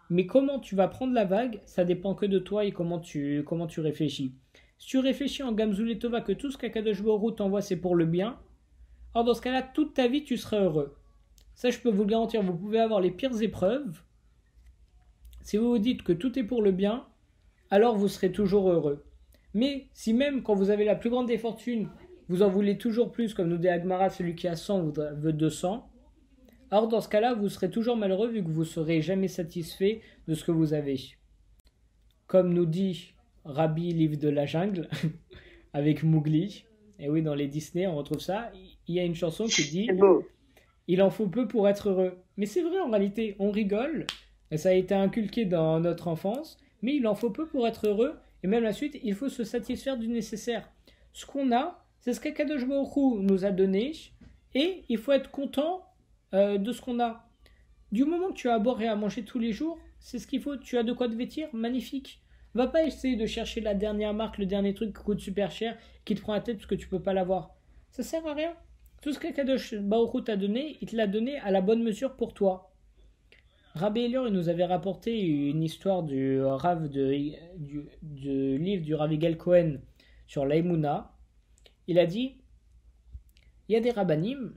Mais 0.10 0.26
comment 0.26 0.60
tu 0.60 0.76
vas 0.76 0.88
prendre 0.88 1.14
la 1.14 1.26
vague, 1.26 1.62
ça 1.66 1.86
dépend 1.86 2.16
que 2.16 2.26
de 2.26 2.40
toi 2.40 2.66
et 2.66 2.72
comment 2.72 3.00
tu, 3.00 3.44
comment 3.46 3.68
tu 3.68 3.82
réfléchis. 3.82 4.34
Si 4.80 4.88
tu 4.88 4.98
réfléchis 4.98 5.44
en 5.44 5.52
Gamzuletova 5.52 6.22
que 6.22 6.32
tout 6.32 6.50
ce 6.50 6.58
qu'Akadosh 6.58 7.04
Baruch 7.04 7.36
t'envoie 7.36 7.62
c'est 7.62 7.80
pour 7.80 7.96
le 7.96 8.06
bien, 8.06 8.40
alors 9.14 9.26
dans 9.26 9.36
ce 9.36 9.42
cas-là, 9.42 9.62
toute 9.62 9.94
ta 9.94 10.08
vie 10.08 10.24
tu 10.24 10.38
seras 10.38 10.62
heureux. 10.62 10.96
Ça, 11.54 11.70
je 11.70 11.78
peux 11.78 11.92
vous 11.92 12.04
le 12.04 12.10
garantir, 12.10 12.42
vous 12.42 12.58
pouvez 12.58 12.80
avoir 12.80 13.00
les 13.00 13.12
pires 13.12 13.40
épreuves. 13.44 14.02
Si 15.42 15.58
vous 15.58 15.70
vous 15.70 15.80
dites 15.80 16.04
que 16.04 16.14
tout 16.14 16.38
est 16.38 16.44
pour 16.44 16.62
le 16.62 16.72
bien, 16.72 17.06
alors 17.70 17.96
vous 17.96 18.08
serez 18.08 18.32
toujours 18.32 18.70
heureux. 18.70 19.06
Mais 19.54 19.88
si 19.94 20.14
même 20.14 20.44
quand 20.44 20.56
vous 20.56 20.70
avez 20.70 20.86
la 20.86 20.96
plus 20.96 21.10
grande 21.10 21.28
des 21.28 21.38
fortunes, 21.38 21.90
vous 22.28 22.44
en 22.44 22.50
voulez 22.50 22.78
toujours 22.78 23.12
plus, 23.12 23.34
comme 23.34 23.50
nous 23.50 23.58
dit 23.58 23.68
Agmara, 23.68 24.10
celui 24.10 24.36
qui 24.36 24.48
a 24.48 24.56
100 24.56 24.92
veut 25.16 25.34
200, 25.34 25.90
alors 26.72 26.88
dans 26.88 27.02
ce 27.02 27.10
cas-là, 27.10 27.34
vous 27.34 27.50
serez 27.50 27.72
toujours 27.72 27.98
malheureux 27.98 28.28
vu 28.28 28.44
que 28.44 28.50
vous 28.50 28.62
ne 28.62 28.66
serez 28.66 29.02
jamais 29.02 29.28
satisfait 29.28 30.02
de 30.28 30.36
ce 30.36 30.44
que 30.44 30.52
vous 30.52 30.74
avez. 30.74 31.00
Comme 32.28 32.54
nous 32.54 32.68
dit 32.68 33.14
Rabbi 33.46 33.92
Livre 33.92 34.18
de 34.18 34.30
la 34.30 34.46
Jungle, 34.46 34.88
avec 35.74 36.04
Mowgli, 36.04 36.66
et 37.00 37.10
oui, 37.10 37.24
dans 37.24 37.34
les 37.34 37.48
Disney, 37.48 37.88
on 37.88 37.96
retrouve 37.96 38.20
ça, 38.20 38.52
il 38.88 38.96
y 38.96 39.00
a 39.00 39.04
une 39.04 39.16
chanson 39.16 39.46
qui 39.46 39.64
dit 39.70 39.90
Il 40.88 41.02
en 41.02 41.10
faut 41.10 41.28
peu 41.28 41.48
pour 41.48 41.68
être 41.68 41.90
heureux. 41.90 42.18
Mais 42.38 42.46
c'est 42.46 42.62
vrai 42.62 42.80
en 42.80 42.90
réalité, 42.90 43.36
on 43.40 43.50
rigole, 43.50 44.06
ça 44.58 44.70
a 44.70 44.74
été 44.74 44.96
inculqué 44.96 45.46
dans 45.46 45.80
notre 45.80 46.08
enfance, 46.08 46.58
mais 46.82 46.96
il 46.96 47.08
en 47.08 47.16
faut 47.16 47.30
peu 47.30 47.48
pour 47.48 47.68
être 47.68 47.88
heureux, 47.88 48.18
et 48.44 48.48
même 48.48 48.64
la 48.64 48.74
suite, 48.74 48.98
il 49.04 49.16
faut 49.16 49.30
se 49.30 49.44
satisfaire 49.44 49.98
du 49.98 50.08
nécessaire. 50.08 50.70
Ce 51.14 51.26
qu'on 51.26 51.52
a, 51.52 51.86
c'est 52.00 52.14
ce 52.14 52.20
qu'Akadosh 52.20 52.66
Baruch 52.66 53.22
nous 53.22 53.46
a 53.46 53.52
donné, 53.52 53.94
et 54.56 54.84
il 54.90 54.98
faut 54.98 55.12
être 55.12 55.32
content 55.32 55.84
euh, 56.34 56.58
de 56.58 56.72
ce 56.72 56.82
qu'on 56.82 57.00
a. 57.00 57.30
Du 57.92 58.06
moment 58.06 58.30
que 58.30 58.34
tu 58.34 58.50
as 58.50 58.56
à 58.56 58.60
boire 58.60 58.82
et 58.82 58.88
à 58.88 58.96
manger 58.96 59.24
tous 59.24 59.40
les 59.40 59.52
jours, 59.52 59.78
c'est 60.00 60.20
ce 60.20 60.28
qu'il 60.28 60.42
faut. 60.42 60.58
Tu 60.58 60.78
as 60.78 60.84
de 60.84 60.94
quoi 60.94 61.10
te 61.10 61.16
vêtir, 61.16 61.50
magnifique. 61.54 62.22
Va 62.54 62.68
pas 62.68 62.84
essayer 62.84 63.16
de 63.16 63.26
chercher 63.26 63.62
la 63.62 63.74
dernière 63.74 64.14
marque, 64.14 64.38
le 64.38 64.46
dernier 64.46 64.74
truc 64.74 64.96
qui 64.96 65.04
coûte 65.04 65.20
super 65.20 65.52
cher, 65.52 65.78
qui 66.06 66.16
te 66.16 66.22
prend 66.22 66.34
la 66.34 66.42
tête 66.42 66.58
parce 66.58 66.68
que 66.68 66.76
tu 66.76 66.88
peux 66.88 67.02
pas 67.02 67.14
l'avoir. 67.14 67.56
Ça 67.92 68.04
sert 68.04 68.26
à 68.26 68.34
rien. 68.34 68.54
Tout 69.02 69.14
ce 69.14 69.20
qu'Akadosh 69.20 69.76
Baruch 69.76 70.24
t'a 70.26 70.36
donné, 70.36 70.78
il 70.82 70.88
te 70.88 70.96
l'a 70.96 71.08
donné 71.08 71.38
à 71.40 71.52
la 71.52 71.62
bonne 71.62 71.84
mesure 71.84 72.16
pour 72.16 72.34
toi. 72.34 72.69
Rabbi 73.76 74.02
Elior, 74.02 74.28
il 74.28 74.34
nous 74.34 74.50
avait 74.50 74.66
rapporté 74.66 75.20
une 75.22 75.64
histoire 75.64 76.04
du 76.04 76.42
Rav 76.42 76.90
de, 76.90 77.14
du, 77.58 78.58
livre 78.58 78.84
du 78.84 78.96
Rav 78.96 79.38
Cohen 79.38 79.78
sur 80.28 80.46
l'Aïmouna. 80.46 81.16
Il 81.88 82.00
a 82.00 82.06
dit 82.06 82.40
il 83.70 83.74
y 83.74 83.76
a 83.76 83.82
des 83.82 83.92
rabbinim 83.92 84.54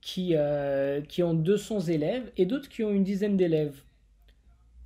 qui, 0.00 0.30
euh, 0.34 1.02
qui 1.02 1.22
ont 1.22 1.34
200 1.34 1.80
élèves 1.80 2.32
et 2.38 2.46
d'autres 2.46 2.70
qui 2.70 2.82
ont 2.82 2.90
une 2.90 3.04
dizaine 3.04 3.36
d'élèves. 3.36 3.82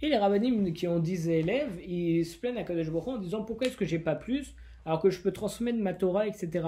Et 0.00 0.08
les 0.08 0.16
rabbinim 0.16 0.72
qui 0.72 0.88
ont 0.88 0.98
10 0.98 1.28
élèves, 1.28 1.80
ils 1.86 2.26
se 2.26 2.36
plaignent 2.36 2.58
à 2.58 2.64
Kadosh 2.64 2.90
Baruch 2.90 3.06
en 3.06 3.18
disant 3.18 3.44
pourquoi 3.44 3.68
est-ce 3.68 3.76
que 3.76 3.84
j'ai 3.84 4.00
pas 4.00 4.16
plus 4.16 4.56
alors 4.84 5.00
que 5.00 5.10
je 5.10 5.20
peux 5.20 5.30
transmettre 5.30 5.78
ma 5.78 5.94
Torah, 5.94 6.26
etc. 6.26 6.66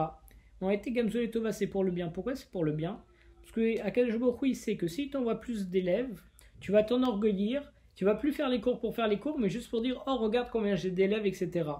En 0.61 0.69
réalité, 0.69 0.93
Gamzol 0.93 1.25
et 1.25 1.31
Tova, 1.33 1.51
c'est 1.51 1.67
pour 1.67 1.83
le 1.83 1.91
bien. 1.91 2.11
Pourquoi 2.11 2.37
c'est 2.37 2.49
pour 2.49 2.63
le 2.63 2.71
bien? 2.71 3.03
Parce 3.41 3.51
que 3.51 3.81
Akadosh 3.81 4.17
Baruch 4.21 4.39
il 4.45 4.55
sait 4.55 4.77
que 4.77 4.87
s'il 4.87 5.11
t'envoie 5.11 5.41
plus 5.41 5.69
d'élèves, 5.69 6.23
tu 6.61 6.73
vas 6.73 6.83
t'enorgueillir, 6.83 7.73
tu 7.95 8.05
vas 8.05 8.15
plus 8.15 8.33
faire 8.33 8.49
les 8.49 8.61
cours 8.61 8.81
pour 8.81 8.95
faire 8.95 9.09
les 9.09 9.19
cours, 9.19 9.39
mais 9.39 9.49
juste 9.49 9.71
pour 9.71 9.83
dire 9.83 10.03
oh 10.07 10.17
regarde 10.17 10.49
combien 10.51 10.75
j'ai 10.75 10.91
d'élèves, 10.91 11.27
etc. 11.27 11.71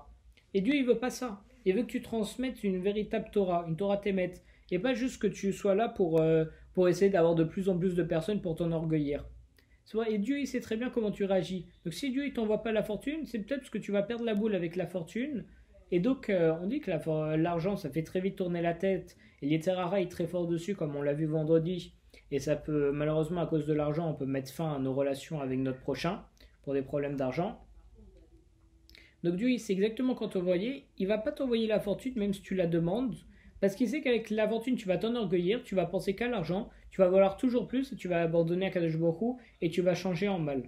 Et 0.53 0.61
Dieu 0.61 0.75
il 0.75 0.85
veut 0.85 0.99
pas 0.99 1.11
ça. 1.11 1.43
Il 1.65 1.75
veut 1.75 1.83
que 1.83 1.89
tu 1.89 2.03
transmettes 2.03 2.63
une 2.63 2.79
véritable 2.79 3.31
Torah, 3.33 3.65
une 3.67 3.77
Torah 3.77 3.97
Temet. 3.97 4.35
Et 4.71 4.79
pas 4.79 4.95
juste 4.95 5.21
que 5.21 5.27
tu 5.27 5.53
sois 5.53 5.75
là 5.75 5.89
pour, 5.89 6.21
euh, 6.21 6.45
pour 6.73 6.89
essayer 6.89 7.11
d'avoir 7.11 7.35
de 7.35 7.45
plus 7.45 7.69
en 7.69 7.79
plus 7.79 7.95
de 7.95 8.03
personnes 8.03 8.41
pour 8.41 8.55
t'enorgueillir. 8.57 9.25
Et 10.09 10.19
Dieu, 10.19 10.41
il 10.41 10.47
sait 10.47 10.61
très 10.61 10.77
bien 10.77 10.91
comment 10.91 11.11
tu 11.11 11.25
réagis. 11.25 11.67
Donc 11.85 11.95
si 11.95 12.11
Dieu, 12.11 12.27
il 12.27 12.33
t'envoie 12.33 12.63
pas 12.63 12.73
la 12.73 12.83
fortune, 12.83 13.27
c'est 13.27 13.39
peut-être 13.39 13.61
parce 13.61 13.71
que 13.71 13.79
tu 13.79 13.93
vas 13.93 14.03
perdre 14.03 14.25
la 14.25 14.35
boule 14.35 14.55
avec 14.55 14.77
la 14.77 14.87
fortune. 14.87 15.45
Et 15.91 16.01
donc, 16.01 16.31
euh, 16.31 16.55
on 16.61 16.67
dit 16.67 16.81
que 16.81 16.91
l'argent, 17.37 17.77
ça 17.77 17.91
fait 17.91 18.03
très 18.03 18.21
vite 18.21 18.37
tourner 18.37 18.63
la 18.63 18.75
tête. 18.75 19.17
Et 19.43 19.47
l'Eterara 19.47 20.01
est 20.01 20.11
très 20.11 20.27
fort 20.27 20.47
dessus, 20.47 20.75
comme 20.75 20.97
on 20.97 21.03
l'a 21.03 21.13
vu 21.13 21.27
vendredi. 21.27 21.95
Et 22.35 22.41
ça 22.41 22.57
peut, 22.57 22.91
malheureusement, 22.91 23.43
à 23.43 23.47
cause 23.47 23.65
de 23.65 23.73
l'argent, 23.73 24.11
on 24.11 24.15
peut 24.15 24.27
mettre 24.27 24.53
fin 24.53 24.75
à 24.75 24.81
nos 24.81 24.93
relations 24.93 25.41
avec 25.41 25.57
notre 25.61 25.79
prochain 25.79 26.25
pour 26.65 26.75
des 26.75 26.83
problèmes 26.83 27.15
d'argent. 27.15 27.65
Donc 29.23 29.37
Dieu, 29.37 29.53
il 29.53 29.61
sait 29.61 29.73
exactement 29.73 30.17
quand 30.17 30.31
t'envoyer. 30.31 30.89
Il 30.99 31.07
va 31.07 31.19
pas 31.19 31.31
t'envoyer 31.31 31.69
la 31.69 31.79
fortune, 31.79 32.15
même 32.17 32.35
si 32.35 32.43
tu 32.43 32.57
la 32.57 32.67
demandes. 32.67 33.15
Parce 33.61 33.77
qu'il 33.77 33.89
sait 33.89 34.01
qu'avec 34.01 34.31
la 34.31 34.49
fortune, 34.49 34.75
tu 34.75 34.89
vas 34.89 34.99
t'enorgueillir, 34.99 35.63
tu 35.63 35.77
vas 35.77 35.87
penser 35.87 36.17
qu'à 36.17 36.27
l'argent, 36.27 36.71
tu 36.91 37.01
vas 37.01 37.09
vouloir 37.09 37.37
toujours 37.37 37.69
plus, 37.69 37.95
tu 37.97 38.09
vas 38.09 38.23
abandonner 38.23 38.67
à 38.67 38.71
Kadosh 38.71 38.97
et 39.63 39.71
tu 39.71 39.81
vas 39.81 39.95
changer 39.95 40.27
en 40.27 40.41
mal. 40.41 40.65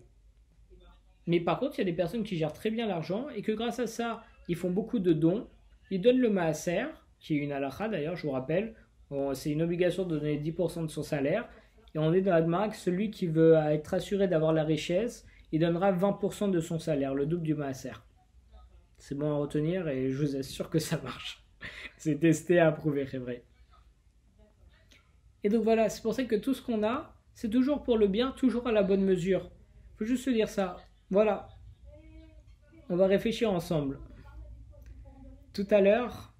Mais 1.27 1.41
par 1.41 1.59
contre, 1.59 1.75
il 1.75 1.79
y 1.79 1.83
a 1.83 1.91
des 1.91 1.97
personnes 1.97 2.23
qui 2.23 2.37
gèrent 2.37 2.53
très 2.53 2.71
bien 2.71 2.87
l'argent 2.87 3.29
et 3.31 3.43
que 3.43 3.51
grâce 3.51 3.81
à 3.81 3.89
ça, 3.89 4.23
ils 4.47 4.55
font 4.55 4.71
beaucoup 4.71 5.01
de 5.01 5.13
dons. 5.13 5.49
Ils 5.91 6.01
donnent 6.01 6.21
le 6.21 6.31
maaser, 6.31 6.85
qui 7.19 7.35
est 7.35 7.39
une 7.39 7.51
halakha 7.51 7.89
d'ailleurs, 7.89 8.15
je 8.15 8.23
vous 8.23 8.31
rappelle. 8.31 8.77
C'est 9.35 9.51
une 9.51 9.63
obligation 9.63 10.05
de 10.05 10.19
donner 10.19 10.39
10% 10.39 10.87
de 10.87 10.91
son 10.91 11.03
salaire. 11.03 11.49
Et 11.95 11.99
on 11.99 12.13
est 12.13 12.21
dans 12.21 12.37
la 12.37 12.73
celui 12.73 13.11
qui 13.11 13.27
veut 13.27 13.55
être 13.55 13.95
assuré 13.95 14.29
d'avoir 14.29 14.53
la 14.53 14.65
richesse, 14.65 15.25
il 15.53 15.61
donnera 15.61 15.93
20% 15.93 16.51
de 16.51 16.61
son 16.61 16.79
salaire, 16.79 17.15
le 17.15 17.25
double 17.25 17.45
du 17.45 17.55
maaser. 17.55 17.93
C'est 18.99 19.15
bon 19.15 19.31
à 19.31 19.37
retenir 19.37 19.89
et 19.89 20.11
je 20.11 20.17
vous 20.19 20.37
assure 20.37 20.69
que 20.69 20.79
ça 20.79 20.99
marche. 21.03 21.45
c'est 21.97 22.19
testé, 22.19 22.59
approuvé, 22.59 23.07
c'est 23.07 23.19
vrai. 23.19 23.45
Et 25.45 25.49
donc 25.49 25.63
voilà, 25.63 25.89
c'est 25.89 26.03
pour 26.03 26.13
ça 26.13 26.25
que 26.25 26.37
tout 26.37 26.55
ce 26.55 26.63
qu'on 26.63 26.83
a, 26.83 27.15
c'est 27.33 27.49
toujours 27.49 27.83
pour 27.83 27.99
le 27.99 28.09
bien, 28.09 28.33
toujours 28.33 28.67
à 28.67 28.73
la 28.73 28.83
bonne 28.83 29.03
mesure. 29.03 29.51
Faut 29.97 30.05
juste 30.05 30.25
se 30.25 30.31
dire 30.31 30.49
ça. 30.49 30.77
Voilà. 31.11 31.49
On 32.89 32.97
va 32.97 33.07
réfléchir 33.07 33.53
ensemble. 33.53 33.99
Tout 35.53 35.67
à 35.71 35.81
l'heure, 35.81 36.35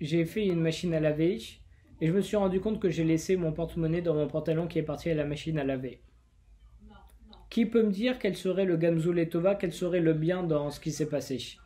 j'ai 0.00 0.24
fait 0.24 0.46
une 0.46 0.60
machine 0.60 0.92
à 0.92 1.00
laver 1.00 1.38
et 2.00 2.06
je 2.06 2.12
me 2.12 2.20
suis 2.20 2.36
rendu 2.36 2.60
compte 2.60 2.80
que 2.80 2.90
j'ai 2.90 3.04
laissé 3.04 3.36
mon 3.36 3.52
porte-monnaie 3.52 4.02
dans 4.02 4.14
mon 4.14 4.28
pantalon 4.28 4.66
qui 4.66 4.78
est 4.78 4.82
parti 4.82 5.10
à 5.10 5.14
la 5.14 5.24
machine 5.24 5.58
à 5.58 5.64
laver. 5.64 6.00
Qui 7.50 7.66
peut 7.66 7.82
me 7.82 7.90
dire 7.90 8.18
quel 8.18 8.36
serait 8.36 8.64
le 8.64 8.76
Gamzul 8.76 9.18
et 9.18 9.28
Tova, 9.28 9.54
quel 9.54 9.72
serait 9.72 10.00
le 10.00 10.14
bien 10.14 10.42
dans 10.42 10.70
ce 10.70 10.80
qui 10.80 10.92
s'est 10.92 11.08
passé? 11.08 11.58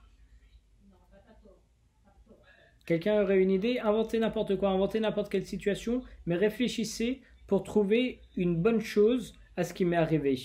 Quelqu'un 2.87 3.23
aurait 3.23 3.43
une 3.43 3.51
idée? 3.51 3.79
Inventez 3.79 4.19
n'importe 4.19 4.57
quoi, 4.57 4.71
inventez 4.71 5.01
n'importe 5.01 5.31
quelle 5.31 5.47
situation, 5.47 6.03
mais 6.27 6.37
réfléchissez 6.37 7.23
pour 7.47 7.63
trouver 7.63 8.21
une 8.37 8.57
bonne 8.57 8.81
chose 8.81 9.35
à 9.57 9.65
ce 9.65 9.73
qui 9.73 9.85
m'est 9.85 9.97
arrivé. 9.97 10.39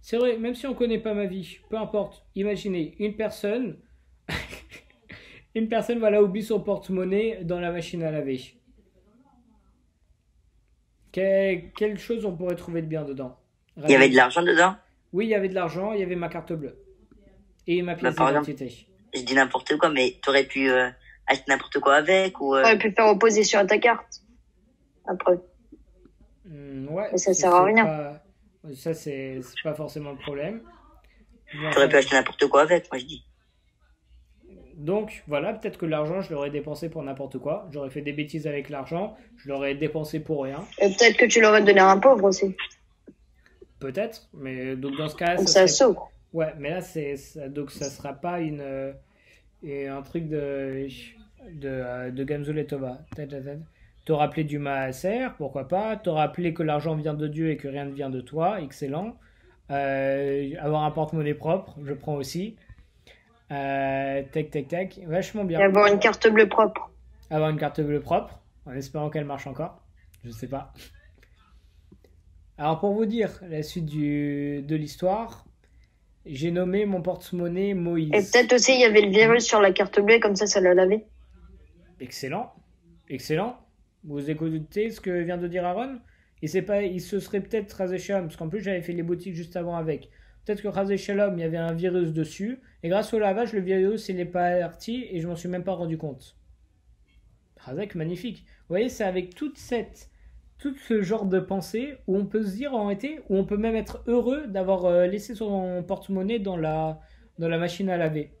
C'est 0.00 0.16
vrai, 0.16 0.38
même 0.38 0.54
si 0.54 0.66
on 0.66 0.70
ne 0.70 0.76
connaît 0.76 0.98
pas 0.98 1.14
ma 1.14 1.26
vie, 1.26 1.58
peu 1.68 1.76
importe, 1.76 2.24
imaginez 2.34 2.96
une 2.98 3.16
personne, 3.16 3.78
Une 5.54 5.68
personne, 5.68 5.98
voilà, 5.98 6.22
oublie 6.22 6.42
son 6.44 6.60
porte-monnaie 6.60 7.40
dans 7.42 7.58
la 7.60 7.72
machine 7.72 8.02
à 8.02 8.10
laver. 8.10 8.40
Que- 11.12 11.70
quelle 11.74 11.98
chose 11.98 12.24
on 12.24 12.36
pourrait 12.36 12.54
trouver 12.56 12.82
de 12.82 12.86
bien 12.86 13.04
dedans? 13.04 13.36
Il 13.76 13.90
y 13.90 13.94
avait 13.96 14.08
de 14.08 14.16
l'argent 14.16 14.42
dedans? 14.42 14.76
Oui, 15.12 15.26
il 15.26 15.30
y 15.30 15.34
avait 15.34 15.48
de 15.48 15.54
l'argent, 15.54 15.92
il 15.92 16.00
y 16.00 16.02
avait 16.02 16.14
ma 16.16 16.28
carte 16.28 16.52
bleue. 16.52 16.76
Et 17.66 17.82
ma 17.82 17.94
pièce 17.96 18.14
Bah, 18.14 18.28
d'identité. 18.28 18.86
Je 19.14 19.22
dis 19.22 19.34
n'importe 19.34 19.76
quoi, 19.76 19.88
mais 19.90 20.18
t'aurais 20.22 20.44
pu 20.44 20.70
euh, 20.70 20.88
acheter 21.26 21.44
n'importe 21.48 21.80
quoi 21.80 21.96
avec 21.96 22.40
ou... 22.40 22.54
euh, 22.54 22.76
pu 22.76 22.92
faire 22.92 23.08
opposition 23.08 23.58
à 23.58 23.66
ta 23.66 23.78
carte. 23.78 24.22
Après. 25.06 25.34
Hmm, 26.44 26.88
ouais, 26.88 27.08
Mais 27.12 27.18
ça 27.18 27.34
sert 27.34 27.52
à 27.52 27.64
rien. 27.64 27.84
pas- 27.84 28.22
Ça, 28.74 28.94
c'est 28.94 29.40
c'est 29.42 29.62
pas 29.64 29.74
forcément 29.74 30.12
le 30.12 30.18
problème. 30.18 30.62
Bon, 31.54 31.70
T'aurais 31.70 31.88
pu 31.88 31.96
acheter 31.96 32.14
n'importe 32.14 32.46
quoi 32.46 32.62
avec, 32.62 32.90
moi 32.92 32.98
je 33.00 33.06
dis. 33.06 33.24
Donc 34.80 35.22
voilà, 35.28 35.52
peut-être 35.52 35.76
que 35.78 35.84
l'argent, 35.86 36.22
je 36.22 36.32
l'aurais 36.32 36.50
dépensé 36.50 36.88
pour 36.88 37.02
n'importe 37.02 37.38
quoi. 37.38 37.68
J'aurais 37.70 37.90
fait 37.90 38.00
des 38.00 38.12
bêtises 38.12 38.46
avec 38.46 38.70
l'argent, 38.70 39.14
je 39.36 39.48
l'aurais 39.50 39.74
dépensé 39.74 40.20
pour 40.20 40.42
rien. 40.44 40.64
Et 40.80 40.88
peut-être 40.88 41.16
que 41.18 41.26
tu 41.26 41.40
l'aurais 41.42 41.62
donné 41.62 41.80
à 41.80 41.90
un 41.90 41.98
pauvre 41.98 42.24
aussi. 42.24 42.56
Peut-être, 43.78 44.28
mais 44.34 44.76
donc 44.76 44.96
dans 44.96 45.08
ce 45.08 45.16
cas-là, 45.16 45.36
Donc 45.36 45.48
ça 45.48 45.66
ça 45.66 45.66
serait- 45.66 45.86
s'ouvre. 45.88 46.10
Ouais, 46.32 46.52
mais 46.58 46.70
là, 46.70 46.80
c'est 46.80 47.16
ça- 47.16 47.48
donc 47.48 47.70
ça 47.70 47.86
sera 47.90 48.12
pas 48.12 48.40
une 48.40 48.60
euh, 48.60 48.92
et 49.62 49.88
un 49.88 50.02
truc 50.02 50.28
de 50.28 50.86
de, 51.52 51.68
euh, 51.68 52.10
de 52.10 52.24
Gamzul 52.24 52.58
et 52.58 52.66
Tova. 52.66 52.98
Te 54.06 54.12
rappeler 54.12 54.44
du 54.44 54.58
Maaser, 54.58 55.28
pourquoi 55.38 55.68
pas. 55.68 55.96
Te 55.96 56.08
rappeler 56.10 56.52
que 56.54 56.62
l'argent 56.62 56.94
vient 56.94 57.14
de 57.14 57.26
Dieu 57.26 57.50
et 57.50 57.56
que 57.56 57.68
rien 57.68 57.84
ne 57.84 57.92
vient 57.92 58.10
de 58.10 58.20
toi, 58.20 58.60
excellent. 58.60 59.16
Euh, 59.70 60.50
avoir 60.60 60.84
un 60.84 60.90
porte-monnaie 60.90 61.34
propre, 61.34 61.76
je 61.84 61.92
prends 61.94 62.14
aussi. 62.14 62.56
Euh, 63.50 64.22
tac, 64.32 64.50
tac, 64.50 64.68
tac, 64.68 65.00
vachement 65.06 65.42
Et 65.42 65.46
bien. 65.46 65.60
avoir 65.60 65.86
une 65.86 65.98
carte 65.98 66.28
bleue 66.28 66.48
propre. 66.48 66.90
Avoir 67.30 67.50
une 67.50 67.58
carte 67.58 67.80
bleue 67.80 68.00
propre, 68.00 68.40
en 68.66 68.72
espérant 68.72 69.10
qu'elle 69.10 69.24
marche 69.24 69.46
encore. 69.46 69.82
Je 70.24 70.30
sais 70.30 70.46
pas. 70.46 70.72
Alors 72.58 72.78
pour 72.78 72.92
vous 72.92 73.06
dire 73.06 73.40
la 73.48 73.62
suite 73.62 73.86
du, 73.86 74.62
de 74.62 74.76
l'histoire, 74.76 75.46
j'ai 76.26 76.50
nommé 76.50 76.84
mon 76.84 77.00
porte-monnaie 77.00 77.74
Moïse. 77.74 78.10
Et 78.12 78.18
peut-être 78.20 78.52
aussi 78.52 78.74
il 78.74 78.80
y 78.80 78.84
avait 78.84 79.00
le 79.00 79.10
virus 79.10 79.44
sur 79.44 79.60
la 79.60 79.72
carte 79.72 79.98
bleue, 79.98 80.20
comme 80.20 80.36
ça, 80.36 80.46
ça 80.46 80.60
l'a 80.60 80.74
lavé. 80.74 81.06
Excellent, 82.00 82.52
excellent. 83.08 83.58
Vous 84.04 84.30
écoutez 84.30 84.90
ce 84.90 85.00
que 85.00 85.10
vient 85.22 85.38
de 85.38 85.48
dire 85.48 85.64
Aaron? 85.64 85.98
Il, 86.42 86.64
pas, 86.64 86.82
il 86.82 87.00
se 87.00 87.18
serait 87.20 87.40
peut-être 87.40 87.72
rasé 87.72 87.98
Shalom, 87.98 88.26
parce 88.26 88.36
qu'en 88.36 88.48
plus 88.48 88.60
j'avais 88.60 88.82
fait 88.82 88.92
les 88.92 89.02
boutiques 89.02 89.34
juste 89.34 89.56
avant 89.56 89.76
avec. 89.76 90.08
Peut-être 90.50 90.62
que 90.62 90.68
rasé 90.68 90.96
Shalom, 90.96 91.38
il 91.38 91.42
y 91.42 91.44
avait 91.44 91.58
un 91.58 91.74
virus 91.74 92.12
dessus, 92.12 92.58
et 92.82 92.88
grâce 92.88 93.14
au 93.14 93.20
lavage, 93.20 93.52
le 93.52 93.60
virus 93.60 94.08
il 94.08 94.18
est 94.18 94.24
parti, 94.24 95.06
et 95.08 95.20
je 95.20 95.28
m'en 95.28 95.36
suis 95.36 95.48
même 95.48 95.62
pas 95.62 95.74
rendu 95.74 95.96
compte. 95.96 96.36
Razak, 97.56 97.94
magnifique. 97.94 98.44
Vous 98.62 98.70
voyez, 98.70 98.88
c'est 98.88 99.04
avec 99.04 99.36
toute 99.36 99.58
cette, 99.58 100.10
tout 100.58 100.74
ce 100.74 101.02
genre 101.02 101.26
de 101.26 101.38
pensée 101.38 101.98
où 102.08 102.16
on 102.16 102.26
peut 102.26 102.42
se 102.42 102.56
dire 102.56 102.74
en 102.74 102.86
réalité, 102.86 103.20
où 103.28 103.36
on 103.36 103.44
peut 103.44 103.58
même 103.58 103.76
être 103.76 104.02
heureux 104.08 104.48
d'avoir 104.48 104.86
euh, 104.86 105.06
laissé 105.06 105.36
son 105.36 105.84
porte-monnaie 105.86 106.40
dans 106.40 106.56
la, 106.56 107.00
dans 107.38 107.48
la 107.48 107.58
machine 107.58 107.88
à 107.88 107.96
laver. 107.96 108.32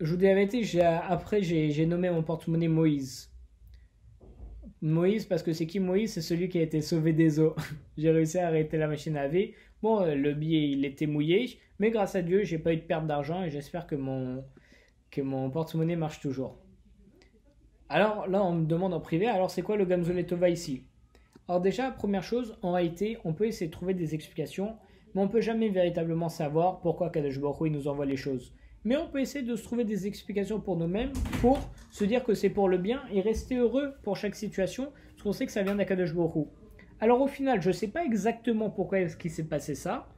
Je 0.00 0.10
vous 0.10 0.16
dis 0.16 0.24
la 0.24 0.34
vérité, 0.34 0.82
après 0.82 1.40
j'ai 1.40 1.86
nommé 1.86 2.10
mon 2.10 2.24
porte-monnaie 2.24 2.66
Moïse. 2.66 3.32
Moïse, 4.84 5.24
parce 5.24 5.42
que 5.42 5.54
c'est 5.54 5.66
qui 5.66 5.80
Moïse? 5.80 6.12
C'est 6.12 6.20
celui 6.20 6.50
qui 6.50 6.58
a 6.58 6.62
été 6.62 6.82
sauvé 6.82 7.14
des 7.14 7.40
eaux. 7.40 7.56
j'ai 7.96 8.10
réussi 8.10 8.38
à 8.38 8.48
arrêter 8.48 8.76
la 8.76 8.86
machine 8.86 9.16
à 9.16 9.22
laver. 9.22 9.54
Bon, 9.82 10.02
euh, 10.02 10.14
le 10.14 10.34
billet 10.34 10.68
il 10.70 10.84
était 10.84 11.06
mouillé, 11.06 11.58
mais 11.78 11.90
grâce 11.90 12.14
à 12.16 12.22
Dieu, 12.22 12.44
j'ai 12.44 12.58
pas 12.58 12.74
eu 12.74 12.76
de 12.76 12.82
perte 12.82 13.06
d'argent 13.06 13.42
et 13.42 13.50
j'espère 13.50 13.86
que 13.86 13.94
mon, 13.94 14.44
que 15.10 15.22
mon 15.22 15.50
porte-monnaie 15.50 15.96
marche 15.96 16.20
toujours. 16.20 16.58
Alors 17.88 18.26
là, 18.26 18.44
on 18.44 18.52
me 18.52 18.66
demande 18.66 18.92
en 18.92 19.00
privé, 19.00 19.26
alors 19.26 19.50
c'est 19.50 19.62
quoi 19.62 19.76
le 19.76 19.86
Gamzoletova 19.86 20.50
ici? 20.50 20.84
Alors 21.48 21.62
déjà, 21.62 21.90
première 21.90 22.22
chose, 22.22 22.58
en 22.60 22.72
réalité, 22.72 23.16
on 23.24 23.32
peut 23.32 23.46
essayer 23.46 23.68
de 23.68 23.72
trouver 23.72 23.94
des 23.94 24.14
explications, 24.14 24.76
mais 25.14 25.22
on 25.22 25.28
peut 25.28 25.40
jamais 25.40 25.70
véritablement 25.70 26.28
savoir 26.28 26.80
pourquoi 26.80 27.08
Kadosh 27.08 27.40
Baruch 27.40 27.70
nous 27.70 27.88
envoie 27.88 28.04
les 28.04 28.16
choses. 28.16 28.54
Mais 28.84 28.96
on 28.96 29.08
peut 29.08 29.20
essayer 29.20 29.44
de 29.44 29.56
se 29.56 29.62
trouver 29.62 29.84
des 29.84 30.06
explications 30.06 30.60
pour 30.60 30.76
nous-mêmes, 30.76 31.12
pour 31.40 31.58
se 31.90 32.04
dire 32.04 32.22
que 32.22 32.34
c'est 32.34 32.50
pour 32.50 32.68
le 32.68 32.76
bien 32.76 33.02
et 33.12 33.20
rester 33.20 33.56
heureux 33.56 33.94
pour 34.02 34.16
chaque 34.16 34.34
situation, 34.34 34.92
parce 35.10 35.22
qu'on 35.22 35.32
sait 35.32 35.46
que 35.46 35.52
ça 35.52 35.62
vient 35.62 35.74
d'Akadosh 35.74 36.10
Hu. 36.10 36.44
Alors 37.00 37.20
au 37.20 37.26
final, 37.26 37.62
je 37.62 37.68
ne 37.68 37.72
sais 37.72 37.88
pas 37.88 38.04
exactement 38.04 38.70
pourquoi 38.70 39.00
est-ce 39.00 39.16
qu'il 39.16 39.30
s'est 39.30 39.44
passé 39.44 39.74
ça, 39.74 40.08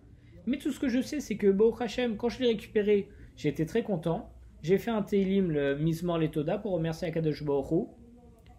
mais 0.46 0.58
tout 0.58 0.72
ce 0.72 0.80
que 0.80 0.88
je 0.88 1.00
sais, 1.00 1.20
c'est 1.20 1.36
que 1.36 1.50
Baruch 1.50 1.80
Hashem, 1.80 2.16
quand 2.16 2.28
je 2.28 2.40
l'ai 2.40 2.48
récupéré, 2.48 3.08
j'ai 3.36 3.48
été 3.48 3.66
très 3.66 3.82
content. 3.82 4.30
J'ai 4.62 4.78
fait 4.78 4.90
un 4.90 5.02
Teilim, 5.02 5.50
le 5.50 5.76
Mismor 5.76 6.18
Letoda, 6.18 6.58
pour 6.58 6.72
remercier 6.72 7.08
Akadosh 7.08 7.44
Baruch. 7.44 7.88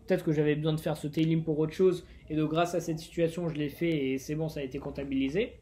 Peut-être 0.06 0.24
que 0.24 0.32
j'avais 0.32 0.56
besoin 0.56 0.74
de 0.74 0.80
faire 0.80 0.96
ce 0.96 1.08
Teilim 1.08 1.44
pour 1.44 1.60
autre 1.60 1.74
chose, 1.74 2.06
et 2.30 2.36
donc 2.36 2.50
grâce 2.50 2.76
à 2.76 2.80
cette 2.80 3.00
situation, 3.00 3.50
je 3.50 3.56
l'ai 3.56 3.70
fait, 3.70 4.12
et 4.12 4.18
c'est 4.18 4.36
bon, 4.36 4.48
ça 4.48 4.62
a 4.62 4.64
été 4.64 4.80
comptabilisé. 4.80 5.60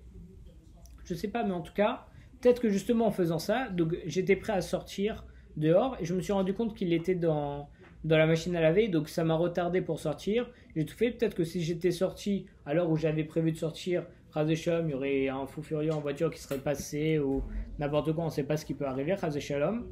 Je 1.03 1.13
sais 1.15 1.29
pas, 1.29 1.43
mais 1.43 1.53
en 1.53 1.61
tout 1.61 1.73
cas, 1.73 2.07
peut-être 2.45 2.61
que 2.61 2.69
justement 2.69 3.07
en 3.07 3.11
faisant 3.11 3.39
ça, 3.39 3.69
donc 3.69 3.97
j'étais 4.05 4.35
prêt 4.35 4.53
à 4.53 4.61
sortir 4.61 5.25
dehors, 5.57 5.97
et 5.99 6.05
je 6.05 6.13
me 6.13 6.21
suis 6.21 6.31
rendu 6.31 6.53
compte 6.53 6.75
qu'il 6.77 6.93
était 6.93 7.15
dans, 7.15 7.69
dans 8.03 8.19
la 8.19 8.27
machine 8.27 8.55
à 8.55 8.61
laver, 8.61 8.87
donc 8.87 9.09
ça 9.09 9.23
m'a 9.23 9.33
retardé 9.33 9.81
pour 9.81 9.99
sortir. 9.99 10.47
J'ai 10.75 10.85
tout 10.85 10.95
fait, 10.95 11.09
peut-être 11.09 11.33
que 11.33 11.43
si 11.43 11.63
j'étais 11.63 11.89
sorti 11.89 12.45
à 12.67 12.75
l'heure 12.75 12.91
où 12.91 12.97
j'avais 12.97 13.23
prévu 13.23 13.51
de 13.51 13.57
sortir, 13.57 14.05
il 14.35 14.89
y 14.89 14.93
aurait 14.93 15.27
un 15.27 15.47
fou 15.47 15.63
furieux 15.63 15.91
en 15.91 16.01
voiture 16.01 16.29
qui 16.29 16.39
serait 16.39 16.59
passé, 16.59 17.17
ou 17.17 17.41
n'importe 17.79 18.13
quoi, 18.13 18.25
on 18.25 18.27
ne 18.27 18.31
sait 18.31 18.43
pas 18.43 18.57
ce 18.57 18.65
qui 18.67 18.75
peut 18.75 18.85
arriver, 18.85 19.15
Razeshalom. 19.15 19.87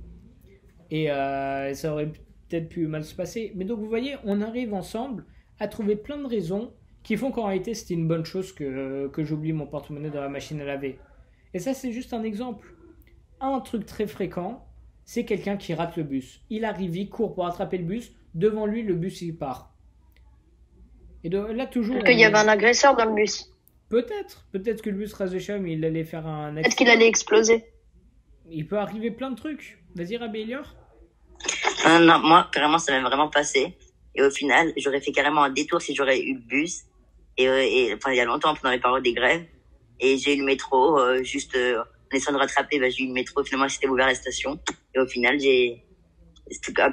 Et 0.91 1.09
euh, 1.09 1.73
ça 1.73 1.91
aurait 1.91 2.11
peut-être 2.49 2.69
pu 2.69 2.85
mal 2.85 3.03
se 3.03 3.15
passer. 3.15 3.51
Mais 3.55 3.65
donc 3.65 3.79
vous 3.79 3.89
voyez, 3.89 4.17
on 4.25 4.41
arrive 4.41 4.75
ensemble 4.75 5.25
à 5.59 5.67
trouver 5.67 5.95
plein 5.95 6.19
de 6.19 6.27
raisons 6.27 6.71
qui 7.01 7.17
font 7.17 7.31
qu'en 7.31 7.47
réalité 7.47 7.73
c'était 7.73 7.95
une 7.95 8.07
bonne 8.07 8.25
chose 8.25 8.53
que, 8.53 9.07
que 9.07 9.23
j'oublie 9.23 9.53
mon 9.53 9.65
porte-monnaie 9.65 10.11
dans 10.11 10.21
la 10.21 10.29
machine 10.29 10.61
à 10.61 10.65
laver. 10.65 10.99
Et 11.53 11.59
ça 11.59 11.73
c'est 11.73 11.91
juste 11.91 12.13
un 12.13 12.23
exemple. 12.23 12.73
Un 13.39 13.59
truc 13.59 13.85
très 13.85 14.07
fréquent, 14.07 14.65
c'est 15.05 15.25
quelqu'un 15.25 15.57
qui 15.57 15.73
rate 15.73 15.97
le 15.97 16.03
bus. 16.03 16.41
Il 16.49 16.65
arrive, 16.65 16.95
il 16.95 17.09
court 17.09 17.33
pour 17.33 17.45
attraper 17.45 17.77
le 17.77 17.85
bus, 17.85 18.11
devant 18.33 18.65
lui 18.65 18.83
le 18.83 18.95
bus 18.95 19.21
il 19.21 19.37
part. 19.37 19.73
Et 21.23 21.29
de, 21.29 21.37
là 21.37 21.65
toujours... 21.67 21.95
Peut-être 21.95 22.07
qu'il 22.07 22.19
y 22.19 22.25
avait 22.25 22.37
un 22.37 22.47
agresseur 22.47 22.95
dans 22.95 23.05
le 23.05 23.13
bus. 23.13 23.49
Peut-être, 23.89 24.47
peut-être 24.51 24.81
que 24.81 24.89
le 24.89 24.97
bus 24.97 25.13
Razesham 25.13 25.67
il 25.67 25.83
allait 25.85 26.03
faire 26.03 26.25
un 26.25 26.53
Peut-être 26.53 26.75
qu'il 26.75 26.89
allait 26.89 27.07
exploser. 27.07 27.65
Il 28.49 28.67
peut 28.67 28.77
arriver 28.77 29.11
plein 29.11 29.31
de 29.31 29.35
trucs. 29.35 29.79
Vas-y 29.95 30.17
Rabbi 30.17 30.41
Elior. 30.41 30.75
Non, 31.85 31.99
non, 31.99 32.19
moi, 32.19 32.49
carrément, 32.51 32.77
ça 32.77 32.93
m'est 32.93 33.01
vraiment 33.01 33.29
passé. 33.29 33.77
Et 34.15 34.21
au 34.21 34.29
final, 34.29 34.73
j'aurais 34.77 35.01
fait 35.01 35.11
carrément 35.11 35.43
un 35.43 35.49
détour 35.49 35.81
si 35.81 35.95
j'aurais 35.95 36.19
eu 36.19 36.35
le 36.35 36.41
bus. 36.41 36.83
Et, 37.37 37.47
euh, 37.47 37.61
et 37.61 37.93
enfin, 37.93 38.11
il 38.11 38.17
y 38.17 38.19
a 38.19 38.25
longtemps, 38.25 38.53
pendant 38.55 38.71
les 38.71 38.79
périodes 38.79 39.03
des 39.03 39.13
grèves. 39.13 39.45
Et 40.03 40.17
j'ai 40.17 40.35
eu 40.35 40.39
le 40.39 40.45
métro, 40.45 40.99
euh, 40.99 41.23
juste 41.23 41.55
euh, 41.55 41.79
en 41.81 42.15
essayant 42.15 42.33
de 42.37 42.41
rattraper, 42.41 42.79
bah, 42.79 42.89
j'ai 42.89 43.03
eu 43.03 43.07
le 43.07 43.13
métro. 43.13 43.43
Finalement, 43.43 43.69
c'était 43.69 43.87
ouvert 43.87 44.07
la 44.07 44.15
station. 44.15 44.59
Et 44.93 44.99
au 44.99 45.07
final, 45.07 45.39
j'ai... 45.39 45.83
Un. 46.77 46.91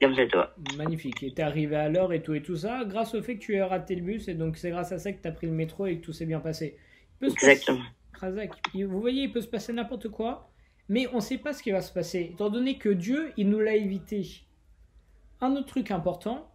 Comme 0.00 0.14
ça, 0.14 0.26
toi. 0.26 0.54
Magnifique. 0.76 1.22
Et 1.22 1.32
t'es 1.34 1.42
arrivé 1.42 1.76
à 1.76 1.88
l'heure 1.88 2.12
et 2.12 2.22
tout 2.22 2.34
et 2.34 2.42
tout 2.42 2.56
ça, 2.56 2.84
grâce 2.84 3.14
au 3.14 3.22
fait 3.22 3.34
que 3.36 3.40
tu 3.40 3.58
as 3.58 3.66
raté 3.66 3.94
le 3.94 4.02
bus, 4.02 4.28
et 4.28 4.34
donc 4.34 4.56
c'est 4.56 4.70
grâce 4.70 4.92
à 4.92 4.98
ça 4.98 5.12
que 5.12 5.20
t'as 5.20 5.32
pris 5.32 5.46
le 5.46 5.52
métro 5.52 5.86
et 5.86 5.98
que 5.98 6.04
tout 6.04 6.12
s'est 6.12 6.26
bien 6.26 6.40
passé. 6.40 6.76
Il 7.14 7.18
peut 7.18 7.28
se 7.30 7.34
passer- 7.34 7.50
Exactement. 7.52 7.84
Il- 8.74 8.86
vous 8.86 9.00
voyez, 9.00 9.24
il 9.24 9.32
peut 9.32 9.40
se 9.40 9.46
passer 9.48 9.72
n'importe 9.72 10.08
quoi, 10.08 10.50
mais 10.88 11.06
on 11.12 11.16
ne 11.16 11.20
sait 11.20 11.38
pas 11.38 11.52
ce 11.54 11.62
qui 11.62 11.70
va 11.70 11.80
se 11.82 11.92
passer, 11.92 12.30
étant 12.32 12.48
donné 12.50 12.78
que 12.78 12.88
Dieu, 12.90 13.32
il 13.36 13.48
nous 13.48 13.60
l'a 13.60 13.74
évité. 13.76 14.26
Un 15.40 15.52
autre 15.56 15.66
truc 15.66 15.90
important, 15.90 16.50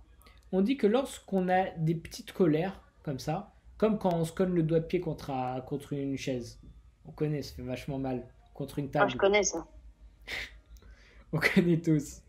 on 0.51 0.61
dit 0.61 0.77
que 0.77 0.87
lorsqu'on 0.87 1.49
a 1.49 1.69
des 1.77 1.95
petites 1.95 2.31
colères, 2.33 2.81
comme 3.03 3.19
ça, 3.19 3.54
comme 3.77 3.97
quand 3.97 4.13
on 4.13 4.25
se 4.25 4.31
colle 4.31 4.49
le 4.51 4.63
doigt 4.63 4.79
de 4.79 4.85
pied 4.85 4.99
contre, 4.99 5.31
un- 5.31 5.61
contre 5.61 5.93
une 5.93 6.17
chaise, 6.17 6.59
on 7.05 7.11
connaît, 7.11 7.41
ça 7.41 7.53
fait 7.55 7.61
vachement 7.61 7.99
mal, 7.99 8.25
contre 8.53 8.79
une 8.79 8.87
Ah, 8.93 8.99
table. 8.99 9.11
je 9.11 9.17
connais 9.17 9.43
ça. 9.43 9.65
On 11.33 11.39
connaît 11.39 11.77
tous. 11.81 12.21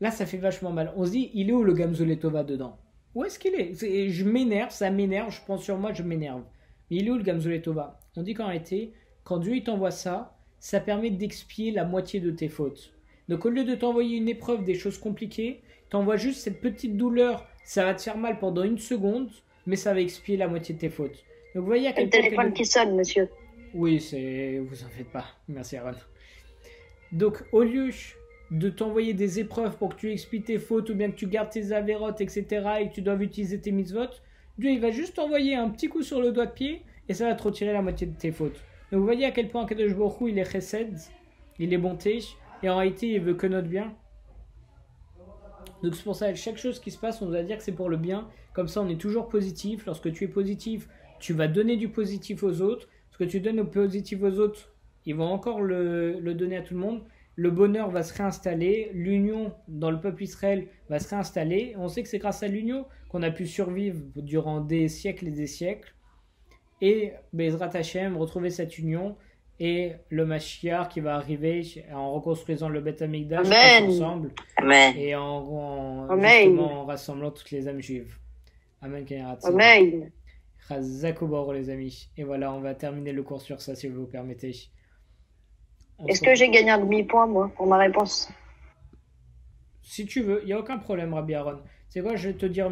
Là, 0.00 0.10
ça 0.10 0.24
fait 0.24 0.38
vachement 0.38 0.70
mal. 0.70 0.92
On 0.96 1.04
se 1.04 1.10
dit, 1.10 1.30
il 1.34 1.50
est 1.50 1.52
où 1.52 1.62
le 1.64 1.74
Gamzoletova 1.74 2.44
dedans? 2.44 2.78
Où 3.14 3.24
est-ce 3.24 3.38
qu'il 3.38 3.54
est, 3.54 3.74
Je 3.74 4.24
m'énerve, 4.24 4.70
ça 4.70 4.88
m'énerve, 4.90 5.30
je 5.32 5.40
pense 5.44 5.64
sur 5.64 5.76
moi, 5.76 5.92
je 5.92 6.02
m'énerve. 6.02 6.42
Mais 6.90 6.98
il 6.98 7.08
est 7.08 7.10
où 7.10 7.16
le 7.16 7.24
Gamzoletova? 7.24 7.98
On 8.16 8.22
dit 8.22 8.34
qu'en 8.34 8.46
réalité, 8.46 8.92
quand 9.24 9.38
Dieu 9.38 9.56
il 9.56 9.64
t'envoie 9.64 9.90
ça, 9.90 10.36
ça 10.60 10.80
permet 10.80 11.10
d'expier 11.10 11.72
la 11.72 11.84
moitié 11.84 12.20
de 12.20 12.30
tes 12.30 12.48
fautes. 12.48 12.92
Donc 13.28 13.44
au 13.44 13.50
lieu 13.50 13.64
de 13.64 13.74
t'envoyer 13.74 14.16
une 14.16 14.28
épreuve 14.28 14.64
des 14.64 14.74
choses 14.74 14.98
compliquées, 14.98 15.62
t'envoie 15.88 16.16
juste 16.16 16.40
cette 16.40 16.60
petite 16.60 16.96
douleur, 16.96 17.46
ça 17.64 17.84
va 17.84 17.94
te 17.94 18.02
faire 18.02 18.16
mal 18.16 18.38
pendant 18.38 18.62
une 18.62 18.78
seconde, 18.78 19.30
mais 19.66 19.76
ça 19.76 19.94
va 19.94 20.00
expier 20.00 20.36
la 20.36 20.48
moitié 20.48 20.74
de 20.74 20.80
tes 20.80 20.88
fautes. 20.88 21.24
Donc 21.54 21.62
vous 21.62 21.66
voyez 21.66 21.88
à 21.88 21.90
Le 21.90 21.96
quel 21.96 22.10
point... 22.10 22.20
téléphone 22.20 22.52
qui 22.52 22.64
sonne, 22.64 22.96
monsieur. 22.96 23.28
Oui, 23.74 24.00
c'est. 24.00 24.58
Vous 24.58 24.82
en 24.82 24.88
faites 24.88 25.10
pas. 25.10 25.24
Merci, 25.48 25.76
Aaron. 25.76 25.94
Donc, 27.12 27.44
au 27.52 27.62
lieu 27.62 27.90
de 28.50 28.68
t'envoyer 28.68 29.14
des 29.14 29.38
épreuves 29.38 29.76
pour 29.76 29.90
que 29.90 30.00
tu 30.00 30.12
expliques 30.12 30.46
tes 30.46 30.58
fautes 30.58 30.90
ou 30.90 30.94
bien 30.94 31.10
que 31.10 31.16
tu 31.16 31.26
gardes 31.26 31.50
tes 31.50 31.72
avérotes, 31.72 32.20
etc., 32.20 32.44
et 32.80 32.88
que 32.88 32.94
tu 32.94 33.02
dois 33.02 33.14
utiliser 33.14 33.60
tes 33.60 33.70
mitzvot, 33.70 34.10
Dieu, 34.58 34.70
il 34.70 34.80
va 34.80 34.90
juste 34.90 35.14
t'envoyer 35.16 35.54
un 35.54 35.68
petit 35.70 35.88
coup 35.88 36.02
sur 36.02 36.20
le 36.20 36.32
doigt 36.32 36.46
de 36.46 36.52
pied 36.52 36.82
et 37.08 37.14
ça 37.14 37.26
va 37.26 37.34
te 37.34 37.42
retirer 37.42 37.72
la 37.72 37.82
moitié 37.82 38.06
de 38.06 38.16
tes 38.16 38.32
fautes. 38.32 38.60
Donc, 38.90 39.00
vous 39.00 39.04
voyez 39.04 39.24
à 39.24 39.30
quel 39.30 39.48
point 39.48 39.66
Kadosh 39.66 39.92
Hu, 39.92 40.30
il 40.30 40.38
est 40.38 40.50
chesed, 40.50 40.96
il 41.58 41.72
est 41.72 41.78
bonté, 41.78 42.20
et 42.62 42.68
en 42.68 42.76
réalité, 42.76 43.08
il 43.08 43.20
veut 43.20 43.34
que 43.34 43.46
notre 43.46 43.68
bien. 43.68 43.94
Donc 45.82 45.94
c'est 45.94 46.04
pour 46.04 46.16
ça, 46.16 46.34
chaque 46.34 46.58
chose 46.58 46.78
qui 46.78 46.90
se 46.90 46.98
passe, 46.98 47.22
on 47.22 47.26
doit 47.26 47.42
dire 47.42 47.56
que 47.56 47.62
c'est 47.62 47.72
pour 47.72 47.88
le 47.88 47.96
bien. 47.96 48.28
Comme 48.52 48.68
ça, 48.68 48.80
on 48.82 48.88
est 48.88 49.00
toujours 49.00 49.28
positif. 49.28 49.86
Lorsque 49.86 50.12
tu 50.12 50.24
es 50.24 50.28
positif, 50.28 50.88
tu 51.20 51.32
vas 51.32 51.48
donner 51.48 51.76
du 51.76 51.88
positif 51.88 52.42
aux 52.42 52.60
autres. 52.60 52.88
Ce 53.10 53.18
que 53.18 53.24
tu 53.24 53.40
donnes 53.40 53.60
au 53.60 53.64
positif 53.66 54.22
aux 54.22 54.38
autres, 54.38 54.72
ils 55.06 55.14
vont 55.14 55.28
encore 55.30 55.60
le, 55.60 56.18
le 56.18 56.34
donner 56.34 56.56
à 56.56 56.62
tout 56.62 56.74
le 56.74 56.80
monde. 56.80 57.02
Le 57.36 57.50
bonheur 57.50 57.90
va 57.90 58.02
se 58.02 58.12
réinstaller. 58.14 58.90
L'union 58.92 59.52
dans 59.68 59.90
le 59.90 60.00
peuple 60.00 60.22
Israël 60.24 60.66
va 60.88 60.98
se 60.98 61.08
réinstaller. 61.08 61.74
On 61.78 61.88
sait 61.88 62.02
que 62.02 62.08
c'est 62.08 62.18
grâce 62.18 62.42
à 62.42 62.48
l'union 62.48 62.84
qu'on 63.08 63.22
a 63.22 63.30
pu 63.30 63.46
survivre 63.46 63.98
durant 64.16 64.60
des 64.60 64.88
siècles 64.88 65.28
et 65.28 65.32
des 65.32 65.46
siècles. 65.46 65.94
Et 66.82 67.12
Bezrat 67.32 67.70
Hashem, 67.76 68.16
retrouver 68.16 68.50
cette 68.50 68.78
union 68.78 69.16
et 69.58 69.92
le 70.08 70.24
Mashiach 70.24 70.88
qui 70.88 71.00
va 71.00 71.14
arriver 71.16 71.62
en 71.92 72.12
reconstruisant 72.14 72.70
le 72.70 72.80
Beth 72.80 73.02
Amikdash 73.02 73.46
ensemble 73.88 74.30
Amen. 74.56 74.94
et 74.96 75.14
en, 75.14 75.20
en- 75.22 76.08
en 76.58 76.84
rassemblant 76.86 77.30
toutes 77.30 77.50
les 77.50 77.68
âmes 77.68 77.80
juives. 77.82 78.16
Amen. 78.82 79.06
Amen. 79.42 80.10
Bord, 81.22 81.52
les 81.52 81.70
amis. 81.70 82.10
Et 82.16 82.24
voilà, 82.24 82.52
on 82.52 82.60
va 82.60 82.74
terminer 82.74 83.12
le 83.12 83.22
cours 83.22 83.42
sur 83.42 83.60
ça 83.60 83.74
si 83.74 83.88
vous 83.88 84.06
permettez. 84.06 84.54
Est-ce 86.08 86.22
que 86.22 86.34
j'ai 86.34 86.50
gagné 86.50 86.70
un 86.70 86.78
demi-point, 86.78 87.26
moi, 87.26 87.52
pour 87.56 87.66
ma 87.66 87.78
réponse? 87.78 88.30
Si 89.82 90.06
tu 90.06 90.22
veux, 90.22 90.40
il 90.42 90.46
n'y 90.46 90.52
a 90.52 90.58
aucun 90.58 90.78
problème, 90.78 91.12
Rabbi 91.12 91.34
Aaron. 91.34 91.60
C'est 91.88 92.00
quoi, 92.00 92.16
je 92.16 92.28
vais 92.28 92.36
te 92.36 92.46
dire 92.46 92.70